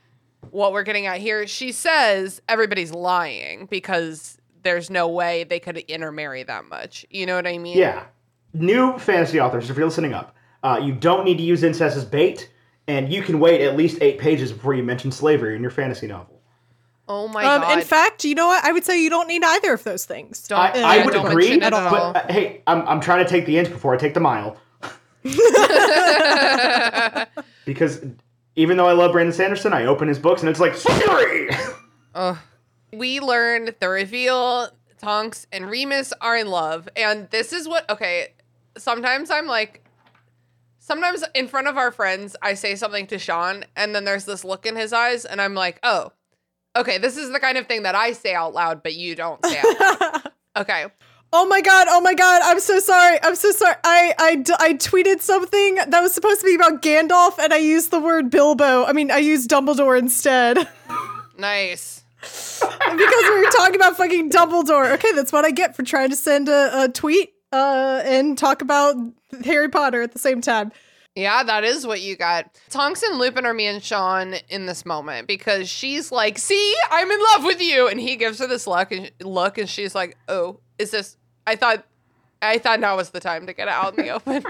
[0.49, 1.45] what we're getting at here.
[1.45, 7.05] She says everybody's lying because there's no way they could intermarry that much.
[7.09, 7.77] You know what I mean?
[7.77, 8.05] Yeah.
[8.53, 12.05] New fantasy authors, if you're listening up, uh, you don't need to use incest as
[12.05, 12.51] bait,
[12.87, 16.07] and you can wait at least eight pages before you mention slavery in your fantasy
[16.07, 16.41] novel.
[17.07, 17.79] Oh my Um, god.
[17.79, 18.63] in fact, you know what?
[18.63, 20.47] I would say you don't need either of those things.
[20.47, 22.17] don't, I, yeah, I would don't agree, mention it but at all.
[22.17, 24.57] uh, hey, I'm, I'm trying to take the inch before I take the mile.
[27.65, 28.03] because
[28.55, 31.49] even though I love Brandon Sanderson, I open his books and it's like slavery.
[32.15, 32.37] Ugh.
[32.93, 34.69] We learned the reveal
[34.99, 36.89] Tonks and Remus are in love.
[36.95, 38.33] And this is what, okay,
[38.79, 39.83] sometimes I'm like,
[40.79, 44.43] sometimes in front of our friends, I say something to Sean, and then there's this
[44.43, 46.11] look in his eyes, and I'm like, oh,
[46.75, 49.43] okay, this is the kind of thing that I say out loud, but you don't
[49.45, 50.21] say out loud.
[50.57, 50.87] Okay.
[51.31, 51.85] Oh my god!
[51.89, 52.41] Oh my god!
[52.43, 53.19] I'm so sorry.
[53.21, 53.75] I'm so sorry.
[53.83, 57.91] I, I I tweeted something that was supposed to be about Gandalf, and I used
[57.91, 58.83] the word Bilbo.
[58.83, 60.57] I mean, I used Dumbledore instead
[61.37, 62.03] Nice.
[62.19, 64.91] because we were talking about fucking Dumbledore.
[64.93, 68.61] Okay, that's what I get for trying to send a, a tweet uh, and talk
[68.61, 68.95] about
[69.45, 70.71] Harry Potter at the same time.
[71.15, 72.49] Yeah, that is what you got.
[72.69, 77.09] Tonks and Lupin are me and Sean in this moment because she's like, "See, I'm
[77.09, 80.17] in love with you," and he gives her this look and look, and she's like,
[80.27, 81.17] "Oh, is this?
[81.47, 81.85] I thought,
[82.41, 84.43] I thought now was the time to get it out in the open."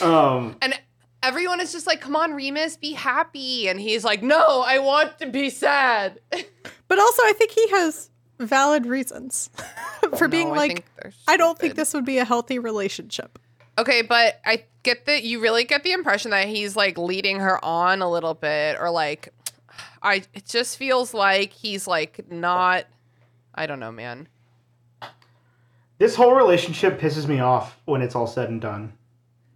[0.02, 0.78] um, and
[1.22, 5.18] everyone is just like, "Come on, Remus, be happy," and he's like, "No, I want
[5.20, 6.20] to be sad."
[6.88, 9.50] But also, I think he has valid reasons
[10.16, 12.58] for oh, being No, like, think they're I don't think this would be a healthy
[12.58, 13.38] relationship.
[13.78, 17.62] Okay, but I get that you really get the impression that he's like leading her
[17.64, 19.28] on a little bit, or like,
[20.02, 22.86] I it just feels like he's like not.
[23.54, 24.28] I don't know, man.
[25.98, 28.92] this whole relationship pisses me off when it's all said and done.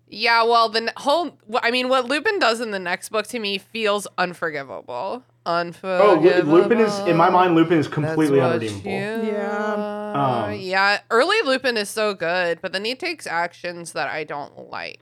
[0.08, 1.38] Yeah, well, the whole.
[1.62, 5.22] I mean, what Lupin does in the next book to me feels unforgivable.
[5.50, 6.52] Oh, Unforgivable.
[6.52, 7.54] Lu- Lupin is in my mind.
[7.54, 8.90] Lupin is completely unredeemable.
[8.90, 10.12] you Yeah.
[10.14, 14.70] Um, yeah, early Lupin is so good, but then he takes actions that I don't
[14.70, 15.00] like.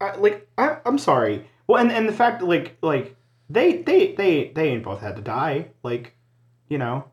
[0.00, 1.48] I, like I, I'm sorry.
[1.66, 3.16] Well, and and the fact like like
[3.48, 5.68] they they they they ain't both had to die.
[5.82, 6.14] Like,
[6.68, 7.04] you know,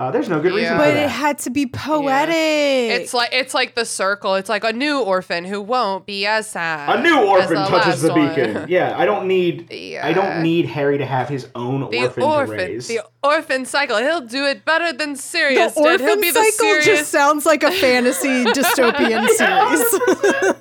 [0.00, 0.78] uh, there's no good reason Yeah.
[0.78, 1.04] for But that.
[1.06, 2.34] it had to be poetic.
[2.36, 4.36] It's like it's like the circle.
[4.36, 6.98] It's like a new orphan who won't be as sad.
[6.98, 8.28] a new as orphan the touches the last one.
[8.52, 8.66] beacon.
[8.68, 9.72] Yeah, I don't need
[10.02, 12.86] I don't need Harry to have his own The orphan, to raise.
[12.86, 13.96] the orphan cycle.
[13.98, 15.84] He'll do it better than the Sirius did.
[15.84, 16.86] orphan He'll be the cycle Sirius.
[16.86, 19.90] just sounds like a fantasy dystopian series.
[19.90, 20.56] the,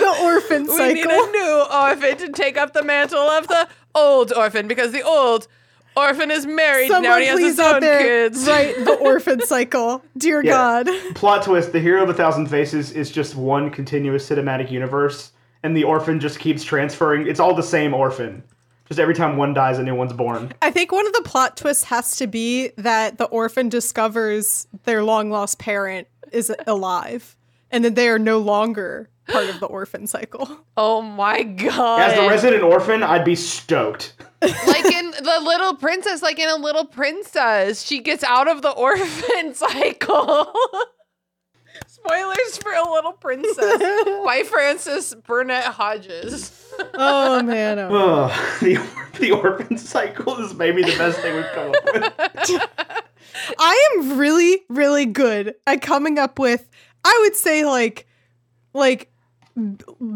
[0.00, 1.26] the orphan we need a cycle.
[1.32, 5.46] new orphan to take up the mantle of the old orphan because the old
[5.96, 8.46] orphan is married now Someone and he has please his out own there kids.
[8.48, 10.02] write the orphan cycle.
[10.16, 10.82] Dear Yeah.
[10.84, 10.88] God.
[11.14, 15.32] Plot twist: the hero of a thousand faces is just one continuous cinematic universe,
[15.62, 17.26] and the orphan just keeps transferring.
[17.26, 18.42] It's all the same orphan.
[18.88, 20.52] Just every time one dies, a new one's born.
[20.60, 25.02] I think one of the plot twists has to be that the orphan discovers their
[25.02, 27.34] long lost parent is alive
[27.70, 30.60] and that they are no longer part of the orphan cycle.
[30.76, 32.00] Oh my god!
[32.00, 34.14] As the resident orphan, I'd be stoked.
[34.42, 38.70] like in the little princess, like in a little princess, she gets out of the
[38.70, 40.52] orphan cycle.
[41.86, 43.56] Spoilers for a little princess
[44.24, 46.72] by Frances Burnett Hodges.
[46.94, 47.78] Oh man.
[47.78, 48.24] Oh.
[48.24, 48.86] Ugh, the
[49.20, 52.68] the orphan cycle is maybe the best thing we've come up with.
[53.58, 56.68] I am really, really good at coming up with,
[57.04, 58.06] I would say like,
[58.72, 59.10] like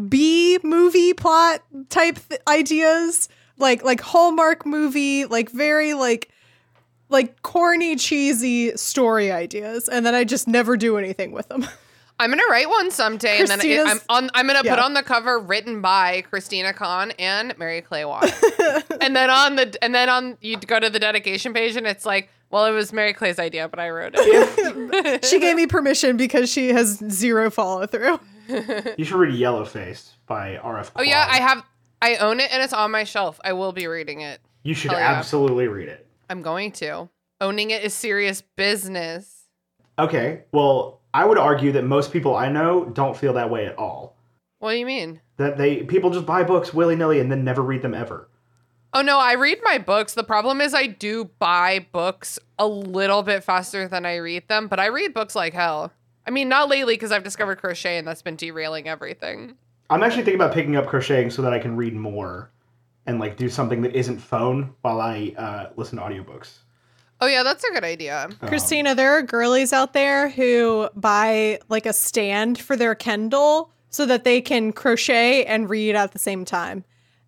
[0.09, 6.29] B movie plot type th- ideas, like like Hallmark movie, like very like
[7.09, 11.65] like corny, cheesy story ideas, and then I just never do anything with them.
[12.21, 14.29] I'm gonna write one someday, and then it, I'm on.
[14.33, 18.03] I'm gonna put on the cover written by Christina Kann and Mary Clay
[19.01, 22.05] and then on the and then on you go to the dedication page, and it's
[22.05, 25.23] like, well, it was Mary Clay's idea, but I wrote it.
[25.25, 28.19] she gave me permission because she has zero follow through.
[28.97, 30.91] You should read Yellowface by R.F.
[30.95, 31.63] oh yeah, I have.
[32.01, 33.39] I own it, and it's on my shelf.
[33.43, 34.39] I will be reading it.
[34.63, 35.11] You should Hell yeah.
[35.11, 36.07] absolutely read it.
[36.29, 37.09] I'm going to.
[37.41, 39.45] Owning it is serious business.
[39.97, 43.77] Okay, well, I would argue that most people I know don't feel that way at
[43.77, 44.15] all.
[44.59, 45.21] What do you mean?
[45.37, 48.29] That they people just buy books willy nilly and then never read them ever.
[48.93, 50.13] Oh no, I read my books.
[50.13, 54.67] The problem is I do buy books a little bit faster than I read them,
[54.67, 55.93] but I read books like hell.
[56.29, 59.55] I mean, not lately because I've discovered crochet and that's been derailing everything.
[59.89, 62.51] I'm actually thinking about picking up crocheting so that I can read more
[63.07, 66.59] and like do something that isn't phone while I uh, listen to audiobooks.
[67.19, 68.25] Oh yeah, that's a good idea.
[68.25, 73.71] Um, Christina, there are girlies out there who buy like a stand for their Kindle
[73.89, 76.83] so that they can crochet and read at the same time.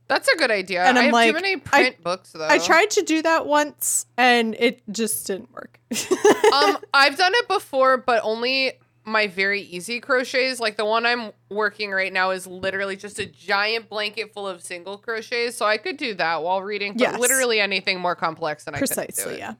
[0.10, 0.84] That's a good idea.
[0.84, 2.48] And I I'm have like, too many I- print books though.
[2.48, 5.80] I tried to do that once and it just didn't work.
[6.54, 8.74] um, I've done it before, but only
[9.04, 10.60] my very easy crochets.
[10.60, 14.62] Like the one I'm working right now is literally just a giant blanket full of
[14.62, 16.94] single crochets, so I could do that while reading.
[16.94, 17.20] But Yes.
[17.20, 19.54] literally anything more complex than I could do Precisely, yeah.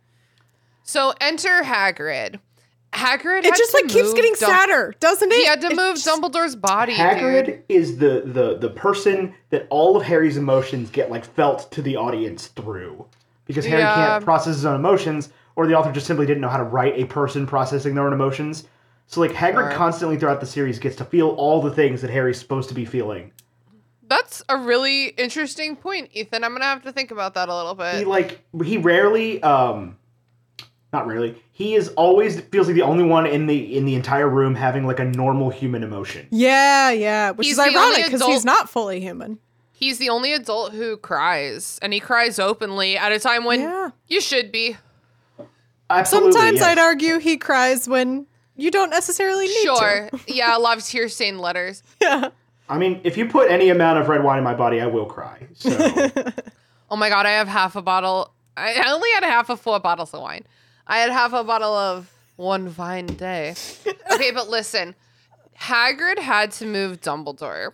[0.84, 2.40] So enter Hagrid.
[2.94, 3.46] Hagrid.
[3.46, 5.36] It just like keeps getting Dum- sadder, doesn't it?
[5.38, 6.94] He had to It move just- Dumbledore's body.
[6.94, 7.64] Hagrid dude.
[7.70, 11.96] is the, the the person that all of Harry's emotions get like felt to the
[11.96, 13.06] audience through.
[13.46, 13.96] Because Harry Yeah.
[13.96, 16.94] can't process his own emotions, or the author just simply didn't know how to write
[16.98, 18.66] a person processing their own emotions.
[19.12, 19.72] So like Hagrid Sure.
[19.74, 22.86] constantly throughout the series gets to feel all the things that Harry's supposed to be
[22.86, 23.32] feeling.
[24.08, 26.46] That's a really interesting point, Ethan.
[26.46, 27.96] I'm gonna have to think about that a little bit.
[28.00, 29.98] He like he rarely um
[30.94, 31.36] not rarely.
[31.52, 34.88] He is always feels like the only one in the in the entire room having
[34.88, 36.28] like a normal human emotion.
[36.32, 37.32] Yeah, yeah.
[37.32, 39.40] Which He's is ironic because he's not fully human.
[39.74, 43.90] He's the only adult who cries, and he cries openly at a time when Yeah.
[44.08, 44.78] you should be.
[45.90, 46.66] Absolutely, Sometimes yes.
[46.66, 48.28] I'd argue he cries when
[48.62, 50.10] you don't necessarily need Sure.
[50.12, 50.20] to.
[50.34, 51.84] yeah, a lot of tear stained letters.
[52.02, 52.30] Yeah.
[52.70, 55.06] I mean, if you put any amount of red wine in my body, I will
[55.06, 55.48] cry.
[55.56, 55.70] So
[56.90, 58.32] Oh my god, I have half a bottle.
[58.58, 60.46] I I only had half of four bottles of wine.
[60.88, 63.56] I had half a bottle of one fine day.
[64.14, 64.96] Okay, but listen,
[65.60, 67.72] Hagrid had to move Dumbledore.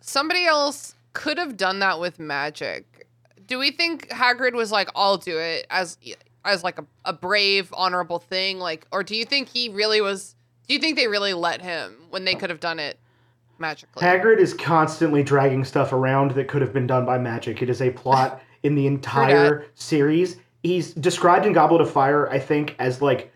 [0.00, 3.06] Somebody else could have done that with magic.
[3.46, 5.96] Do we think Hagrid was like, "I'll do it" as
[6.48, 8.58] as like a, a brave, honorable thing?
[8.58, 10.34] Like, or do you think he really was?
[10.66, 12.98] Do you think they really let him when they could have done it
[13.58, 14.02] magically?
[14.02, 17.62] Hagrid is constantly dragging stuff around that could have been done by magic.
[17.62, 20.36] It is a plot in the entire series.
[20.62, 23.32] He's described in Goblet of Fire, I think, as like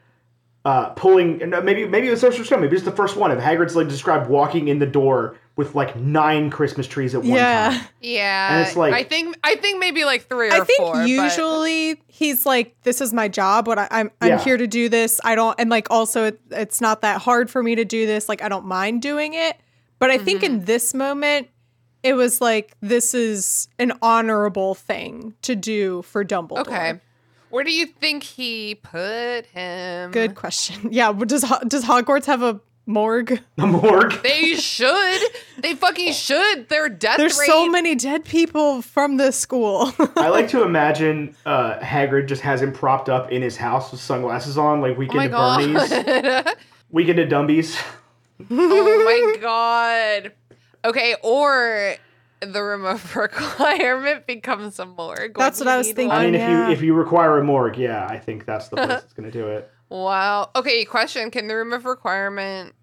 [0.64, 1.39] uh, pulling.
[1.39, 2.60] Maybe maybe it was Sorcerer's Stone.
[2.60, 5.97] Maybe it's the first one of Hagrid's like described walking in the door with like
[5.97, 7.70] nine Christmas trees at one Yeah.
[7.73, 7.81] time.
[8.01, 10.95] yeah, And it's like- I think I think maybe like three or I think four.
[10.95, 13.66] but- usually he's like, "This is my job.
[13.66, 14.39] What I, I'm I'm Yeah.
[14.45, 15.20] here to do this.
[15.24, 18.29] I don't." And like also, it, it's not that hard for me to do this.
[18.29, 19.57] Like I don't mind doing it.
[19.99, 20.55] But I think Mm-hmm.
[20.55, 21.49] in this moment,
[22.03, 26.61] it was like this is an honorable thing to do for Dumbledore.
[26.66, 27.01] Okay.
[27.51, 30.11] Where do you think he put him?
[30.12, 30.89] Good question.
[30.93, 31.12] Yeah.
[31.12, 33.41] Does does Hogwarts have a morgue?
[33.57, 34.23] The morgue.
[34.23, 35.21] They should.
[35.59, 36.69] They fucking should.
[36.69, 37.47] Their death There's rate.
[37.47, 39.93] so many dead people from this school.
[40.17, 44.01] I like to imagine uh, Hagrid just has him propped up in his house with
[44.01, 45.59] sunglasses on, like Oh Weekend my at.
[45.59, 46.55] Bernie's,
[46.91, 47.81] Weekend at Dumbies.
[48.51, 50.33] oh my god.
[50.85, 51.95] Okay, or
[52.41, 55.35] the room of requirement becomes a morgue.
[55.37, 56.11] That's when what I was need thinking.
[56.13, 56.33] I one.
[56.33, 56.67] mean, yeah.
[56.67, 59.39] you if you require a morgue, yeah, I think that's the place that's going to
[59.39, 59.71] do it.
[59.93, 60.51] Wow.
[60.56, 61.31] Okay, question.
[61.31, 62.74] Can the room of requirement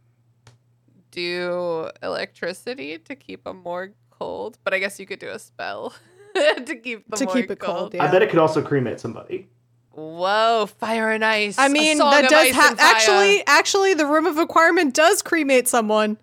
[1.09, 4.59] do electricity to keep a morgue cold?
[4.63, 5.93] But I guess you could do a spell
[6.35, 8.03] to keep the To morgue keep it cold, yeah.
[8.03, 9.47] I bet it could also cremate somebody.
[9.93, 11.57] Whoa, fire and ice.
[11.57, 13.43] I mean, that does have actually.
[13.47, 16.19] Actually, the room of requirement does cremate someone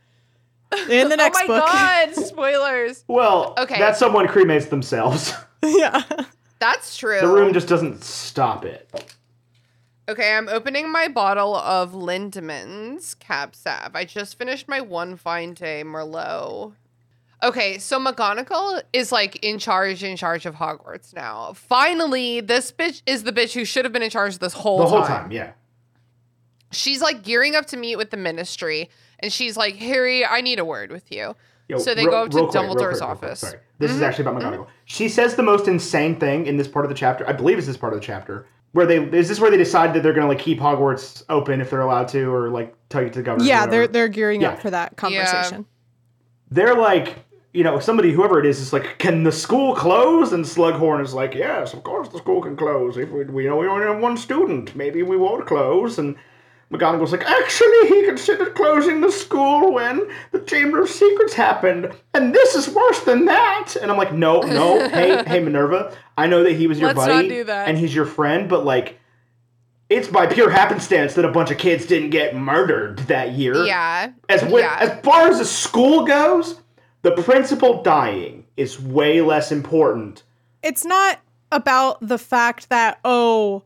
[0.88, 1.66] in the oh next oh my book.
[1.66, 3.04] god, spoilers.
[3.08, 3.78] Well, Okay.
[3.80, 5.34] that someone cremates themselves.
[5.64, 6.04] yeah.
[6.60, 7.20] That's true.
[7.20, 8.88] the room just doesn't stop it.
[10.08, 13.96] Okay, I'm opening my bottle of Lindemans Cab Sav.
[13.96, 16.74] I just finished my one fine day Merlot.
[17.42, 21.52] Okay, so McGonagall is like in charge, in charge of Hogwarts now.
[21.54, 24.84] Finally, this bitch is the bitch who should have been in charge this whole The
[24.84, 24.92] time.
[24.92, 25.52] whole time, yeah.
[26.70, 28.88] She's like gearing up to meet with the ministry,
[29.18, 31.34] and she's like, Harry, I need a word with you.
[31.68, 33.40] Yo, So they real- go up to quick, Dumbledore's quick, real quick, office.
[33.40, 33.96] This Mm-hmm.
[33.96, 34.66] is actually about McGonagall.
[34.84, 37.28] She says the most insane thing in this part of the chapter.
[37.28, 38.46] I believe it's this part of the chapter
[38.76, 41.70] where they is this where they decide that they're gonna like keep Hogwarts open if
[41.70, 43.48] they're allowed to, or like tell you to the government?
[43.48, 44.50] Yeah, they're they're gearing Yeah.
[44.50, 45.64] up for that conversation.
[46.50, 47.16] they're like,
[47.54, 50.32] you know, somebody, whoever it is, is like, can the school close?
[50.32, 52.98] And Slughorn is like, yes, of course the school can close.
[52.98, 55.98] If we, we know we only have one student, maybe we won't close.
[55.98, 56.14] And
[56.70, 62.34] McGonagall's like, actually, he considered closing the school when the Chamber of Secrets happened, and
[62.34, 63.74] this is worse than that.
[63.80, 66.98] And I'm like, no, no, hey, hey, Minerva, I know that he was your Let's
[67.00, 67.68] not buddy do that.
[67.68, 68.98] and he's your friend, but like.
[69.88, 73.64] It's by pure happenstance that a bunch of kids didn't get murdered that year.
[73.64, 74.10] Yeah.
[74.28, 74.76] As when, Yeah.
[74.80, 76.60] as far as the school goes,
[77.02, 80.24] the principal dying is way less important.
[80.60, 81.20] It's not
[81.52, 83.62] about the fact that oh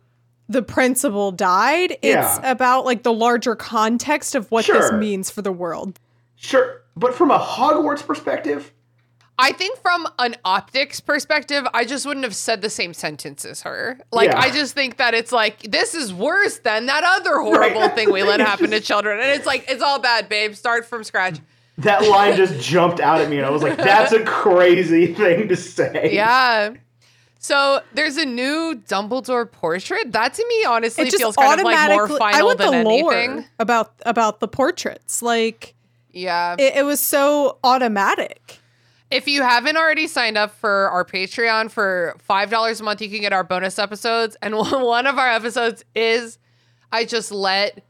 [0.47, 1.93] the principal died.
[2.03, 2.51] It's Yeah.
[2.51, 5.99] about like the larger context of what this means for the world.
[6.37, 8.73] Sure, but from a Hogwarts perspective,
[9.41, 13.63] I think from an optics perspective, I just wouldn't have said the same sentence as
[13.63, 13.99] her.
[14.13, 14.39] Like, Yeah.
[14.41, 17.95] I just think that it's like, this is worse than that other horrible Right.
[17.95, 19.19] thing we let It's happen to children.
[19.21, 20.55] And it's like, it's all bad, babe.
[20.55, 21.39] Start from scratch.
[21.79, 25.49] that line just jumped out at me, and I was like, "That's a crazy thing
[25.49, 26.75] to say." Yeah.
[27.39, 30.13] So there's a new Dumbledore portrait.
[30.13, 32.19] That to me, honestly, It just feels kind of like more automatically.
[32.19, 33.45] final I want than the lore anything.
[33.59, 35.23] about about the portraits.
[35.23, 35.75] Like
[36.13, 36.55] Yeah.
[36.59, 38.59] it, it was so automatic.
[39.11, 43.21] If you haven't already signed up for our Patreon for $5 a month, you can
[43.21, 44.37] get our bonus episodes.
[44.41, 46.39] And one of our episodes is
[46.93, 47.85] I just let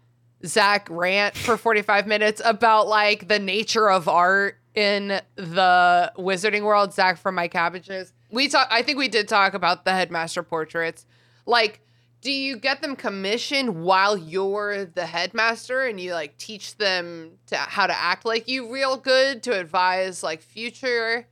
[0.47, 6.95] Zach rant for 45 minutes about like the nature of art in the wizarding world.
[6.95, 8.13] Zach from My Cabbages.
[8.31, 11.05] We talk I think we did talk about the headmaster portraits.
[11.47, 11.81] Like,
[12.23, 17.57] do you get them commissioned while you're the headmaster and you like teach them to
[17.57, 21.27] how to act like you real good to advise like future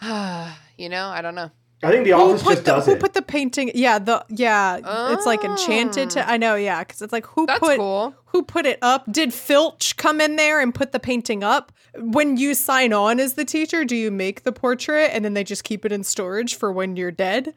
[0.02, 1.50] you know i don't know
[1.84, 3.00] I think the Who office put just the does who it.
[3.00, 3.72] put the painting?
[3.74, 4.78] Yeah, the yeah,
[5.14, 6.22] it's like enchanted to.
[6.22, 6.30] Ah.
[6.30, 7.46] I know, yeah, because it's like who Oh.
[7.46, 8.14] That's put cool.
[8.26, 9.10] who put it up?
[9.10, 11.72] Did Filch come in there and put the painting up?
[11.98, 15.42] When you sign on as the teacher, do you make the portrait and then they
[15.42, 17.52] just keep it in storage for when you're dead?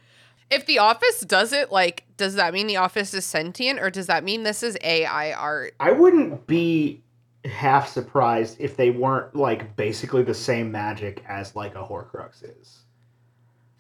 [0.52, 4.08] If the office does it like does that mean the office is sentient or does
[4.08, 7.02] that mean this is ai art I wouldn't be
[7.44, 12.80] half surprised if they weren't like basically the same magic as like a Horcrux is.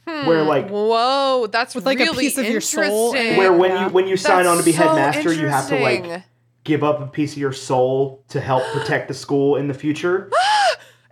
[0.08, 0.28] Hmm.
[0.28, 3.20] Where like whoa that's With, like, a piece of your soul in it.
[3.22, 3.38] interesting.
[3.38, 3.88] where when Yeah.
[3.88, 6.24] you when you sign That's on to be so headmaster, you have to like
[6.64, 10.30] give up a piece of your soul to help protect the school in the future.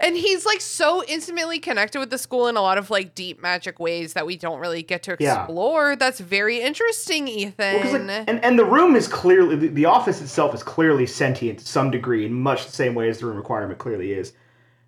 [0.04, 3.42] and he's like so intimately connected with the school in a lot of like deep
[3.42, 5.44] magic ways that we don't really get to Yeah.
[5.44, 9.86] explore that's very interesting ethan Well, like, and and the room is clearly the, the
[9.86, 13.26] office itself is clearly sentient to some degree, in much the same way as the
[13.26, 14.34] room requirement clearly is,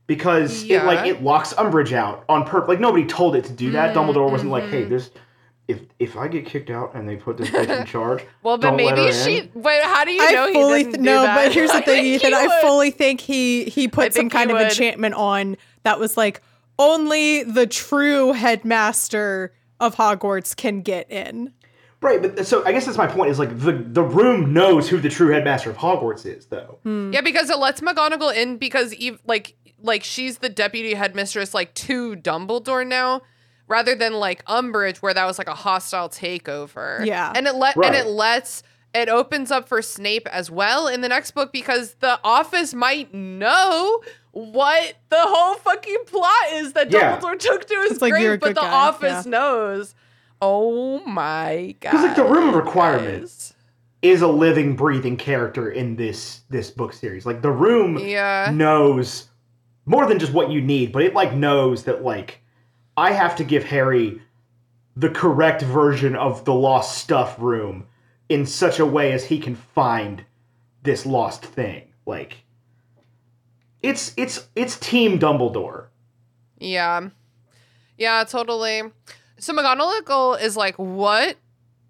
[0.07, 2.67] because it like it locks Umbridge out on purpose.
[2.69, 3.93] Like nobody told it to do that.
[3.93, 4.73] Mm, Dumbledore wasn't like, mm-hmm.
[4.73, 5.09] "Hey, this
[5.67, 8.69] if if I get kicked out and they put this bitch in charge, well but
[8.69, 10.93] don't let maybe her she in." but how do you know I he fully didn't
[10.93, 11.35] th- do no, that?
[11.45, 12.29] but here's the thing, think Ethan.
[12.29, 12.61] he I would.
[12.61, 14.67] fully think he he put some kind of would.
[14.67, 16.41] enchantment on that was like
[16.77, 21.53] only the true headmaster of Hogwarts can get in.
[22.01, 23.31] Right, but so I guess that's my point.
[23.31, 26.77] Is like the the room knows who the true headmaster of Hogwarts is, though.
[26.83, 27.11] Hmm.
[27.13, 31.73] Yeah, because it lets McGonagall in because ev- like like she's the deputy headmistress like
[31.75, 33.21] to Dumbledore now,
[33.67, 37.05] rather than like Umbridge where that was like a hostile takeover.
[37.05, 37.31] Yeah.
[37.35, 37.87] and it let Right.
[37.87, 38.63] and it lets
[38.93, 43.13] it opens up for Snape as well in the next book because the office might
[43.13, 44.01] know
[44.31, 47.17] what the whole fucking plot is that Yeah.
[47.19, 49.29] Dumbledore took to his It's like, grave, but the guy, office yeah.
[49.31, 49.95] knows.
[50.41, 51.91] Oh my god!
[51.91, 53.53] 'Cause, like, the Room of Requirement-
[54.01, 57.25] Is a living, breathing character in this this book series.
[57.25, 58.51] Like the room Yeah.
[58.53, 59.29] knows
[59.85, 62.41] more than just what you need, but it like knows that like
[62.97, 64.22] I have to give Harry
[64.95, 67.85] the correct version of the lost stuff room
[68.30, 70.23] in such a way as he can find
[70.84, 71.84] this lost thing.
[72.05, 72.38] Like
[73.81, 75.88] it's it's it's team Dumbledore.
[76.57, 77.09] Yeah.
[77.97, 78.84] Yeah, totally.
[79.38, 81.38] So McGonagall is like, what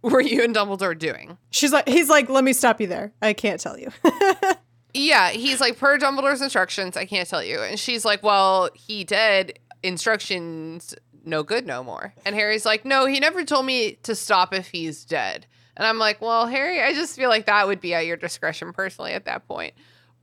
[0.01, 1.37] were you and Dumbledore doing?
[1.51, 3.13] She's like he's like let me stop you there.
[3.21, 3.89] I can't tell you.
[4.97, 7.59] Yeah, he's like, per Dumbledore's instructions, I can't tell you.
[7.59, 9.59] And she's like, well, he did.
[9.85, 12.13] Instructions, no good no more.
[12.25, 15.45] And Harry's like, no, he never told me to stop if he's dead.
[15.77, 18.73] And I'm like, well, Harry, I just feel like that would be at your discretion
[18.73, 19.73] personally at that point.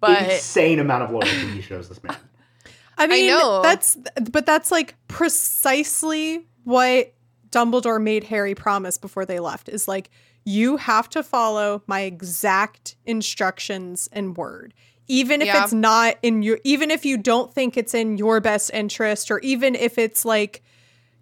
[0.01, 2.17] But Insane amount of loyalty he shows this man.
[2.99, 3.63] I mean, know.
[3.63, 3.97] that's
[4.31, 7.13] but that's like precisely what
[7.51, 10.11] Dumbledore made Harry promise before they left is like
[10.45, 14.75] you have to follow my exact instructions and word.
[15.09, 15.65] Even if Yeah.
[15.65, 19.39] it's not in your even if you don't think it's in your best interest or
[19.41, 20.63] even if it's like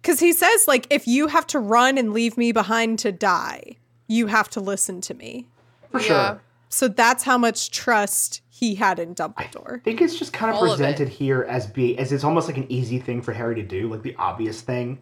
[0.03, 3.77] cuz he says like if you have to run and leave me behind to die,
[4.07, 5.47] you have to listen to me.
[5.91, 6.05] For Yeah.
[6.05, 6.41] sure.
[6.69, 9.77] So that's how much trust he had in Dumbledore.
[9.77, 12.47] I think it's just kind of All of presented here as be as it's almost
[12.47, 14.99] like an easy thing for Harry to do, like the obvious thing.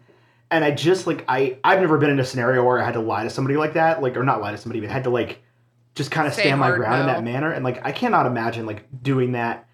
[0.50, 3.00] And I just like I I've never been in a scenario where I had to
[3.00, 5.42] lie to somebody like that, like or not lie to somebody, but had to like
[6.00, 7.52] just kind of Say stand my hard ground in that manner.
[7.52, 9.66] And like I cannot imagine like doing that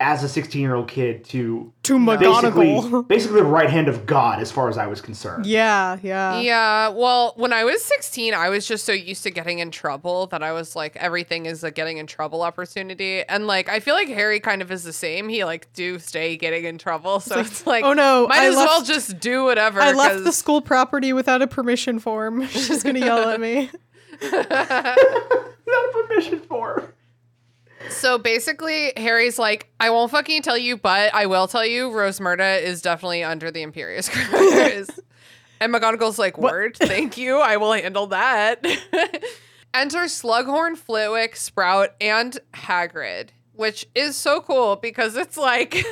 [0.00, 3.06] as a 16 year old kid to To basically McGonagall.
[3.08, 5.44] basically the right hand of God as far as I was concerned.
[5.44, 6.40] yeah, yeah.
[6.40, 10.26] Yeah, well, when I was 16, I was just so used to getting in trouble
[10.28, 13.22] that I was like, everything is a getting in trouble opportunity.
[13.24, 15.28] And like, I feel like Harry kind of is the same.
[15.28, 17.20] He like do stay getting in trouble.
[17.20, 19.80] So it's like, oh no, might I as well just do whatever.
[19.80, 22.46] I left the school property without a permission form.
[22.48, 23.70] She's gonna yell at me.
[24.32, 26.94] Not a permission for.
[27.90, 32.62] So basically, Harry's like, I won't fucking tell you, but I will tell you, Rosmerta
[32.62, 34.90] is definitely under the Imperius Curse.
[35.60, 38.64] and McGonagall's like, word, thank you, I will handle that.
[39.74, 43.30] Enter Slughorn, Flitwick, Sprout, and Hagrid.
[43.56, 45.74] Which is so cool because it's like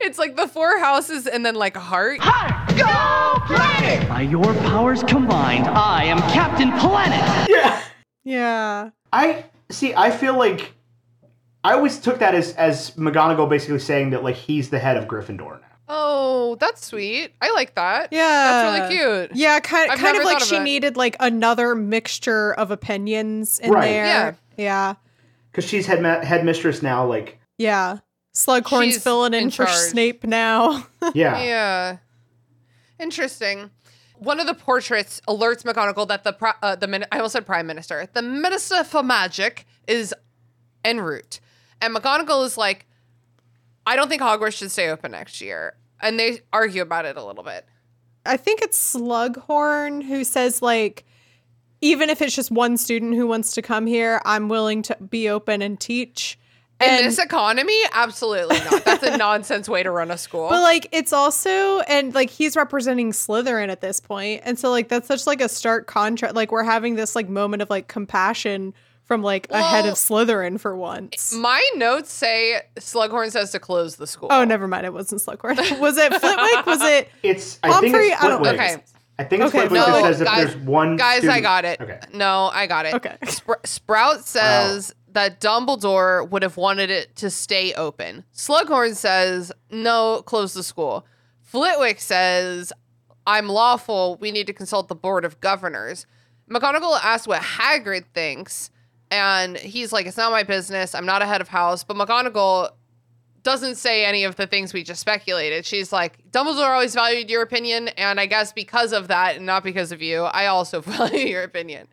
[0.00, 2.18] it's like the four houses and then like a heart.
[2.20, 4.06] Heart, go planet!
[4.08, 7.48] By your powers combined, I am Captain Planet.
[7.48, 7.82] Yeah.
[8.24, 8.90] Yeah.
[9.12, 9.94] I see.
[9.94, 10.72] I feel like
[11.64, 15.04] I always took that as as McGonagall basically saying that like he's the head of
[15.06, 15.66] Gryffindor now.
[15.92, 17.32] Oh, that's sweet.
[17.40, 18.12] I like that.
[18.12, 18.20] Yeah.
[18.28, 18.96] That's really
[19.26, 19.36] cute.
[19.36, 20.62] Yeah, kind, I've kind of like of she it.
[20.62, 23.86] needed like another mixture of opinions in Right.
[23.88, 24.04] there.
[24.04, 24.34] Yeah.
[24.56, 24.94] Yeah.
[25.50, 27.06] Because she's head ma- headmistress now.
[27.06, 27.98] Like, Yeah.
[28.34, 29.66] Slughorn's She's filling in, in for.
[29.66, 30.86] Snape now.
[31.14, 31.96] yeah, Yeah.
[32.98, 33.70] Interesting.
[34.18, 37.46] One of the portraits alerts McGonagall that the pri- uh, the min- I almost said
[37.46, 40.14] prime minister, the minister for magic is
[40.84, 41.40] en route,
[41.80, 42.86] and McGonagall is like,
[43.86, 47.24] I don't think Hogwarts should stay open next year, and they argue about it a
[47.24, 47.64] little bit.
[48.26, 51.06] I think it's Slughorn who says like
[51.80, 55.28] even if it's just one student who wants to come here, I'm willing to be
[55.28, 56.38] open and teach.
[56.82, 58.84] In And- this economy, absolutely not.
[58.86, 60.48] That's a nonsense way to run a school.
[60.48, 64.00] But like it's also and like he's representing Slytherin at this.
[64.08, 66.34] And so like that's such like a stark contrast.
[66.34, 68.72] Like we're having this like moment of like compassion
[69.04, 71.34] from like a head of Slytherin for once.
[71.34, 74.28] My notes say Slughorn says to close the school.
[74.30, 74.86] Oh, never mind.
[74.86, 75.56] It wasn't Slughorn.
[75.80, 76.64] Was it Flitwick?
[76.66, 77.58] Was it it's.
[77.62, 78.08] I think Humphrey?
[78.10, 78.60] it's I don't- Flitwick.
[78.70, 78.82] Okay.
[79.20, 80.96] I think it's Okay, Flitwick no, that says if guys- there's one.
[80.96, 81.78] Guys, I got it.
[81.78, 82.00] Okay.
[82.14, 82.94] No, I got it.
[82.94, 83.18] Okay.
[83.24, 84.22] Spr- Sprout oh.
[84.22, 88.24] says that Dumbledore would have wanted it to stay open.
[88.34, 91.04] Slughorn says, no, close the school.
[91.42, 92.72] Flitwick says,
[93.26, 94.16] I'm lawful.
[94.22, 96.06] We need to consult the Board of Governors.
[96.50, 98.70] McGonagall asks what Hagrid thinks,
[99.10, 100.94] and he's like, it's not my business.
[100.94, 101.84] I'm not a head of house.
[101.84, 102.70] But McGonagall
[103.42, 105.64] doesn't say any of the things we just speculated.
[105.64, 109.64] She's like, Dumbledore always valued your opinion, and I guess because of that, and not
[109.64, 111.88] because of you, I also value your opinion.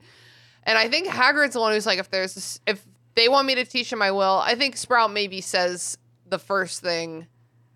[0.63, 3.55] And I think Hagrid's the one who's like, if there's this, if they want me
[3.55, 4.41] to teach him, I will.
[4.43, 5.97] I think Sprout maybe says
[6.27, 7.27] the first thing,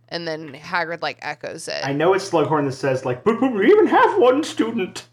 [0.10, 1.85] and then Hagrid like echoes it.
[1.85, 5.07] I know it's Slughorn that says like, but, but we even have one student.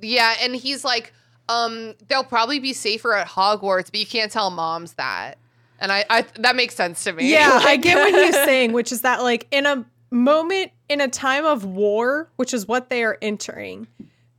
[0.00, 1.12] yeah, and he's like,
[1.48, 5.38] um, they'll probably be safer at Hogwarts, but you can't tell moms that.
[5.78, 7.30] And I, I that makes sense to me.
[7.30, 11.08] Yeah, I get what he's saying, which is that like in a moment in a
[11.08, 13.86] time of war, which is what they are entering,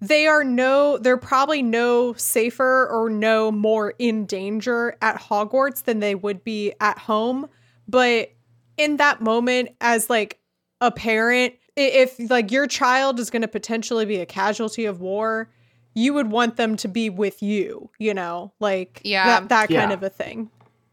[0.02, 6.00] they are no they're probably no safer or no more in danger at Hogwarts than
[6.00, 7.48] they would be at home.
[7.88, 8.32] But
[8.78, 10.40] in that moment as like
[10.82, 15.50] a parent, if like your child is going to potentially be a casualty of war,
[15.94, 19.26] you would want them to be with you, you know, like Yeah.
[19.42, 19.94] that, that kind Yeah.
[19.94, 20.50] of a thing.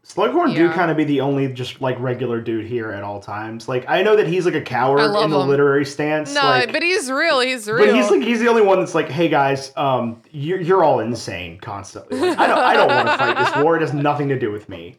[0.07, 3.67] Slughorn do kind of be the only just like regular dude here at all times.
[3.67, 5.47] Like I know that he's like a coward I love in the him.
[5.49, 6.33] literary stance.
[6.35, 7.39] No, like, but he's real.
[7.39, 7.85] He's real.
[7.87, 10.99] But he's like he's the only one that's like, hey guys, um, you're, you're all
[10.99, 12.19] insane constantly.
[12.19, 13.77] Like, I don't I don't want to fight this war.
[13.77, 14.97] It has nothing to do with me.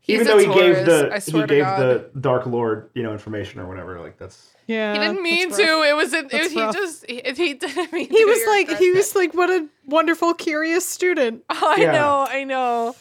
[0.00, 1.80] He's Even though he gave the he gave God.
[1.80, 3.98] the Dark Lord you know information or whatever.
[3.98, 4.92] Like that's Yeah.
[4.92, 5.60] He didn't mean to.
[5.60, 5.86] rough.
[5.86, 6.12] It was.
[6.12, 7.04] It, That's he just.
[7.10, 8.08] He, he didn't mean.
[8.08, 8.24] he to.
[8.24, 8.96] was like he correct.
[8.96, 11.90] was like what a wonderful curious student Oh, I Yeah.
[11.92, 12.26] know.
[12.30, 12.94] I know.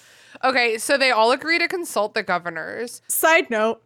[0.45, 3.01] Okay, so they all agree to consult the governors.
[3.07, 3.81] side note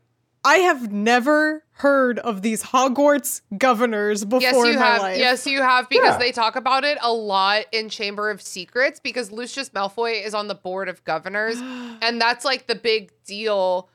[0.46, 5.02] i have never heard of these hogwarts governors before Yes, you in my have.
[5.02, 6.18] life Yes, you have because Yeah.
[6.18, 10.48] they talk about it a lot in Chamber of Secrets because Lucius Malfoy is on
[10.48, 11.58] the board of governors,
[12.02, 13.90] and that's like the big deal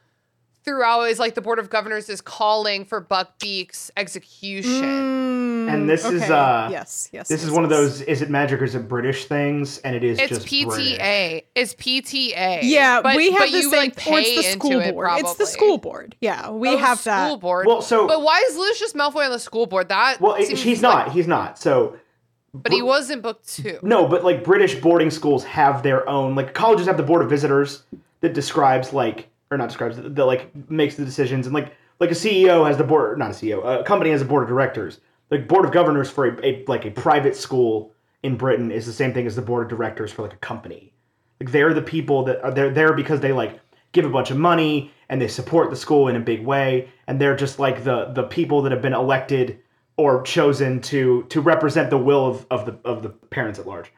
[0.64, 1.02] throughout.
[1.04, 5.68] Is like the board of governors is calling for Buckbeak's execution.
[5.68, 8.30] and this is Mm, uh yes yes this is yes, one of those is it
[8.30, 10.66] magic or is it British things and it is It's just PTA.
[10.66, 11.42] British.
[11.54, 12.60] It's PTA.
[12.62, 14.80] yeah but, we have but the you same like or pay it's the into school
[14.80, 17.66] it, board it's the school board yeah we Oh, have school that board.
[17.66, 19.88] Well, so- but why is Lucius Malfoy on the school board?
[19.88, 21.12] That Well, it, seems he's like- not.
[21.14, 21.58] He's not.
[21.58, 21.96] So
[22.52, 23.78] But he was in book two.
[23.82, 26.34] No, but like British boarding schools have their own.
[26.34, 27.82] Like colleges have the board of visitors
[28.20, 32.14] that describes like or not describes that like makes the decisions and like like a
[32.14, 35.00] CEO has the board not a CEO a company has a board of directors.
[35.30, 37.92] Like board of governors for a, a like a private school
[38.22, 40.92] in Britain is the same thing as the board of directors for like a company.
[41.40, 43.60] Like they're the people that are they're there because they like
[43.92, 47.20] give a bunch of money and they support the school in a big way and
[47.20, 49.60] they're just like the the people that have been elected
[49.96, 53.92] or chosen to to represent the will of, of the of the parents at large.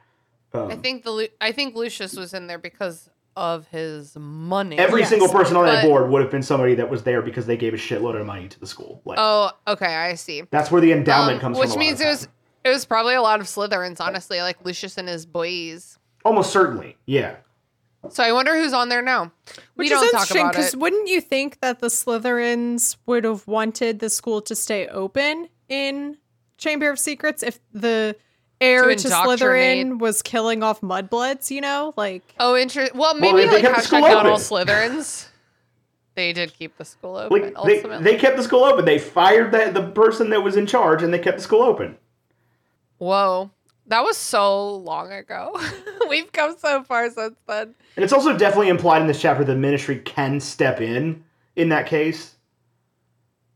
[0.52, 4.78] Um, I think the I think Lucius was in there because of his money.
[4.78, 5.10] Every Yes.
[5.10, 7.56] single person on that But- board would have been somebody that was there because they
[7.56, 9.02] gave a shitload of money to the school.
[9.04, 10.42] Like Oh, okay, I see.
[10.50, 11.80] that's where the endowment Um, comes which from.
[11.80, 12.28] a lot means it was
[12.64, 15.98] it was probably a lot of Slytherins, honestly, like Lucius and his boys.
[16.24, 17.36] almost certainly, yeah.
[18.08, 19.30] So I wonder who's on there now.
[19.76, 23.98] we Which don't is interesting because wouldn't you think that the Slytherins would have wanted
[24.00, 26.16] the school to stay open in
[26.58, 28.16] Chamber of Secrets if the
[28.60, 29.08] heir To to.
[29.08, 31.50] Slytherin was killing off mudbloods?
[31.50, 32.98] You know, like Oh, interesting.
[32.98, 34.38] Well, maybe they- they like kept the hashtag school not all.
[34.38, 35.28] Slytherins.
[36.14, 37.54] they did keep the school open.
[37.54, 38.84] Like they, they kept the school open.
[38.84, 41.96] They fired the the person that was in charge, and they kept the school open.
[42.98, 43.50] Whoa,
[43.88, 45.58] that was so long ago.
[46.08, 47.74] We've come so far since then.
[47.96, 51.22] And it's also definitely implied in this chapter the ministry can step in
[51.56, 52.36] in that case.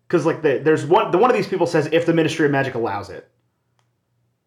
[0.06, 2.52] Because like the, there's one the one of these people says if the Ministry of
[2.52, 3.30] Magic allows it.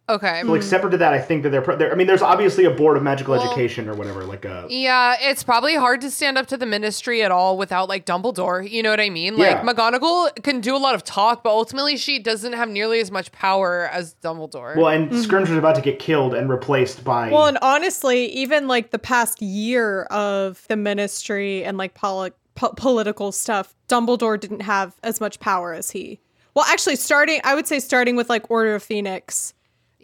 [0.10, 0.42] Okay.
[0.42, 0.66] So, like mm.
[0.66, 2.98] separate to that, I think that they're, pro- they're I mean, there's obviously a board
[2.98, 6.48] of magical Well- education or whatever, like a Yeah, it's probably hard to stand up
[6.48, 8.70] to the ministry at all without like Dumbledore.
[8.70, 9.38] You know what I mean?
[9.38, 9.62] Yeah.
[9.62, 13.12] Like McGonagall can do a lot of talk, but ultimately she doesn't have nearly as
[13.12, 14.76] much power as Dumbledore.
[14.76, 15.22] well, and mm-hmm.
[15.22, 19.42] Scrimgeour's about to get killed and replaced by Well, and honestly, even like the past
[19.42, 25.40] year of the ministry and like poli- po- political stuff, Dumbledore didn't have as much
[25.40, 26.20] power as he.
[26.56, 29.54] Well, actually, starting, I would say starting with like Order of Phoenix,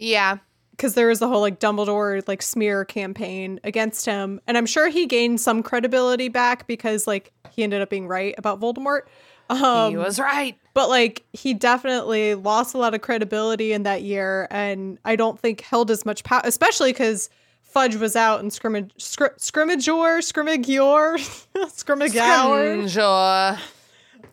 [0.00, 0.38] yeah.
[0.72, 4.88] because there was the whole like Dumbledore like smear campaign against him, and I'm sure
[4.88, 9.02] he gained some credibility back because like he ended up being right about Voldemort.
[9.50, 10.56] Um, he was right.
[10.74, 15.40] but like he definitely lost a lot of credibility in that year and i don't
[15.40, 21.18] think held as much power especially because fudge was out and scrimmage scr- scrimmageur scrimmagior
[21.66, 23.58] scrimmagour Scrimgeour.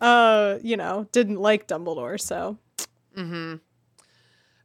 [0.00, 2.56] uh you know didn't like dumbledore so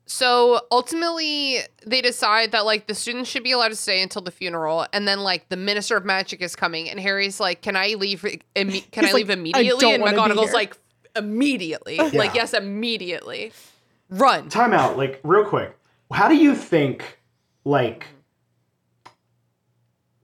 [0.06, 4.32] So ultimately, they decide that like the students should be allowed to stay until the
[4.32, 7.96] funeral, and then like the minister of magic is coming, and Harry's like, "Can I
[7.98, 8.22] leave?
[8.22, 8.42] Imme-
[8.92, 10.76] can I He's leave like, "I immediately?" don't and McGonagall's like,
[11.16, 13.54] "Immediately, like yes, immediately,
[14.10, 15.78] run." time out, like real quick.
[16.12, 17.20] How do you think,
[17.64, 18.06] like,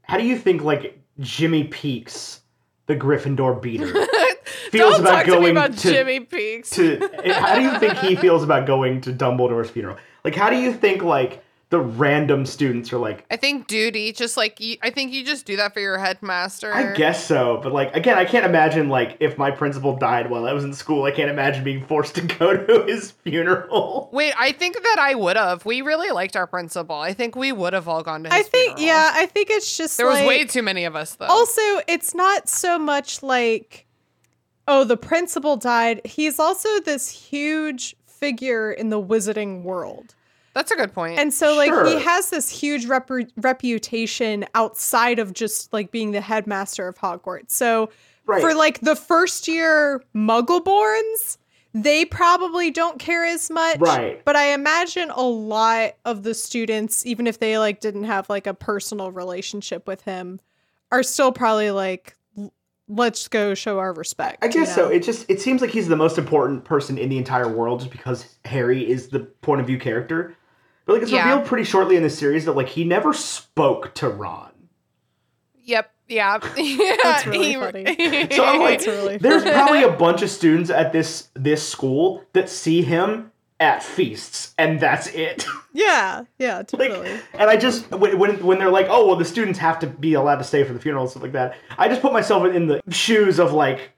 [0.01, 2.41] how do you think like Jimmy Peakes,
[2.87, 3.93] the Gryffindor beater,
[4.71, 6.69] feels Don't about talk to going me about to, Jimmy Peakes.
[6.71, 6.99] to?
[7.33, 9.97] How do you think he feels about going to Dumbledore's funeral?
[10.23, 13.25] Like, how do you think like the random students are like?
[13.29, 16.73] I think duty, just like you, I think you just do that for your headmaster.
[16.73, 20.45] I guess so, but like again, I can't imagine like if my principal died while
[20.47, 21.03] I was in school.
[21.03, 24.09] I can't imagine being forced to go to his funeral.
[24.11, 25.63] Wait, I think that I would have.
[25.63, 26.95] We really liked our principal.
[26.95, 28.47] I think we would have all gone to his funeral.
[28.47, 28.95] i think funeral.
[28.95, 31.27] yeah i think it's just There was way too many of us though.
[31.27, 33.85] also it's not so much like
[34.69, 40.15] oh the principal died he's also this huge figure in the wizarding world
[40.53, 41.19] That's a good point.
[41.19, 41.85] And so, like, Sure.
[41.85, 47.51] he has this huge rep- reputation outside of just like being the headmaster of Hogwarts.
[47.51, 47.89] So,
[48.25, 48.41] Right.
[48.41, 51.37] for like the first year Muggleborns,
[51.73, 53.79] they probably don't care as much.
[53.79, 54.23] Right.
[54.25, 58.47] But I imagine a lot of the students, even if they like didn't have like
[58.47, 60.39] a personal relationship with him,
[60.91, 62.18] are still probably like, "L-
[62.89, 64.43] let's go show our respect.
[64.43, 64.89] I you guess so.
[64.89, 67.91] It just it seems like he's the most important person in the entire world just
[67.91, 70.35] because Harry is the point of view character.
[70.85, 71.29] But like it's Yeah.
[71.29, 74.51] revealed pretty shortly in the series that like he never spoke to Ron.
[75.63, 75.91] Yep.
[76.07, 76.39] Yeah.
[76.57, 76.95] yeah.
[77.03, 78.27] That's really he- funny.
[78.35, 79.53] So I'm like, really there's funny.
[79.55, 84.79] probably a bunch of students at this this school that see him at feasts, and
[84.79, 85.45] that's it.
[85.71, 87.11] Yeah, yeah, like, totally.
[87.35, 90.15] and I just when, when when they're like, oh well, the students have to be
[90.15, 91.57] allowed to stay for the funeral and stuff like that.
[91.77, 93.91] I just put myself in the shoes of like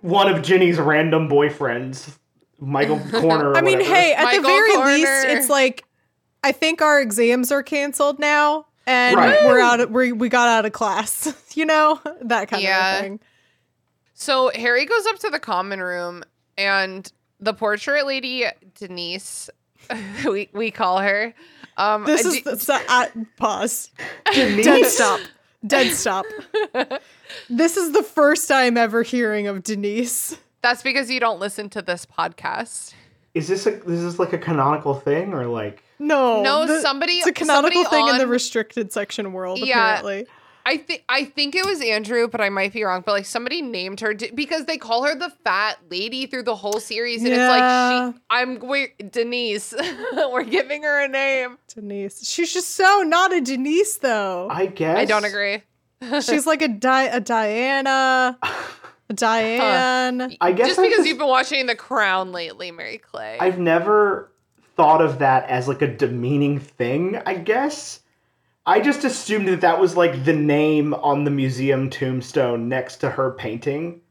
[0.00, 2.16] one of Ginny's random boyfriends,
[2.60, 3.50] Michael Corner.
[3.50, 3.94] Or I mean, whatever.
[3.96, 4.92] hey, at Michael the very Corner.
[4.92, 5.84] least, it's like
[6.44, 9.42] I think our exams are canceled now, and Right.
[9.44, 9.80] we're out.
[9.80, 11.34] Of, we we got out of class.
[11.56, 12.94] You know that kind Yeah.
[12.94, 13.20] of thing.
[14.14, 16.22] So Harry goes up to the common room
[16.56, 17.10] and
[17.40, 18.44] the portrait lady
[18.78, 19.50] Denise,
[20.24, 21.34] we we call her.
[21.76, 23.06] Um, This uh, is d- the, so, uh,
[23.36, 23.90] pause.
[24.34, 24.64] Denise?
[24.64, 25.20] Dead stop.
[25.66, 26.24] Dead stop.
[27.50, 30.36] this is the first time ever hearing of Denise.
[30.62, 32.94] that's because you don't listen to this podcast.
[33.34, 37.18] Is this a this is like a canonical thing or like No, No, the- somebody-
[37.18, 39.58] It's a canonical somebody thing in the restricted section world.
[39.60, 39.98] Yeah.
[39.98, 40.26] Apparently,
[40.70, 43.02] I think I think it was Andrew, but I might be wrong.
[43.06, 46.54] But like somebody named her d- because they call her the fat lady through the
[46.56, 47.36] whole series, and Yeah.
[47.54, 49.72] it's like she, I'm we're, Denise.
[50.12, 51.56] We're giving her a name.
[51.74, 52.28] Denise.
[52.28, 54.48] She's just so not a Denise though.
[54.50, 55.62] I guess I don't agree.
[56.20, 60.36] She's like a Di- a Diana, a Diane.
[60.40, 63.38] I guess Just I because just- you've been watching The Crown lately, Mary Clay.
[63.40, 64.30] I've never
[64.76, 68.00] thought of that as like a demeaning thing, I guess.
[68.68, 73.10] I just assumed that that was like the name on the museum tombstone next to
[73.10, 74.02] her painting.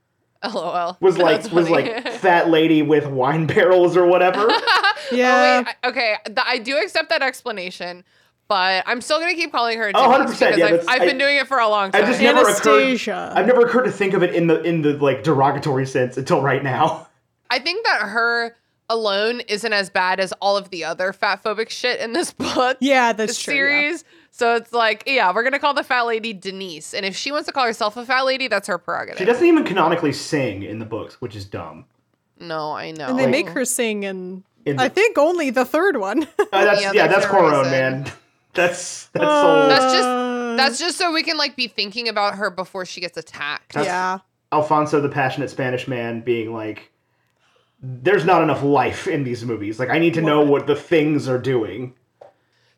[0.44, 0.98] LOL.
[1.00, 1.94] Was like That's was funny.
[1.94, 4.48] like fat lady with wine barrels or whatever.
[4.50, 4.58] Yeah.
[5.10, 8.04] Oh, wait, okay, th- I do accept that explanation,
[8.48, 9.92] but I'm still gonna keep calling her.
[9.96, 12.06] Oh, 100%, because yeah, I've, I've been I- doing it for a long I time.
[12.10, 13.12] just never Anastasia.
[13.32, 13.40] occurred.
[13.40, 16.42] I've never occurred to think of it in the in the like derogatory sense until
[16.42, 17.08] right now.
[17.50, 18.56] I think that her
[18.90, 22.78] alone isn't as bad as all of the other fat phobic shit in this book.
[22.82, 23.54] Yeah, that's this true.
[23.56, 23.98] yeah.
[24.38, 24.58] Series.
[24.60, 27.48] So it's like, yeah, we're gonna call the fat lady Denise, and if she wants
[27.48, 29.18] to call herself a fat lady, that's her prerogative.
[29.20, 31.86] She doesn't even canonically sing in the books, which is dumb.
[32.40, 33.08] No, I know.
[33.08, 36.24] And they make her sing in, In I think only the third one.
[36.24, 38.12] Uh, that's Yeah, yeah, that's no Cuarón, man.
[38.54, 39.68] That's that's Uh, so.
[39.70, 43.16] That's just that's just so we can like be thinking about her before she gets
[43.16, 43.74] attacked.
[43.74, 44.20] That's- yeah.
[44.52, 46.90] Alfonso the passionate Spanish man being like,
[47.82, 49.78] "There's not enough life in these movies.
[49.78, 51.94] Like, I need to know what the things are doing."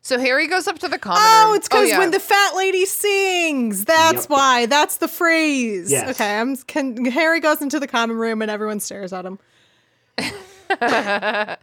[0.02, 1.56] So Harry goes up to the common Oh, room.
[1.56, 1.98] it's oh, because yeah.
[1.98, 3.84] when the fat lady sings.
[3.84, 4.30] That's Yep.
[4.30, 4.66] why.
[4.66, 5.90] That's the phrase.
[5.90, 6.08] Yes.
[6.10, 6.56] Okay, I'm.
[6.56, 9.38] Can, Harry goes into the common room and everyone stares at him.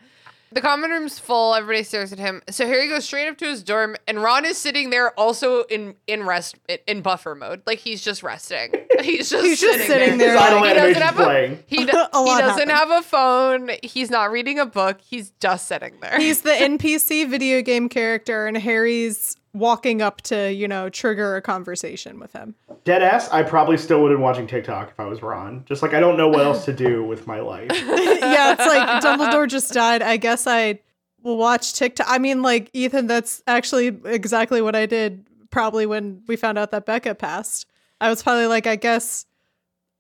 [0.52, 1.54] The common room's full.
[1.54, 2.42] Everybody stares at him.
[2.50, 5.96] So Harry goes straight up to his dorm, and Ron is sitting there, also in
[6.08, 6.56] in rest
[6.88, 8.74] in buffer mode, like he's just resting.
[9.02, 10.34] He's just He's just sitting, sitting there.
[10.34, 12.72] there, like- He doesn't animation's have a he, do, A he doesn't happened.
[12.72, 13.70] have a phone.
[13.84, 15.00] He's not reading a book.
[15.02, 16.18] He's just sitting there.
[16.20, 21.42] He's the NPC video game character, and Harry's walking up to, you know, trigger a
[21.42, 22.56] conversation with him.
[22.84, 23.30] Dead ass.
[23.30, 25.64] I probably still would have been watching TikTok if I was Ron.
[25.66, 27.70] Just like I don't know what else to do with my life.
[27.72, 30.02] yeah, it's like Dumbledore just died.
[30.02, 30.80] I guess I
[31.24, 32.08] will watch TikTok.
[32.10, 36.72] I mean, like, Ethan, that's actually exactly what I did probably when we found out
[36.72, 37.66] that Becca passed.
[38.00, 39.26] I was probably like, I guess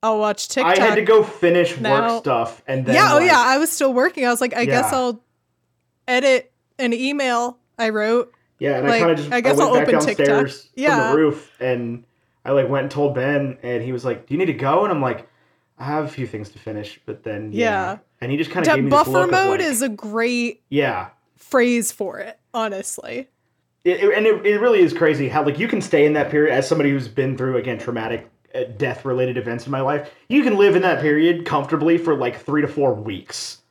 [0.03, 0.77] I'll watch TikTok.
[0.77, 2.13] I had to go finish now.
[2.13, 4.25] work stuff and then oh, yeah, oh like, yeah, I was still working.
[4.25, 5.23] I was like, I guess I'll
[6.07, 8.33] edit an email I wrote.
[8.59, 10.25] Yeah, and Like, I kind of just I I, guess went I'll back open TikTok.
[10.25, 10.95] downstairs Yeah.
[11.09, 12.03] from the roof and
[12.45, 14.83] I like went and told Ben and he was like, "Do you need to go?"
[14.83, 15.27] And I'm like,
[15.77, 17.97] "I have a few things to finish." But then yeah, Yeah.
[18.21, 19.89] and he just kind of gave me this buffer look mode of like, is a
[19.89, 21.09] great yeah.
[21.35, 23.27] phrase for it, honestly.
[23.83, 26.31] It, it- and it, it really is crazy how like you can stay in that
[26.31, 30.09] period as somebody who's been through again traumatic uh, death related events in my life.
[30.29, 33.61] You can live in that period comfortably for like three to four weeks.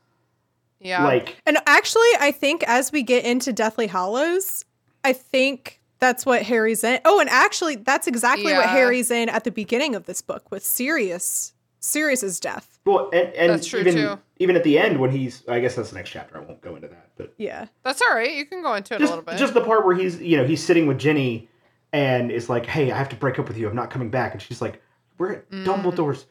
[0.80, 1.02] yeah.
[1.02, 4.64] Like And actually, I think as we get into Deathly Hallows,
[5.06, 7.00] I think that's what Harry's in.
[7.04, 10.64] Oh, and actually, that's exactly what Harry's in at the beginning of this book with
[10.64, 11.52] Sirius.
[11.80, 12.80] Sirius's death.
[12.84, 14.18] well, and, and That's true, even too.
[14.40, 16.36] even at the end when he's I guess that's the next chapter.
[16.36, 17.66] I won't go into that, but Yeah.
[17.84, 18.32] That's all right.
[18.34, 19.38] You can go into it just a little bit.
[19.38, 21.48] just the part where he's you know he's sitting with Ginny
[21.92, 23.68] and is like, "Hey, I have to break up with you.
[23.68, 24.82] I'm not coming back." And she's like,
[25.16, 25.64] "We're at Mm.
[25.64, 26.26] Dumbledore's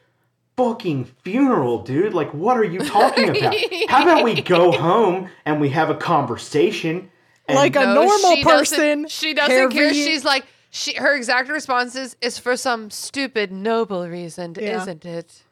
[0.57, 2.13] fucking funeral, dude.
[2.13, 3.55] Like, what are you talking about?
[3.87, 7.09] How about we go home and we have a conversation?"
[7.47, 8.79] And Like a No, normal she person.
[9.03, 9.93] Doesn't, she doesn't care.
[9.93, 14.81] She's like, she her exact response is, "Is for some stupid noble reason, Yeah.
[14.81, 15.43] isn't it?"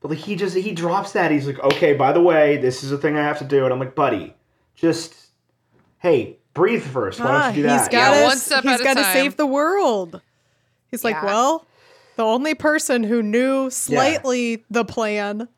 [0.00, 1.30] But like he just he drops that.
[1.30, 3.72] He's like, okay, by the way, this is a thing I have to do, and
[3.72, 4.34] I'm like, buddy,
[4.74, 5.14] just
[5.98, 7.20] hey, breathe first.
[7.20, 7.90] Why Ah, don't you do he's that?
[7.92, 10.20] got Yeah, to one step he's at got to save the world.
[10.90, 11.66] He's like, well,
[12.16, 15.48] the only person who knew slightly the plan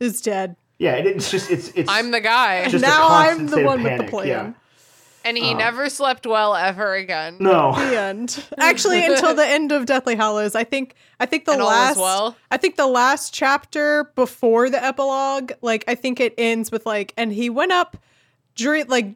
[0.00, 0.56] is dead.
[0.78, 3.66] yeah, and it's just it's it's I'm the guy, just now I'm the state of
[3.66, 4.54] one with the panic, plan.
[5.24, 5.28] Yeah.
[5.28, 7.38] and he um, never slept well ever again.
[7.40, 8.44] No, the end.
[8.58, 10.94] Actually, until the end of Deathly Hallows, I think.
[11.20, 11.96] I think the And last.
[11.98, 12.36] well?
[12.50, 17.12] I think the last chapter before the epilogue, like I think it ends with like,
[17.16, 17.96] and he went up,
[18.54, 19.14] dream like,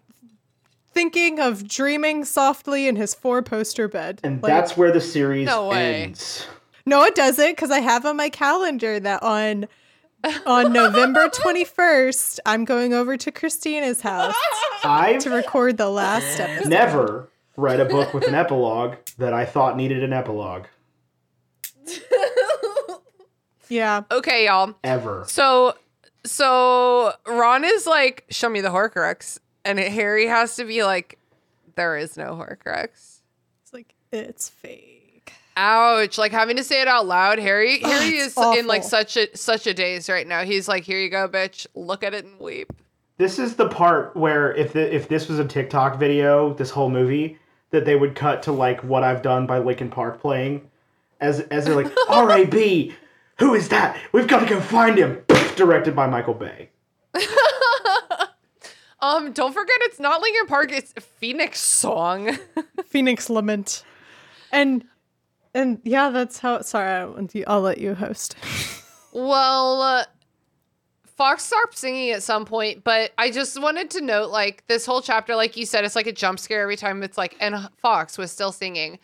[0.92, 4.20] thinking of dreaming softly in his four-poster bed.
[4.24, 6.04] and Like, that's where the series No way.
[6.04, 6.46] ends.
[6.86, 9.66] no, it doesn't, because I have on my calendar that on.
[10.46, 14.34] On November 21st, I'm going over to Christina's house
[14.84, 16.68] I've to record the last episode.
[16.68, 20.66] never read a book with an epilogue that I thought needed an epilogue
[23.68, 24.02] Yeah.
[24.10, 24.74] Okay, y'all.
[24.82, 25.24] ever.
[25.28, 25.74] So,
[26.24, 31.18] so Ron is like, "Show me the Horcrux," and Harry has to be like,
[31.74, 33.20] "There is no Horcrux."
[33.62, 34.97] It's like, it's fake.
[35.58, 36.18] Ouch!
[36.18, 37.40] Like having to say it out loud.
[37.40, 40.44] Harry, Harry it's is in like such a such a daze right now.
[40.44, 41.66] He's like, "Here you go, bitch.
[41.74, 42.72] Look at it and weep."
[43.16, 46.88] This is the part where if the, if this was a TikTok video, this whole
[46.88, 47.38] movie,
[47.72, 50.70] that they would cut to like "What I've Done" by Linkin Park playing,
[51.20, 52.94] as as they're like R.A.B.
[53.40, 53.98] Who is that?
[54.12, 55.24] We've got to go find him.
[55.56, 56.70] Directed by Michael Bay.
[59.00, 62.36] Um, don't forget it's not Linkin Park, it's Phoenix Song.
[62.84, 63.84] Phoenix Lament.
[64.50, 64.84] And
[65.58, 68.36] and yeah, that's how sorry, I don't- I'll let you host.
[69.12, 70.04] well, uh,
[71.16, 75.02] Fawkes stopped singing at some point, but I just wanted to note like this whole
[75.02, 78.16] chapter, like you said, it's like a jump scare every time it's like, and Fawkes
[78.16, 78.98] was still singing.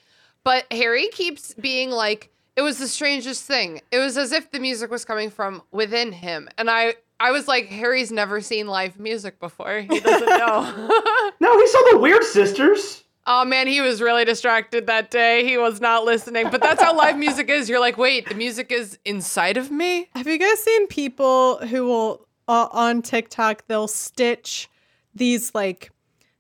[0.45, 3.81] But Harry keeps being like, it was the strangest thing.
[3.91, 6.49] It was as if the music was coming from within him.
[6.57, 9.81] And I I was like, Harry's never seen live music before.
[9.81, 10.91] He doesn't know.
[11.41, 13.04] No, he saw the Weird Sisters.
[13.27, 15.45] Oh man, he was really distracted that day.
[15.45, 16.51] He was not listening.
[16.51, 17.69] But that's how live music is.
[17.71, 20.11] You're like, wait, the music is inside of me?
[20.15, 24.69] Have you guys seen people who will uh, on TikTok they'll stitch
[25.15, 25.91] these like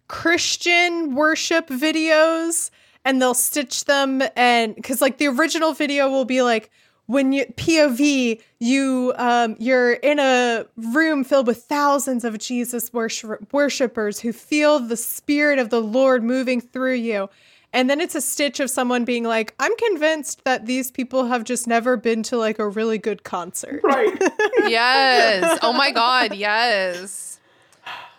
[0.08, 2.70] Christian worship videos
[3.04, 6.70] and they'll stitch them and cuz like the original video will be like
[7.06, 13.52] when you POV you um you're in a room filled with thousands of Jesus worship-
[13.52, 17.28] worshipers who feel the spirit of the Lord moving through you.
[17.72, 21.42] And then it's a stitch of someone being like, I'm convinced that these people have
[21.42, 23.80] just never been to like a really good concert.
[23.82, 24.16] Right.
[24.66, 25.58] Yes.
[25.62, 27.38] Oh my god, yes.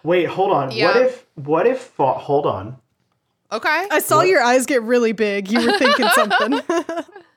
[0.03, 0.67] Wait, hold on.
[0.67, 2.77] What if what if Fo- hold on.
[3.51, 3.87] Okay.
[3.89, 5.49] I saw your eyes get really big.
[5.51, 6.59] You were thinking something.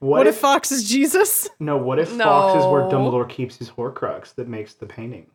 [0.00, 1.48] What, what if, if Fawkes is Jesus?
[1.58, 1.76] no?
[1.76, 2.88] What if Fawkes is where No.
[2.90, 5.26] Dumbledore keeps his Horcrux that makes the painting?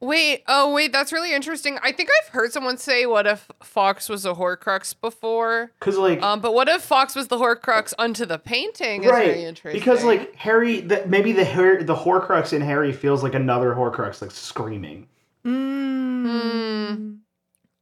[0.00, 1.78] Wait, oh wait, that's really interesting.
[1.80, 5.70] I think I've heard someone say what if Fawkes was a Horcrux before?
[5.78, 9.04] Because like Um, but what if Fawkes was the Horcrux unto the painting?
[9.04, 9.78] Is right, interesting.
[9.80, 14.20] because like Harry, the, maybe the Har- the Horcrux in Harry feels like another Horcrux,
[14.20, 15.06] like screaming.
[15.44, 17.14] Hmm.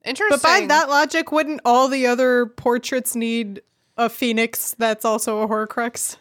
[0.05, 0.29] interesting.
[0.29, 3.63] But by that logic, wouldn't all the other portraits need
[4.05, 6.17] a phoenix that's also a Horcrux?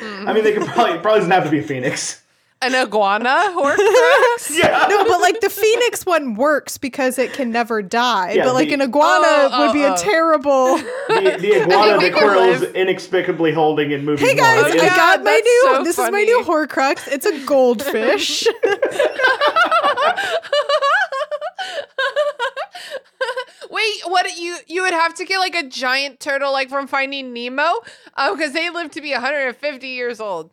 [0.00, 2.22] I mean, they could probably probably doesn't have to be a phoenix.
[2.62, 4.50] an iguana Horcrux?
[4.58, 4.86] Yeah.
[4.88, 8.32] No, but like the phoenix one works because it can never die.
[8.32, 9.96] Yeah, but like the- an iguana Oh, would oh, be oh, a oh.
[9.96, 10.78] terrible.
[11.08, 14.76] The, the iguana they that could Quirrell's inexplicably holding in movie Hey guys, oh, one.
[14.76, 15.62] yeah, I got my new.
[15.74, 16.66] so this is my new funny.
[16.68, 17.08] Horcrux.
[17.10, 18.46] It's a goldfish.
[23.88, 27.32] Wait, what you you would have to get like a giant turtle like from Finding
[27.32, 27.80] Nemo?
[28.16, 30.50] Oh, because they live to be 150 years old.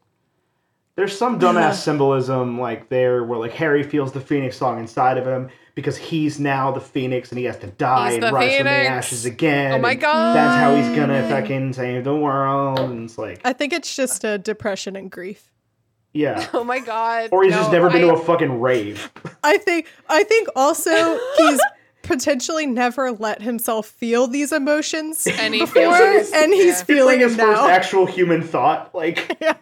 [0.96, 5.26] There's some dumbass symbolism like there where like Harry feels the phoenix song inside of
[5.28, 8.56] him because he's now the phoenix and he has to die He's and the rise
[8.58, 9.74] from the ashes again.
[9.74, 10.34] Oh my God.
[10.36, 12.80] That's how he's gonna fucking save the world.
[12.80, 15.52] And it's like, I think it's just a depression and grief.
[16.14, 16.48] yeah.
[16.54, 17.30] Oh my god.
[17.34, 19.12] Or he's No, just never been I- to a fucking rave.
[19.44, 21.60] I think I think also he's
[22.06, 26.34] potentially never let himself feel these emotions And he before, feels it.
[26.36, 26.72] and he's Yeah.
[26.72, 27.68] It's feeling like his them first now.
[27.70, 28.94] actual human thought.
[28.96, 29.56] Like, yeah.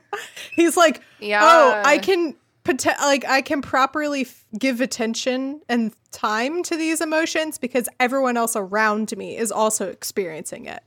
[0.56, 1.42] He's like, oh, Yeah.
[1.44, 7.02] oh, I can pote- like I can properly f- give attention and time to these
[7.02, 10.82] emotions because everyone else around me is also experiencing it.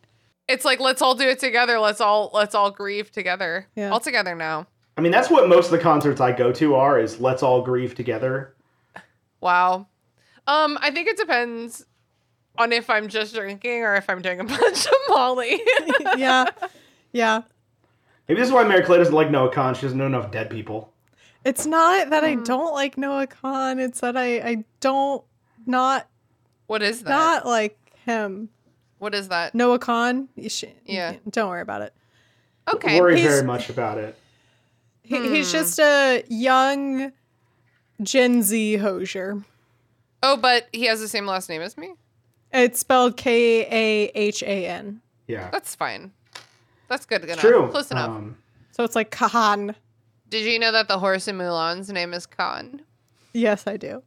[0.49, 1.79] It's like let's all do it together.
[1.81, 3.67] Let's all let's all grieve together.
[3.75, 3.91] Yeah.
[3.91, 4.69] All together now.
[4.97, 7.61] I mean, that's what most of the concerts I go to are: is let's all
[7.63, 8.55] grieve together.
[9.41, 9.89] Wow.
[10.47, 11.85] Um, I think it depends
[12.59, 15.61] on if I'm just drinking or if I'm doing a bunch of Molly.
[16.17, 16.51] yeah.
[17.13, 17.43] Yeah.
[18.29, 19.75] Maybe this is why Mary Clay doesn't like Noah Kahan.
[19.77, 20.93] She doesn't know enough dead people.
[21.45, 22.25] It's not that.
[22.25, 25.23] I don't like Noah Kahan, it's that I I don't
[25.65, 26.09] not
[26.67, 27.09] what is that?
[27.09, 28.49] not like him.
[28.99, 29.55] what is that?
[29.55, 31.15] Noah Kahan, you should, Yeah.
[31.31, 31.95] don't worry about it.
[32.73, 33.01] Okay.
[33.01, 34.17] Worry he's- very much about it.
[35.03, 35.59] He, He's Hmm.
[35.59, 37.13] just a young
[38.03, 39.45] Gen Z Hozier.
[40.23, 41.95] Oh, but he has the same last name as me?
[42.53, 45.01] It's spelled K A H A N.
[45.27, 46.13] Yeah, That's fine.
[46.89, 47.35] That's good enough.
[47.37, 47.69] it's true.
[47.71, 48.11] Close enough.
[48.11, 48.37] Um,
[48.71, 49.75] So it's like Kahan.
[50.29, 52.83] Did you know that the horse in Mulan's name is Khan?
[53.33, 54.03] Yes, I do.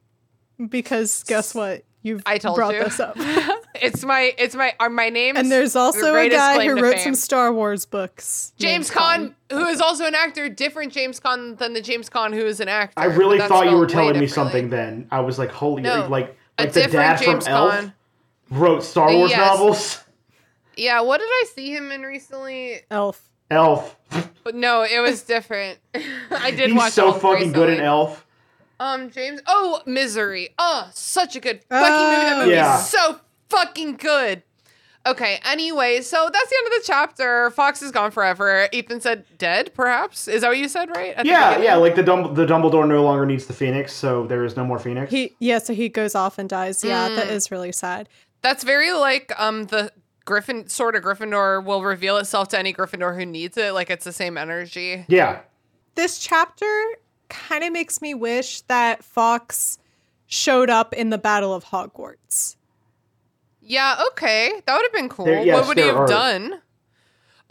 [0.70, 1.84] Because guess what?
[2.02, 2.84] You've I told brought you.
[2.84, 3.18] this up.
[3.82, 5.38] It's my it's my are my name.
[5.38, 7.04] And there's also a guy who wrote fame.
[7.04, 8.52] some Star Wars books.
[8.58, 12.34] James named Caan, who is also an actor, different James Caan than the James Caan
[12.34, 12.94] who is an actor.
[13.00, 14.70] I really thought you were telling me something.
[14.70, 17.74] Then I was like, holy, No, like a like the different dad James from Elf
[17.74, 17.94] Caan.
[18.50, 19.40] wrote Star Wars Yes.
[19.40, 20.04] novels.
[20.76, 22.82] Yeah, what did I see him in recently?
[22.92, 23.30] Elf.
[23.52, 23.96] Elf.
[24.44, 25.80] But no, it was different.
[26.32, 27.80] I did He's watch so Elf fucking good in.
[27.82, 28.26] Elf.
[28.80, 29.42] Um, James.
[29.48, 30.50] Oh, Misery.
[30.58, 32.16] Oh, such a good fucking movie.
[32.26, 32.78] That movie Yeah.
[32.80, 33.20] is so
[33.50, 34.44] fucking good.
[35.08, 37.50] Okay, anyway, so that's the end of the chapter.
[37.52, 38.68] Fawkes is gone forever.
[38.74, 40.28] Ethan said dead, perhaps?
[40.28, 41.14] Is that what you said, right?
[41.16, 41.76] At Yeah, yeah.
[41.78, 44.78] Like the Dumb- the Dumbledore no longer needs the Phoenix, so there is no more
[44.78, 45.10] Phoenix.
[45.10, 46.84] He yeah, so he goes off and dies.
[46.84, 48.10] Yeah, that is really sad.
[48.42, 49.92] That's very like um the
[50.26, 53.74] Griffin sort of Gryffindor will reveal itself to any Gryffindor who needs it.
[53.74, 55.06] Like it's the same energy.
[55.08, 55.40] yeah,
[55.96, 56.70] This chapter
[57.30, 59.78] kind of makes me wish that Fawkes
[60.28, 62.56] showed up in the Battle of Hogwarts.
[63.62, 64.52] Yeah, okay.
[64.66, 65.26] That would have been cool.
[65.26, 66.62] There- yes, what would he have are- done?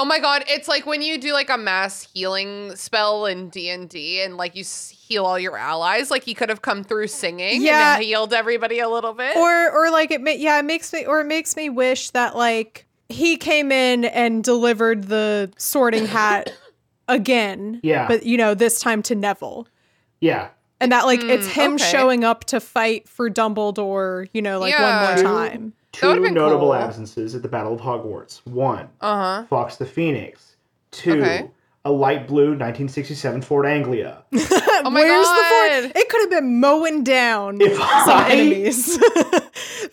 [0.00, 4.20] Oh my god, it's like when you do like a mass healing spell in D&D
[4.22, 7.96] and like you heal all your allies, like he could have come through singing Yeah.
[7.96, 9.36] and healed everybody a little bit.
[9.36, 12.36] Or or like it ma- yeah, it makes me or it makes me wish that
[12.36, 16.52] like he came in and delivered the sorting hat
[17.08, 17.80] again.
[17.82, 18.06] Yeah.
[18.08, 19.66] But you know, this time to Neville.
[20.20, 20.48] yeah.
[20.80, 21.82] And that like it's him okay.
[21.90, 25.16] showing up to fight for Dumbledore, you know, like Yeah.
[25.16, 25.72] one more time.
[25.90, 26.74] Two would've notable cool.
[26.74, 28.42] absences at the Battle of Hogwarts.
[28.46, 29.46] One, uh-huh.
[29.50, 30.54] Fawkes the Phoenix.
[30.92, 31.50] Two, Okay.
[31.84, 34.22] a light blue 1967 Ford Anglia.
[34.80, 35.82] Oh my Where's god.
[35.82, 35.96] the fort?
[35.96, 37.82] It could have been mowing down If some
[38.16, 38.96] I- enemies.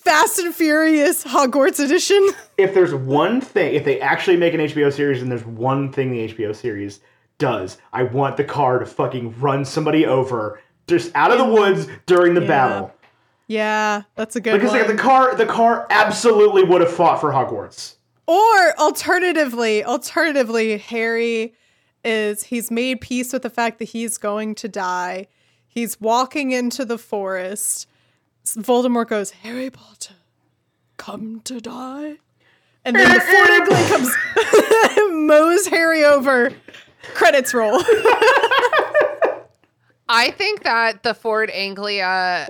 [0.05, 2.29] Fast and Furious Hogwarts edition.
[2.57, 6.11] if there's one thing, if they actually make an HBO series and there's one thing
[6.11, 6.99] the HBO series
[7.39, 11.87] does, I want the car to fucking run somebody over just out of the woods
[12.05, 12.47] during the Yeah.
[12.47, 12.93] battle.
[13.47, 14.59] Yeah, that's a good one.
[14.59, 17.95] Because like, the car, the car absolutely would have fought for Hogwarts.
[18.27, 21.53] Or alternatively, alternatively, Harry
[22.03, 25.27] is he's made peace with the fact that he's going to die.
[25.67, 27.87] He's walking into the forest.
[28.45, 30.15] S- Voldemort goes, Harry Potter,
[30.97, 32.17] come to die.
[32.83, 34.15] And then the Ford Anglia comes
[35.27, 36.51] mows Harry over.
[37.13, 37.79] Credits roll.
[40.07, 42.49] I think that the Ford Anglia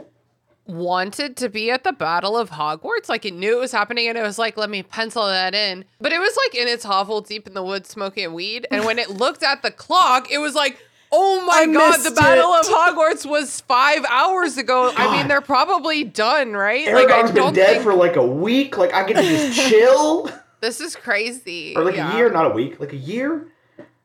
[0.68, 3.08] wanted to be at the Battle of Hogwarts.
[3.08, 5.86] Like it knew it was happening and it was like, let me pencil that in.
[6.02, 8.68] But it was like in its hovel deep in the woods smoking weed.
[8.72, 10.80] And when it looked at the clock, it was like,
[11.11, 12.60] oh my I God, the Battle it.
[12.61, 14.91] of Hogwarts was five hours ago.
[14.95, 16.91] I mean, they're probably done, right?
[16.94, 18.77] like, I Aragorn's been dead think for like a week.
[18.77, 20.30] Like I get to just chill,
[20.61, 21.73] this is crazy.
[21.76, 22.14] or like Yeah.
[22.14, 23.48] a year, not a week, like a year.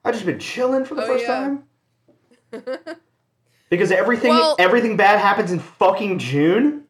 [0.05, 1.41] I just been chilling for the Oh, first yeah.
[1.41, 1.65] time.
[3.71, 6.85] because everything, Well- everything bad happens in fucking June.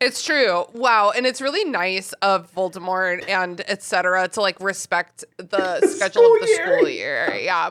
[0.00, 0.64] It's true.
[0.74, 1.10] Wow.
[1.16, 4.28] And it's really nice of Voldemort and etc.
[4.28, 6.76] to like respect the schedule of the year.
[6.78, 7.34] school year.
[7.40, 7.70] Yeah.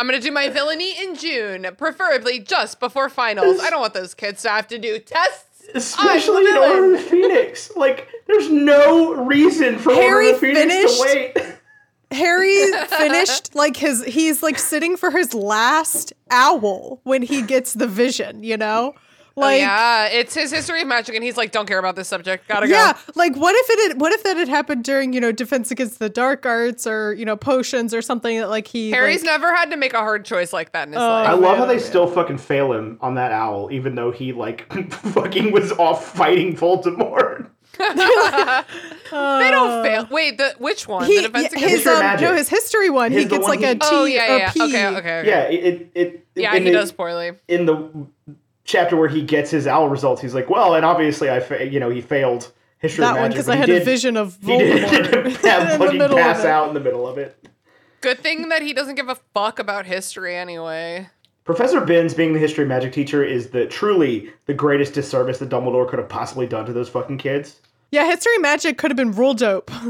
[0.00, 3.60] I'm gonna do my villainy in June, preferably just before finals.
[3.60, 5.44] I don't want those kids to have to do tests.
[5.74, 6.56] Especially in.
[6.56, 7.70] Order of the Phoenix.
[7.76, 11.56] Like, there's no reason for Harry Order of the Phoenix finished- to wait.
[12.12, 17.86] Harry finished like his he's like sitting for his last owl when he gets the
[17.86, 18.94] vision, you know?
[19.42, 22.46] Oh, yeah, it's his history of magic, and he's like, don't care about this subject.
[22.48, 22.98] Gotta Yeah, go.
[23.14, 25.98] like what if it had, what if that had happened during you know defense against
[25.98, 29.54] the dark arts or you know potions or something that like he Harry's like, never
[29.54, 31.08] had to make a hard choice like that in his Oh.
[31.10, 31.84] I love how they man.
[31.84, 36.56] still fucking fail him on that owl, even though he, like, fucking was off fighting
[36.56, 37.48] Voldemort.
[39.10, 40.06] They don't fail.
[40.10, 41.04] Wait, the which one?
[41.06, 42.28] he the defense yeah, against his History um, Magic.
[42.28, 44.38] no his history one His he gets one like a he- T Oh yeah, or
[44.38, 44.52] yeah.
[44.52, 44.62] P.
[44.62, 45.28] Okay, okay, okay.
[45.28, 47.32] Yeah, it, it, it Yeah, in he the, does poorly.
[47.48, 48.06] In the
[48.70, 51.80] chapter where he gets his owl results, he's like, well, and obviously I, fa- you
[51.80, 53.34] know, he failed history that of one magic.
[53.34, 56.22] because I had did, a vision of He Voldemort have in the fucking middle of
[56.22, 56.46] pass it.
[56.46, 57.36] out in the middle of it.
[58.00, 61.08] Good thing that he doesn't give a fuck about history anyway.
[61.44, 65.48] Professor Binns being the history of magic teacher is the truly the greatest disservice that
[65.48, 67.60] Dumbledore could have possibly done to those fucking kids.
[67.90, 69.70] Yeah, history magic could have been rule dope.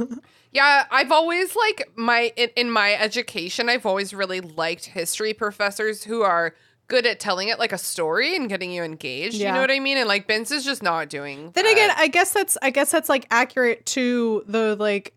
[0.53, 6.03] Yeah, I've always like my in, in my education, I've always really liked history professors
[6.03, 6.57] who are
[6.91, 9.37] good at telling it like a story and getting you engaged.
[9.37, 9.97] You know what I mean?
[9.97, 11.53] And like Binns is just not doing.
[11.53, 11.73] then that.
[11.73, 15.15] again, I guess that's I guess that's like accurate to the like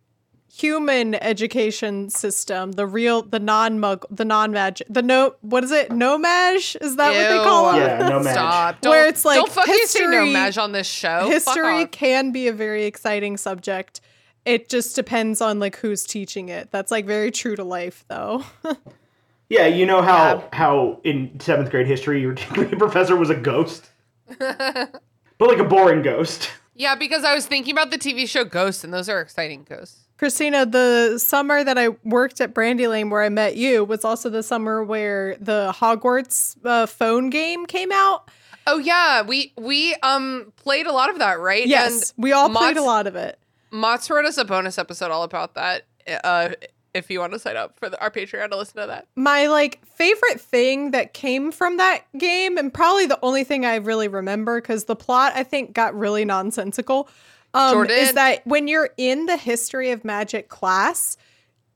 [0.53, 5.71] human education system, the real the non mug the non magic the no what is
[5.71, 5.91] it?
[5.91, 6.77] No mage?
[6.79, 7.79] Is that what they call it?
[7.79, 8.33] Yeah, no match.
[8.33, 8.81] Stop.
[8.81, 11.27] Don't, Where it's like don't fucking say no history- mage on this show.
[11.27, 13.99] History can be a very exciting subject.
[14.45, 16.69] It just depends on like who's teaching it.
[16.69, 18.43] That's like very true to life though.
[19.53, 22.35] Yeah, you know how how in seventh grade history your
[22.77, 23.87] professor was a ghost,
[24.39, 24.99] but
[25.39, 26.49] like a boring ghost.
[26.75, 30.07] Yeah, because I was thinking about the TV show Ghost, and those are exciting ghosts.
[30.17, 34.29] Christina, the summer that I worked at Brandy Lane where I met you was also
[34.29, 38.31] the summer where the Hogwarts uh, phone game came out.
[38.65, 41.67] Oh yeah, we we um played a lot of that, right?
[41.67, 43.37] Yes, And we all played a lot of it.
[43.69, 45.83] Mott's wrote us a bonus episode all about that.
[46.23, 46.49] Uh,
[46.93, 49.07] if you want to sign up for the, our Patreon to listen to that.
[49.15, 53.75] My like favorite thing that came from that game, and probably the only thing I
[53.77, 57.09] really remember, because the plot I think got really nonsensical.
[57.55, 61.17] um, is that when you're in the history of magic class,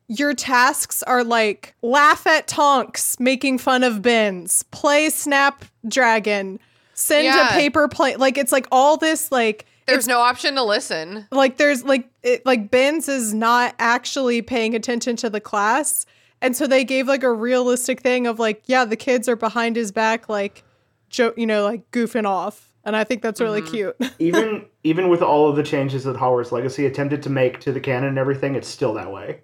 [0.08, 6.60] your tasks are like laugh at Tonks making fun of Binns, play Snapdragon,
[6.94, 7.50] send Yeah.
[7.50, 8.20] a paper plate.
[8.20, 11.28] Like it's like all this like There's no option to listen.
[11.32, 16.06] like there's like it, like Binns is not actually paying attention to the class,
[16.42, 19.76] and so they gave like a realistic thing of like yeah the kids are behind
[19.76, 20.64] his back like
[21.10, 23.94] jo- you know like goofing off, and I think that's really mm-hmm.
[24.00, 24.14] cute.
[24.20, 27.80] even even with all of the changes that Hogwarts Legacy attempted to make to the
[27.80, 29.42] canon and everything, it's still that way.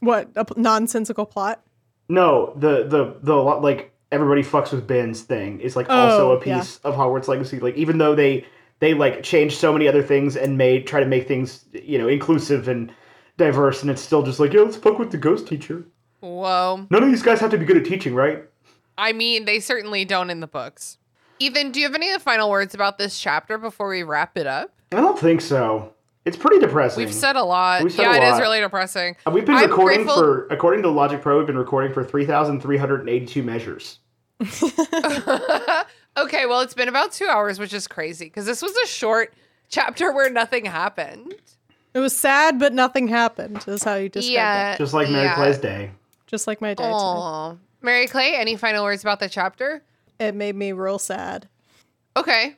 [0.00, 1.62] what a p- nonsensical plot.
[2.08, 6.36] No, the the the lo- like everybody fucks with Ben's thing is like also Oh,
[6.36, 7.58] a piece of Hogwarts Legacy.
[7.58, 8.46] Like even though they
[8.80, 12.08] they like changed so many other things and made try to make things you know
[12.08, 12.92] inclusive and
[13.36, 15.84] diverse, and it's still just like yeah, let's fuck with the ghost teacher.
[16.20, 16.86] Whoa.
[16.90, 18.44] None of these guys have to be good at teaching, right?
[18.96, 20.98] I mean, they certainly don't in the books.
[21.38, 24.72] Ethan, do you have any final words about this chapter before we wrap it up?
[24.92, 25.92] I don't think so.
[26.24, 27.04] It's pretty depressing.
[27.04, 27.82] We've said a lot.
[27.90, 29.16] Said yeah, a it is really depressing.
[29.26, 32.02] Uh, We've been I'm recording grateful- for, according to Logic Pro, we've been recording for
[32.02, 33.98] 3,382 measures.
[36.16, 39.34] okay, well, it's been about two hours, which is crazy because this was a short
[39.68, 41.34] chapter where nothing happened.
[41.94, 43.64] It was sad, but nothing happened.
[43.68, 44.78] Is how you describe yeah, it.
[44.78, 45.34] Just like Mary yeah.
[45.36, 45.90] Clay's day.
[46.26, 46.82] Just like my day.
[46.82, 46.92] today.
[46.92, 47.56] Aw.
[47.82, 49.82] Mary Clay, any final words about the chapter?
[50.18, 51.48] It made me real sad.
[52.16, 52.56] Okay.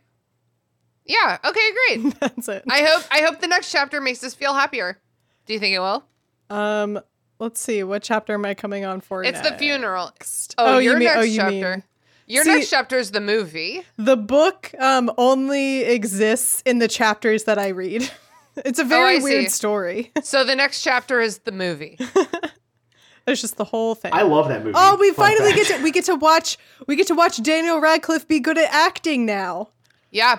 [1.04, 1.38] Yeah.
[1.44, 1.60] Okay.
[1.88, 2.14] Great.
[2.20, 2.64] That's it.
[2.70, 3.04] I hope.
[3.10, 4.98] I hope the next chapter makes us feel happier.
[5.46, 6.04] Do you think it will?
[6.50, 7.00] um,
[7.38, 7.82] let's see.
[7.82, 9.22] What chapter am I coming on for?
[9.22, 9.62] It's the next?
[9.62, 10.12] funeral.
[10.58, 11.70] Oh, Oh, your you mean- next oh, you chapter.
[11.76, 11.82] mean-
[12.26, 13.82] Your See- next chapter is the movie.
[13.96, 18.10] The book um only exists in the chapters that I read.
[18.64, 19.50] It's a very Oh, weird see.
[19.50, 20.12] story.
[20.22, 21.98] So the next chapter is the movie.
[23.26, 24.12] it's just the whole thing.
[24.14, 24.72] I love that movie.
[24.74, 25.68] oh, we Fun finally fact.
[25.68, 28.70] get to we get to watch we get to watch Daniel Radcliffe be good at
[28.72, 29.68] acting now.
[30.10, 30.38] Yeah.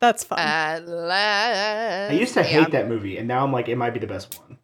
[0.00, 0.38] That's fun.
[0.38, 2.46] I used to Yeah.
[2.46, 4.56] hate that movie, and now I'm like, it might be the best one.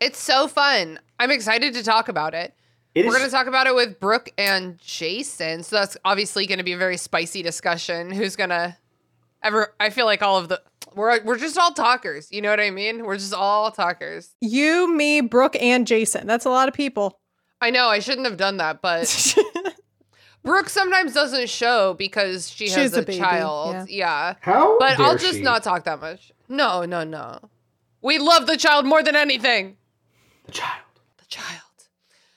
[0.00, 0.98] It's so fun.
[1.20, 2.52] I'm excited to talk about it.
[2.94, 5.62] It We're is- going to talk about it with Brooke and Jason.
[5.62, 8.10] So that's obviously going to be a very spicy discussion.
[8.10, 8.76] Who's going to
[9.42, 10.60] ever I feel like all of the
[10.94, 12.30] we're we're just all talkers.
[12.30, 13.04] You know what I mean?
[13.04, 14.34] We're just all talkers.
[14.40, 16.26] you, me, Brooke, and Jason.
[16.26, 17.18] That's a lot of people.
[17.62, 19.34] I know I shouldn't have done that, but
[20.42, 23.88] Brooke sometimes doesn't show because she She has has a, a baby, child.
[23.88, 24.34] Yeah.
[24.40, 24.78] How?
[24.78, 25.42] But dare I'll just she?
[25.42, 26.32] not talk that much.
[26.48, 27.38] No, no, no.
[28.02, 29.76] We love the child more than anything.
[30.46, 30.82] The child.
[31.18, 31.60] The child.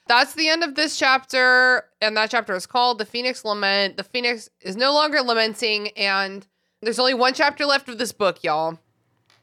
[0.07, 3.97] That's the end of this chapter, and that chapter is called The Phoenix Lament.
[3.97, 6.45] The Phoenix is no longer lamenting, and
[6.81, 8.77] there's only one chapter left of this book, y'all.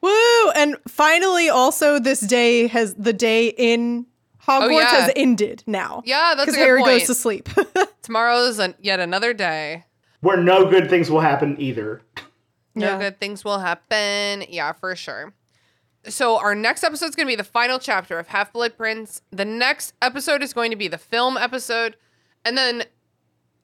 [0.01, 0.51] Woo!
[0.51, 4.07] And finally, also this day has the day in
[4.47, 4.89] Hogwarts Oh, yeah.
[4.89, 6.03] has ended now.
[6.05, 6.99] Yeah, that's a because good Harry point.
[7.01, 7.49] goes to sleep.
[8.03, 9.85] Tomorrow's an, yet another day.
[10.21, 12.03] Where no good things will happen either.
[12.75, 12.99] No Yeah.
[12.99, 14.45] good things will happen.
[14.49, 15.33] Yeah, for sure.
[16.09, 19.23] So our next episode is going to be the final chapter of Half Blood Prince.
[19.31, 21.97] The next episode is going to be the film episode,
[22.45, 22.85] and then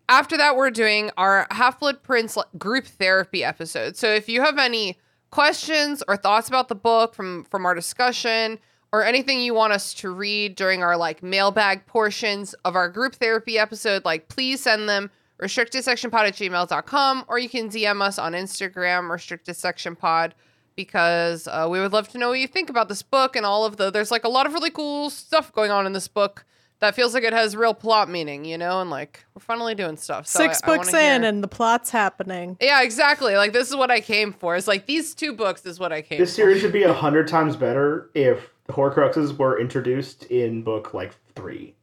[0.08, 3.96] after that, we're doing our Half Blood Prince group therapy episode.
[3.96, 4.98] So if you have any
[5.30, 8.58] questions or thoughts about the book from from our discussion
[8.92, 13.16] or anything you want us to read during our like mailbag portions of our group
[13.16, 15.10] therapy episode, like please send them
[15.42, 20.34] restrictedsectionpod at gmail.com or you can DM us on Instagram, restricted section pod,
[20.82, 23.64] because uh, we would love to know what you think about this book and all
[23.64, 23.90] of the.
[23.90, 26.44] There's like a lot of really cool stuff going on in this book
[26.78, 29.96] that feels like it has real plot meaning, you know, and like we're finally doing
[29.96, 30.28] stuff.
[30.28, 32.56] So Six I- I books wanna in, hear- and the plot's happening.
[32.60, 33.34] yeah, exactly.
[33.36, 34.54] Like this is what I came for.
[34.54, 36.20] It's like these two books is what I came.
[36.20, 36.36] This for.
[36.36, 41.16] series would be a hundred times better if the Horcruxes were introduced in book like
[41.34, 41.74] three.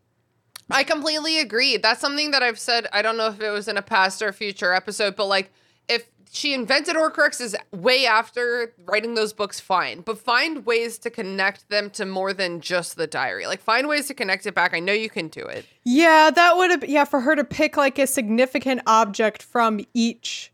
[0.72, 1.76] I completely agree.
[1.76, 2.88] That's something that I've said.
[2.94, 5.52] I don't know if it was in a past or future episode, but like
[5.88, 10.02] if she invented Horcruxes way after writing those books, fine.
[10.02, 13.48] But find ways to connect them to more than just the diary.
[13.48, 14.74] Like find ways to connect it back.
[14.74, 15.66] I know you can do it.
[15.84, 20.52] Yeah, that would have yeah for her to pick like a significant object from each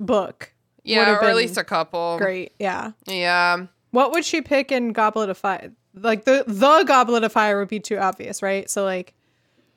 [0.00, 0.52] book.
[0.84, 2.16] Yeah, or at least a couple.
[2.18, 2.92] Great, yeah.
[3.06, 3.66] Yeah.
[3.90, 5.72] What would she pick in Goblet of Fire?
[5.94, 8.68] Like the the Goblet of Fire would be too obvious, right?
[8.70, 9.14] So like,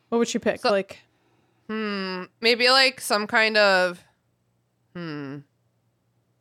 [0.10, 0.61] what would she pick?
[0.61, 0.99] So- like,
[1.68, 2.24] Hmm.
[2.41, 4.03] Maybe like some kind of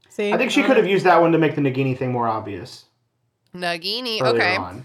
[0.09, 2.27] see, I think she could have used that one to make the Nagini thing more
[2.29, 2.85] obvious.
[3.55, 4.21] Nagini.
[4.21, 4.57] Okay.
[4.57, 4.85] on.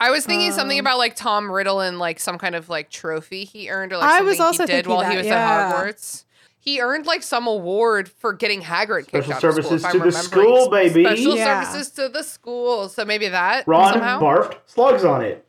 [0.00, 2.88] I was thinking something Um, about like Tom Riddle and like some kind of like
[2.88, 5.26] trophy he earned or like I something was also he did thinking while he was
[5.26, 5.72] yeah.
[5.72, 6.24] at Hogwarts.
[6.60, 9.98] He earned like some award for getting Hagrid kicked Special out of school, services to
[9.98, 11.04] the school, baby.
[11.04, 11.62] Special Yeah.
[11.64, 12.88] services to the school.
[12.88, 14.20] So maybe that Ron somehow.
[14.20, 15.44] barfed slugs on it.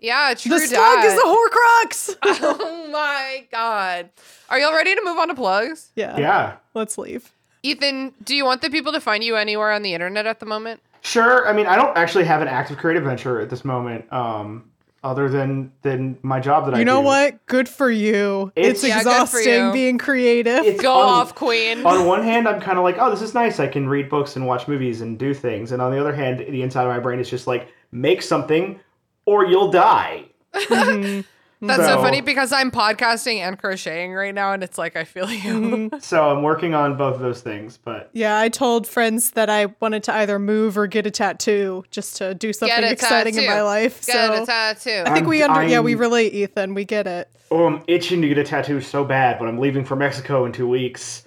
[0.00, 0.58] Yeah, true.
[0.58, 2.16] the slug is the Horcrux.
[2.22, 4.10] oh my god.
[4.48, 5.90] Are y'all ready to move on to plugs?
[5.96, 6.18] yeah.
[6.18, 6.56] Yeah.
[6.74, 7.30] Let's leave.
[7.62, 10.46] Ethan, do you want the people to find you anywhere on the internet at the
[10.46, 10.80] moment?
[11.02, 11.46] Sure.
[11.46, 14.64] I mean, I don't actually have an active creative venture at this moment, um,
[15.02, 17.06] other than than my job that I You know do.
[17.06, 17.46] what?
[17.46, 18.52] Good for you.
[18.54, 19.72] It's- It's, Yeah, exhausting you.
[19.72, 20.62] being creative.
[20.64, 21.84] It's Go on- off, Queen.
[21.86, 23.58] On one hand, I'm kind of like, oh, this is nice.
[23.60, 25.72] I can read books and watch movies and do things.
[25.72, 28.78] And on the other hand, the inside of my brain is just like, make something
[29.26, 30.24] or you'll die.
[30.54, 31.24] Mhm.
[31.62, 35.04] That's so, So- funny because I'm podcasting and crocheting right now, and it's like I
[35.04, 35.90] feel you.
[36.00, 37.76] So I'm working on both of those things.
[37.76, 41.84] But Yeah, I told friends that I wanted to either move or get a tattoo
[41.90, 44.06] just to do something a exciting in my life.
[44.06, 45.02] Get so a tattoo.
[45.04, 46.72] I think we I'm- under yeah, we I'm- relate, Ethan.
[46.72, 47.28] We get it.
[47.50, 50.52] oh, I'm itching to get a tattoo so bad, but I'm leaving for Mexico in
[50.52, 51.24] two weeks.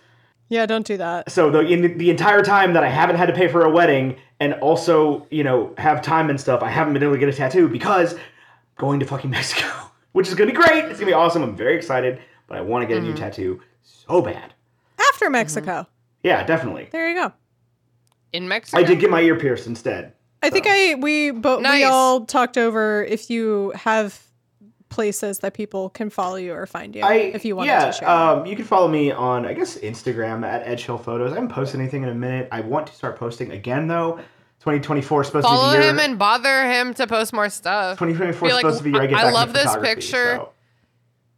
[0.53, 1.31] Yeah, don't do that.
[1.31, 4.17] So the in the entire time that I haven't had to pay for a wedding
[4.39, 7.34] and also you know have time and stuff, I haven't been able to get a
[7.34, 8.19] tattoo because I'm
[8.77, 9.67] going to fucking Mexico,
[10.11, 10.85] which is gonna be great.
[10.85, 11.41] It's gonna be awesome.
[11.41, 13.17] I'm very excited, but I want to get a new mm-hmm.
[13.17, 14.53] tattoo so bad.
[15.09, 15.31] After mm-hmm.
[15.31, 15.88] Mexico.
[16.21, 16.88] Yeah, definitely.
[16.91, 17.34] There you go.
[18.31, 18.77] In Mexico.
[18.77, 20.13] I did get my ear pierced instead.
[20.43, 21.85] I think I we but we Nice.
[21.85, 24.21] all talked over if you have
[24.93, 27.91] places that people can follow you or find you I if you wanted yeah, to
[27.91, 28.09] share.
[28.09, 31.31] um, you can follow me on I guess Instagram at Edghill Photos.
[31.31, 32.47] I haven't posted anything in a minute.
[32.51, 34.19] I want to start posting again though.
[34.59, 35.91] 2024 is supposed Follow to be the year.
[35.93, 37.97] him and bother him to post more stuff.
[37.99, 39.75] 2024 Be is like, supposed to be the year I get I back love this
[39.77, 40.35] picture.
[40.37, 40.49] so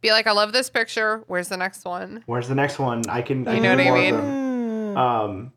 [0.00, 1.24] Be like, I love this picture.
[1.26, 2.22] Where's the next one?
[2.26, 3.02] Where's the next one?
[3.08, 3.38] I can.
[3.40, 4.96] You can know do what I mean?
[4.96, 5.52] Um,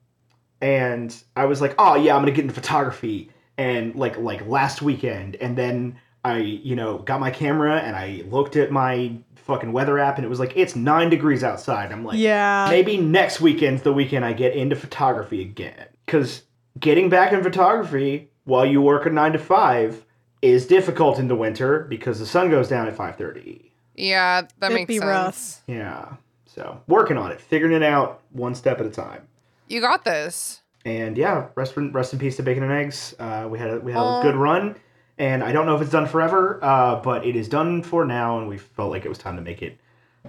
[0.62, 4.82] and I was like, oh yeah, I'm gonna get into photography, and like like last
[4.82, 9.72] weekend, and then I you know got my camera and I looked at my fucking
[9.72, 11.92] weather app, and it was like it's nine degrees outside.
[11.92, 12.68] I'm like, yeah.
[12.70, 16.44] maybe next weekend's the weekend I get into photography again, because
[16.80, 20.06] getting back in photography while you work a nine to five
[20.42, 23.72] is difficult in the winter because the sun goes down at five thirty.
[23.96, 25.08] Yeah, that It'd makes be sense.
[25.08, 25.62] rough.
[25.68, 26.16] Yeah.
[26.46, 29.28] So working on it, figuring it out one step at a time.
[29.68, 30.62] You got this.
[30.86, 33.14] And yeah, rest in, rest in peace to bacon and eggs.
[33.20, 34.20] Uh, we had a, we had Aw.
[34.20, 34.76] a good run,
[35.20, 38.40] and I don't know if it's done forever, uh, but it is done for now,
[38.40, 39.78] and we felt like it was time to make it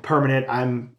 [0.02, 0.46] permanent.
[0.48, 0.96] I'm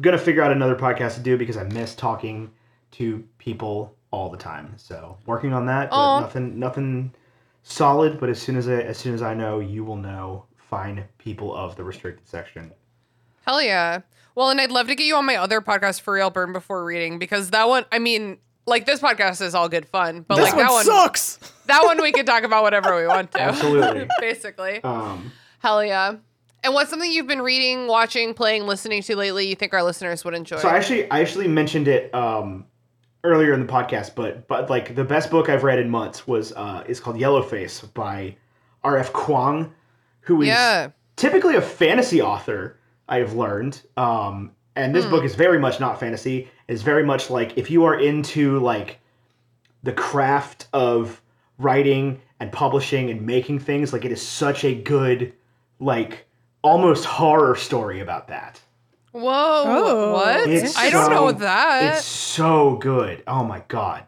[0.00, 2.50] gonna figure out another podcast to do because I miss talking
[2.92, 4.74] to people all the time.
[4.76, 5.90] So working on that.
[5.90, 6.20] but Aw.
[6.20, 7.14] nothing nothing
[7.62, 10.44] solid, but as soon as I as soon as I know, you will know.
[10.56, 12.72] Fine people of the restricted section.
[13.46, 14.00] Hell yeah.
[14.34, 16.82] Well, and I'd love to get you on my other podcast, For Real Burn Before
[16.82, 20.46] Reading, because that one, I mean, like this podcast is all good fun, but this
[20.46, 21.38] like one, that one, sucks.
[21.66, 23.40] that one we can talk about whatever we want to.
[23.40, 24.08] Absolutely.
[24.20, 24.82] Basically.
[24.82, 26.16] Um, Hell yeah.
[26.64, 30.24] And what's something you've been reading, watching, playing, listening to lately you think our listeners
[30.24, 30.58] would enjoy?
[30.58, 32.66] So I actually I actually mentioned it um,
[33.24, 36.52] earlier in the podcast, but but like the best book I've read in months was
[36.52, 38.36] uh, is called Yellowface by
[38.84, 39.12] R.F.
[39.12, 39.72] Kuang,
[40.20, 40.90] who is yeah.
[41.16, 42.78] typically a fantasy author.
[43.08, 45.26] I have learned, um, and this book hmm.
[45.26, 46.48] is very much not fantasy.
[46.68, 48.98] It's very much like if you are into like
[49.82, 51.20] the craft of
[51.58, 55.32] writing and publishing and making things, like it is such a good
[55.78, 56.26] like
[56.62, 58.60] almost horror story about that.
[59.12, 59.64] Whoa.
[59.66, 60.48] Oh, what?
[60.48, 61.96] It's I don't so- know that.
[61.96, 63.22] It's so good.
[63.26, 64.04] Oh my god.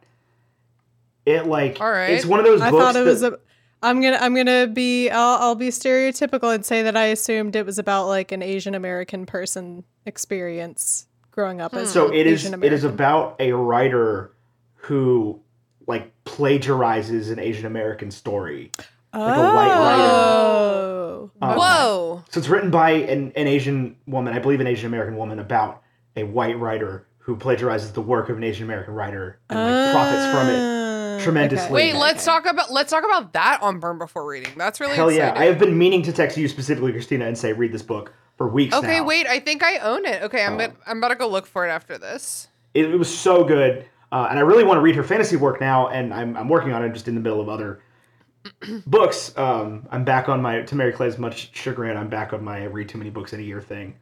[1.26, 2.10] It like All right.
[2.10, 3.38] it's one of those I books thought it that, was a.
[3.84, 7.66] I'm gonna I'm gonna be I'll, I'll be stereotypical and say that I assumed it
[7.66, 12.72] was about like an Asian American person experience growing up as so it is it
[12.72, 14.32] is about a writer
[14.76, 15.40] who
[15.86, 18.70] like plagiarizes an Asian American story.
[19.12, 20.02] like a white writer.
[20.02, 21.30] Oh.
[21.40, 22.22] Um, Whoa.
[22.30, 25.82] So it's written by an, an Asian woman, I believe an Asian American woman, about
[26.16, 30.26] a white writer who plagiarizes the work of an Asian American writer and like profits
[30.32, 30.83] from it.
[31.24, 31.64] Tremendously.
[31.66, 31.72] okay.
[31.74, 31.98] Wait, Okay.
[31.98, 34.52] let's talk about let's talk about that on Burn Before Reading.
[34.56, 35.32] That's really Hell yeah!
[35.36, 38.48] I have been meaning to text you specifically, Christina, and say read this book for
[38.48, 39.04] weeks Okay, now.
[39.04, 39.26] wait.
[39.26, 40.22] I think I own it.
[40.22, 40.64] Okay, I'm Oh.
[40.64, 42.48] about, I'm about to go look for it after this.
[42.74, 45.60] it, it was so good uh, and i really want to read her fantasy work
[45.60, 47.80] now and i'm, I'm working on it just in the middle of other
[48.86, 52.64] books um, i'm back on my to mary clay's much chagrin i'm back on my
[52.64, 53.94] read too many books in a year thing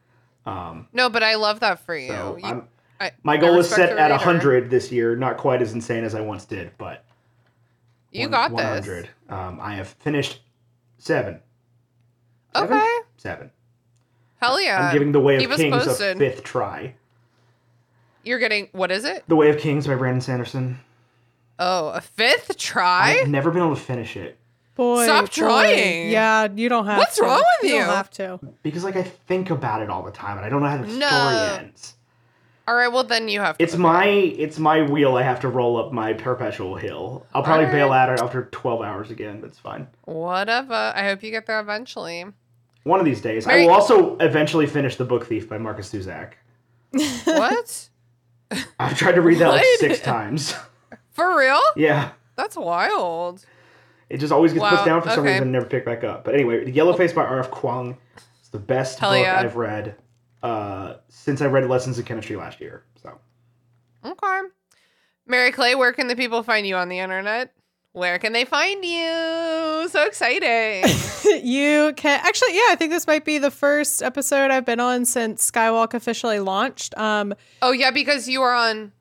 [0.44, 2.08] um, No, but I love that for you.
[2.08, 2.68] so You- I'm,
[3.00, 4.14] I- my goal is set at reader.
[4.14, 7.04] 100 this year not quite as insane as i once did but
[8.12, 9.10] You one- got 100 this.
[9.28, 10.40] um, i have finished
[10.98, 11.40] seven
[12.54, 12.76] Seven?
[12.76, 12.96] Okay.
[13.16, 13.50] seven
[14.40, 14.86] Hell yeah.
[14.88, 16.94] i'm giving the way of us kings a fifth try
[18.22, 19.24] You're getting what is it?
[19.28, 20.78] the way of kings by brandon sanderson
[21.58, 23.18] Oh, a fifth try?
[23.20, 24.38] i've never been able to finish it
[24.74, 25.28] Boy, Stop boy.
[25.28, 26.08] trying.
[26.10, 26.98] Yeah, you don't have to.
[27.00, 27.22] What's to.
[27.24, 27.84] wrong with You you?
[27.84, 28.40] don't have to.
[28.62, 30.86] because like I think about it all the time and I don't know how the
[30.86, 31.06] No.
[31.08, 31.94] story ends.
[32.68, 33.62] All right, well then you have to.
[33.62, 35.16] It's my it's my wheel.
[35.16, 37.26] I have to roll up my perpetual hill.
[37.34, 37.80] I'll probably Alright.
[37.80, 39.40] bail out after twelve hours again.
[39.40, 39.88] That's fine.
[40.04, 40.92] Whatever.
[40.94, 42.24] I hope you get there eventually.
[42.84, 45.92] One of these days, Mary- I will also eventually finish the Book Thief by Markus
[45.92, 46.32] Zusak.
[47.24, 47.88] what?
[48.78, 50.54] I've tried to read that like six times.
[51.12, 51.60] For real?
[51.76, 52.12] yeah.
[52.36, 53.44] That's wild.
[54.08, 55.32] It just always gets Wow, put down for some okay.
[55.32, 56.24] reason and never picked back up.
[56.24, 57.16] But anyway, Yellowface oh.
[57.16, 57.50] by R.F.
[57.50, 57.96] Kuang
[58.42, 59.40] is the best Hell book yeah.
[59.40, 59.96] I've read
[60.42, 62.84] uh, since I read Lessons in Chemistry last year.
[63.02, 63.18] So
[64.04, 64.40] Okay.
[65.26, 67.52] Mary Clay, where can the people find you on the internet?
[67.92, 69.88] Where can they find you?
[69.90, 70.84] So exciting.
[71.44, 75.04] you can actually, yeah, I think this might be the first episode I've been on
[75.04, 76.96] since Skywalk officially launched.
[76.96, 78.92] Um, oh yeah, because you are on.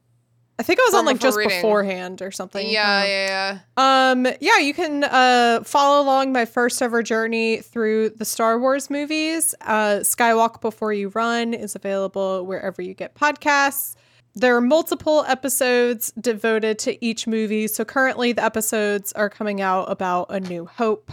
[0.62, 1.58] I think I was on like just reading.
[1.58, 2.70] beforehand or something.
[2.70, 4.12] Yeah, Um, yeah, yeah.
[4.12, 8.88] Um, yeah, you can uh, follow along my first ever journey through the Star Wars
[8.88, 9.56] movies.
[9.62, 13.96] Uh, Skywalk Before You Run is available wherever you get podcasts.
[14.36, 17.66] There are multiple episodes devoted to each movie.
[17.66, 21.12] So currently, the episodes are coming out about A New Hope.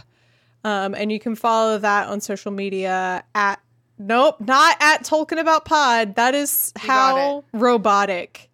[0.62, 3.62] Um, and you can follow that on social media at,
[3.98, 6.16] nope, not at Tolkien About Pod.
[6.16, 8.47] That is how robotic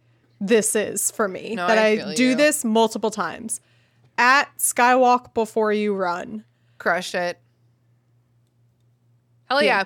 [0.47, 1.55] this is for me.
[1.55, 2.35] No, that I I, do you.
[2.35, 3.61] this multiple times
[4.19, 6.45] at Skywalk before you run.
[6.79, 7.39] Crush it.
[9.49, 9.85] Hell Yeah.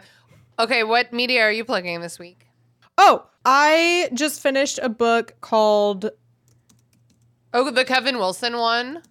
[0.59, 0.65] yeah.
[0.65, 2.47] Okay, what media are you plugging this week?
[2.97, 6.11] Oh, I just finished a book called
[7.55, 9.03] Oh, the Kevin Wilson one.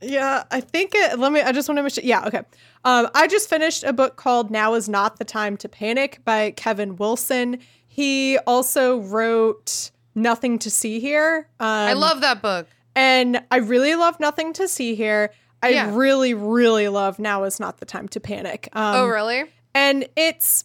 [0.00, 2.04] Yeah, I think it let me I just want to make sure.
[2.04, 2.42] Yeah, okay.
[2.84, 6.52] Um I just finished a book called Now is Not the Time to Panic by
[6.52, 7.58] Kevin Wilson.
[7.86, 11.48] He also wrote Nothing to See Here.
[11.60, 12.66] Um, I love that book.
[12.94, 15.30] and I really love Nothing to See Here.
[15.62, 15.90] I Yeah.
[15.94, 18.68] really, really love Now is Not the Time to Panic.
[18.74, 19.44] Um, oh, really?
[19.74, 20.64] and it's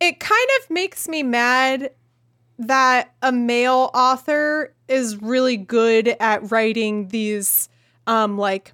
[0.00, 1.90] it kind of makes me mad
[2.58, 7.68] that a male author is really good at writing these
[8.06, 8.72] um like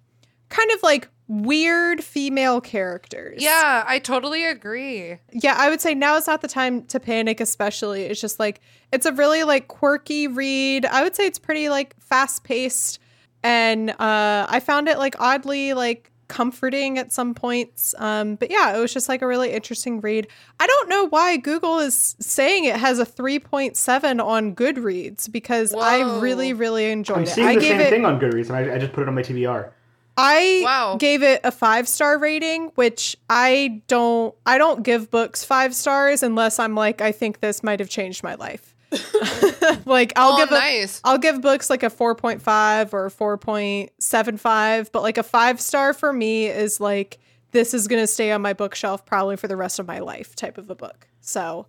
[0.48, 3.42] kind of like weird female characters.
[3.42, 5.18] Yeah, I totally agree.
[5.32, 8.04] Yeah, I would say now is not the time to panic especially.
[8.04, 8.60] It's just like
[8.92, 10.84] it's a really like quirky read.
[10.86, 12.98] I would say it's pretty like fast-paced
[13.42, 17.94] and uh I found it like oddly like comforting at some points.
[17.98, 20.28] Um but yeah, it was just like a really interesting read.
[20.60, 26.20] I don't know why Google is saying it has a 3.7 on Goodreads because I
[26.20, 27.20] really really enjoyed it.
[27.20, 27.28] I'm it.
[27.30, 29.08] seeing I the gave same it thing on Goodreads, and I, I just put it
[29.08, 29.70] on my TBR.
[30.16, 30.96] I Wow.
[30.96, 36.22] gave it a five star rating, which I don't I don't give books five stars
[36.22, 38.74] unless I'm like I think this might have changed my life.
[39.86, 41.00] like I'll oh, give a, nice.
[41.04, 46.46] I'll give books like a 4.5 or 4.75, but like a five star for me
[46.46, 47.18] is like
[47.50, 50.34] this is going to stay on my bookshelf probably for the rest of my life
[50.34, 51.06] type of a book.
[51.20, 51.66] So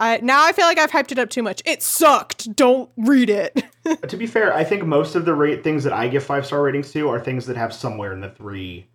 [0.00, 1.62] I now I feel like I've hyped it up too much.
[1.64, 2.54] It sucked.
[2.56, 3.64] Don't read it.
[4.08, 6.62] To be fair, I think most of the rate things that I give five star
[6.62, 8.86] ratings to are things that have somewhere in the three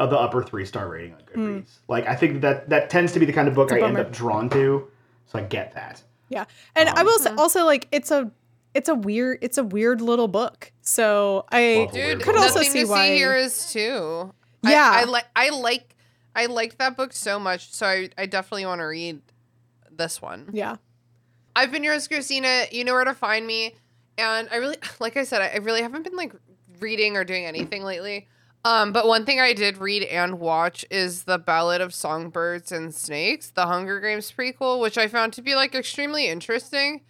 [0.00, 1.68] of the upper three star rating on Goodreads.
[1.86, 3.98] Like I think that that tends to be the kind of book I It's end
[3.98, 4.88] up drawn to,
[5.26, 6.02] so I get that.
[6.28, 6.46] Yeah.
[6.74, 8.32] And I will Um, say also like it's a
[8.74, 10.72] it's a weird it's a weird little book.
[10.82, 14.34] So I Dude, could also see to why see here is too.
[14.64, 14.90] Yeah.
[14.92, 15.94] I, I like I like
[16.34, 19.20] I liked that book so much, so I, I definitely want to read
[20.00, 20.50] this one.
[20.52, 20.76] Yeah.
[21.54, 22.64] I've been yours, Christina.
[22.72, 23.74] You know where to find me.
[24.18, 26.34] And I really, like I said, I, I really haven't been like
[26.80, 28.26] reading or doing anything lately.
[28.64, 32.94] Um, but one thing I did read and watch is the Ballad of Songbirds and
[32.94, 37.00] Snakes, the Hunger Games prequel, which I found to be like extremely interesting.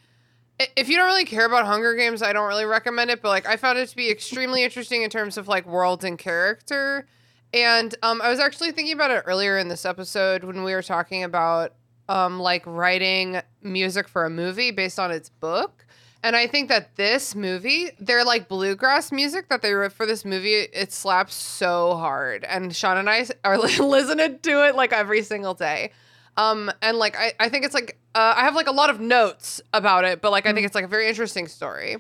[0.77, 3.21] If you don't really care about Hunger Games, I don't really recommend it.
[3.21, 6.19] But like, I found it to be extremely interesting in terms of like world and
[6.19, 7.09] character.
[7.53, 10.83] And um, I was actually thinking about it earlier in this episode when we were
[10.83, 11.73] talking about
[12.11, 15.87] um, like writing music for a movie based on its book.
[16.25, 20.25] And I think that this movie, they're like bluegrass music that they wrote for this
[20.25, 22.45] movie, it slaps so hard.
[22.45, 25.93] And Sean and I are listening to it like every single day.
[26.37, 29.01] Um, and like I, I think it's like uh, I have like a lot of
[29.01, 31.97] notes about it, but like I think it's like a very interesting story.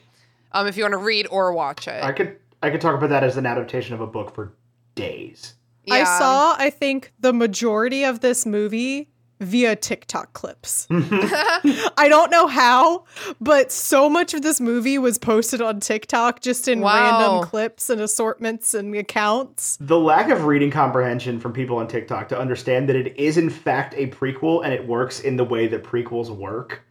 [0.52, 3.10] Um, if you want to read or watch it, I could I could talk about
[3.10, 4.54] that as an adaptation of a book for
[4.96, 5.54] days.
[5.90, 9.08] I saw I think the majority of this movie
[9.40, 10.86] via TikTok clips.
[10.90, 13.04] I don't know how,
[13.40, 16.94] but so much of this movie was posted on TikTok just in Wow.
[17.40, 19.76] random clips and assortments and accounts.
[19.80, 23.50] The lack of reading comprehension from people on TikTok to understand that it is in
[23.50, 26.82] fact a prequel and it works in the way that prequels work.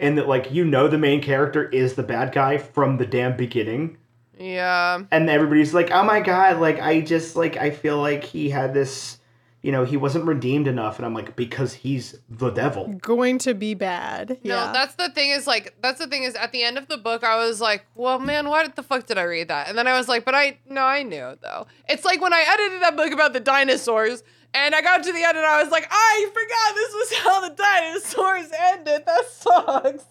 [0.00, 3.36] And that like you know the main character is the bad guy from the damn
[3.36, 3.98] beginning.
[4.38, 5.02] yeah.
[5.12, 8.74] And everybody's like, "Oh my god, like I just like I feel like he had
[8.74, 9.18] this,
[9.62, 13.54] you know, he wasn't redeemed enough." And I'm like, "Because he's the devil." Going to
[13.54, 14.38] be bad.
[14.44, 16.96] No, that's the thing is like that's the thing is at the end of the
[16.96, 19.68] book I was like, well man, why the fuck did I read that?
[19.68, 21.66] And then I was like, but I no, I knew though.
[21.88, 24.22] It's like when I edited that book about the dinosaurs
[24.54, 27.48] and I got to the end and I was like, I forgot this was how
[27.48, 29.06] the dinosaurs ended.
[29.06, 30.04] That sucks.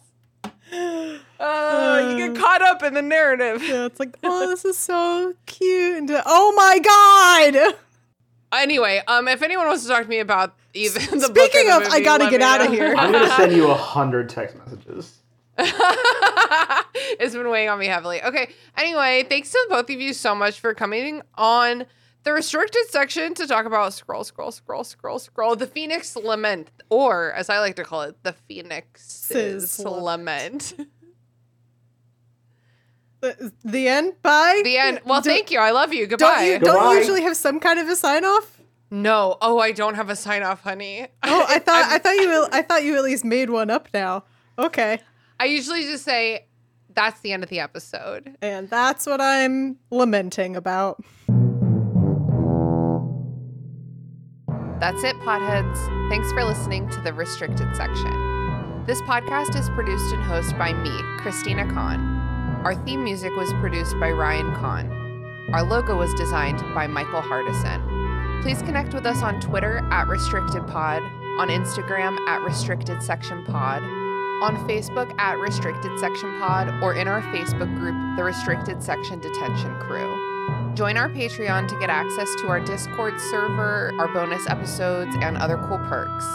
[1.39, 3.61] Uh, you get caught up in the narrative.
[3.61, 5.97] Yeah, it's like, oh, this is so cute.
[5.97, 7.75] And oh my god!
[8.53, 11.67] Anyway, um, if anyone wants to talk to me about even the book or Speaking
[11.67, 12.93] the of, I gotta get me out of here.
[12.95, 15.17] I'm gonna send you a hundred text messages.
[15.57, 18.23] it's been weighing on me heavily.
[18.23, 18.49] Okay.
[18.77, 21.85] Anyway, thanks to both of you so much for coming on
[22.23, 27.31] the restricted section to talk about scroll, scroll, scroll, scroll, scroll, the Phoenix Lament, or
[27.33, 30.73] as I like to call it, the Phoenix's Sis Lament.
[33.21, 34.13] The, the end.
[34.23, 34.61] Bye.
[34.63, 35.01] The end.
[35.05, 35.59] Well, Do- thank you.
[35.59, 36.07] I love you.
[36.07, 36.27] Goodbye.
[36.35, 36.91] Don't you don't Goodbye.
[36.93, 38.59] you usually have some kind of a sign off?
[38.89, 39.37] no.
[39.41, 41.07] Oh, I don't have a sign off, honey.
[41.23, 44.23] Oh, I thought I thought you I thought you at least made one up now.
[44.59, 44.99] Okay.
[45.39, 46.47] I usually just say
[46.93, 48.35] that's the end of the episode.
[48.41, 51.01] And that's what I'm lamenting about.
[54.79, 56.09] That's it, potheads.
[56.09, 58.11] Thanks for listening to the restricted section.
[58.87, 60.91] This podcast is produced and hosted by me,
[61.21, 62.17] Christina Kann.
[62.63, 64.91] Our theme music was produced by Ryan Kahn.
[65.51, 68.43] Our logo was designed by Michael Hardison.
[68.43, 73.81] Please connect with us on Twitter at RestrictedPod, on Instagram at Restricted Section Pod,
[74.43, 79.75] on Facebook at Restricted Section Pod, or in our Facebook group, the Restricted Section Detention
[79.79, 80.75] Crew.
[80.75, 85.57] Join our Patreon to get access to our Discord server, our bonus episodes, and other
[85.67, 86.25] cool perks.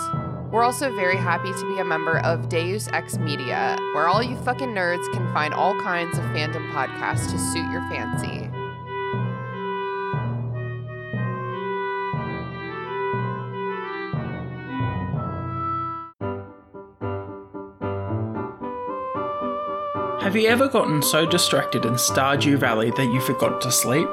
[0.51, 4.37] We're also very happy to be a member of Deus Ex Media, where all you
[4.39, 8.49] fucking nerds can find all kinds of fandom podcasts to suit your fancy.
[20.23, 24.09] Have you ever gotten so distracted in Stardew Valley that you forgot to sleep?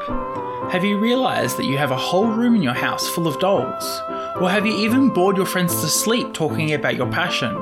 [0.71, 4.01] Have you realised that you have a whole room in your house full of dolls?
[4.41, 7.53] Or have you even bored your friends to sleep talking about your passion?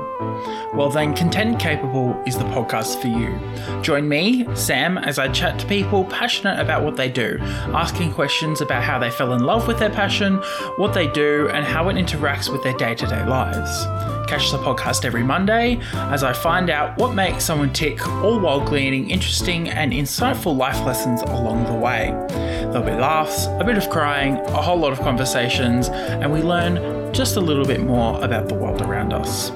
[0.73, 3.37] Well, then, Content Capable is the podcast for you.
[3.81, 8.61] Join me, Sam, as I chat to people passionate about what they do, asking questions
[8.61, 10.37] about how they fell in love with their passion,
[10.77, 13.85] what they do, and how it interacts with their day to day lives.
[14.29, 18.61] Catch the podcast every Monday as I find out what makes someone tick, all while
[18.61, 22.15] gleaning interesting and insightful life lessons along the way.
[22.71, 27.11] There'll be laughs, a bit of crying, a whole lot of conversations, and we learn
[27.11, 29.49] just a little bit more about the world around us.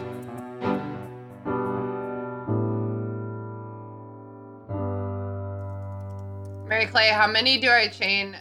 [6.68, 8.36] Mary Clay, how many do I chain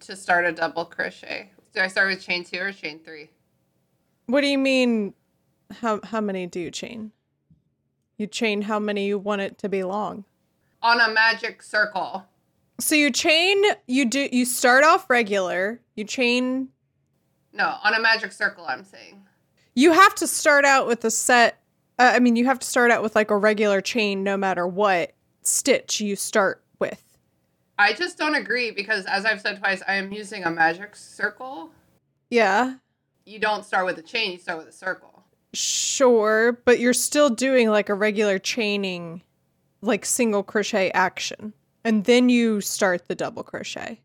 [0.00, 1.50] to start a double crochet?
[1.72, 3.30] Do I start with chain two or chain three?
[4.26, 5.14] What do you mean
[5.80, 7.12] how how many do you chain?
[8.18, 10.26] You chain how many you want it to be long.
[10.82, 12.26] On a magic circle.
[12.80, 16.68] So you chain you do you start off regular, you chain
[17.52, 19.20] No, on a magic circle, I'm saying.
[19.74, 21.60] you have to start out with a set
[21.98, 24.66] uh, I mean you have to start out with like a regular chain no matter
[24.66, 25.12] what
[25.42, 27.02] stitch you start with.
[27.78, 31.70] I just don't agree because, as I've said twice, I am using a magic circle.
[32.28, 32.74] Yeah.
[33.24, 35.24] You don't start with a chain, you start with a circle.
[35.54, 39.22] Sure, but you're still doing like a regular chaining
[39.80, 41.54] like single crochet action.
[41.84, 44.00] And then you start the double crochet.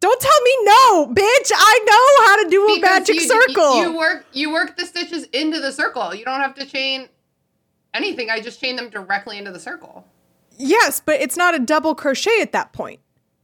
[0.00, 1.50] Don't tell me no, bitch.
[1.54, 3.76] I know how to do a Because magic you, circle.
[3.76, 6.14] You, you work you work the stitches into the circle.
[6.14, 7.08] You don't have to chain
[7.92, 8.30] anything.
[8.30, 10.06] I just chain them directly into the circle.
[10.56, 13.00] yes, but it's not a double crochet at that point.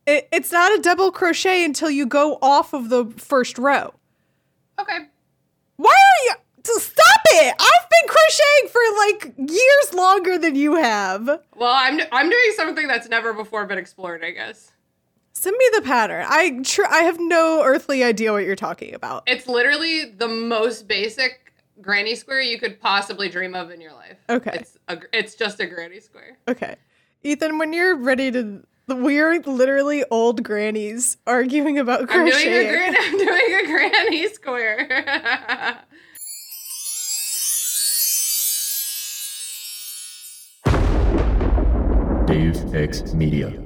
[0.07, 3.93] It, it's not a double crochet until you go off of the first row.
[4.79, 4.99] Okay.
[5.77, 6.35] Why are you?
[6.67, 7.55] To Stop it!
[7.59, 11.27] I've been crocheting for like years longer than you have.
[11.55, 14.73] Well, I'm I'm doing something that's never before been explored, I guess.
[15.33, 16.25] Send me the pattern.
[16.29, 19.25] I tr- I have no earthly idea what you're talking about.
[19.27, 24.17] It's literally the most basic granny square you could possibly dream of in your life.
[24.31, 24.53] Okay.
[24.55, 26.39] It's a, it's just a granny square.
[26.49, 26.77] Okay.
[27.23, 32.53] Ethan, when you're ready to we're literally old grannies arguing about crocheting.
[32.53, 35.85] I'm doing a gran- I'm doing a granny square.
[42.37, 43.66] Deus Ex Media.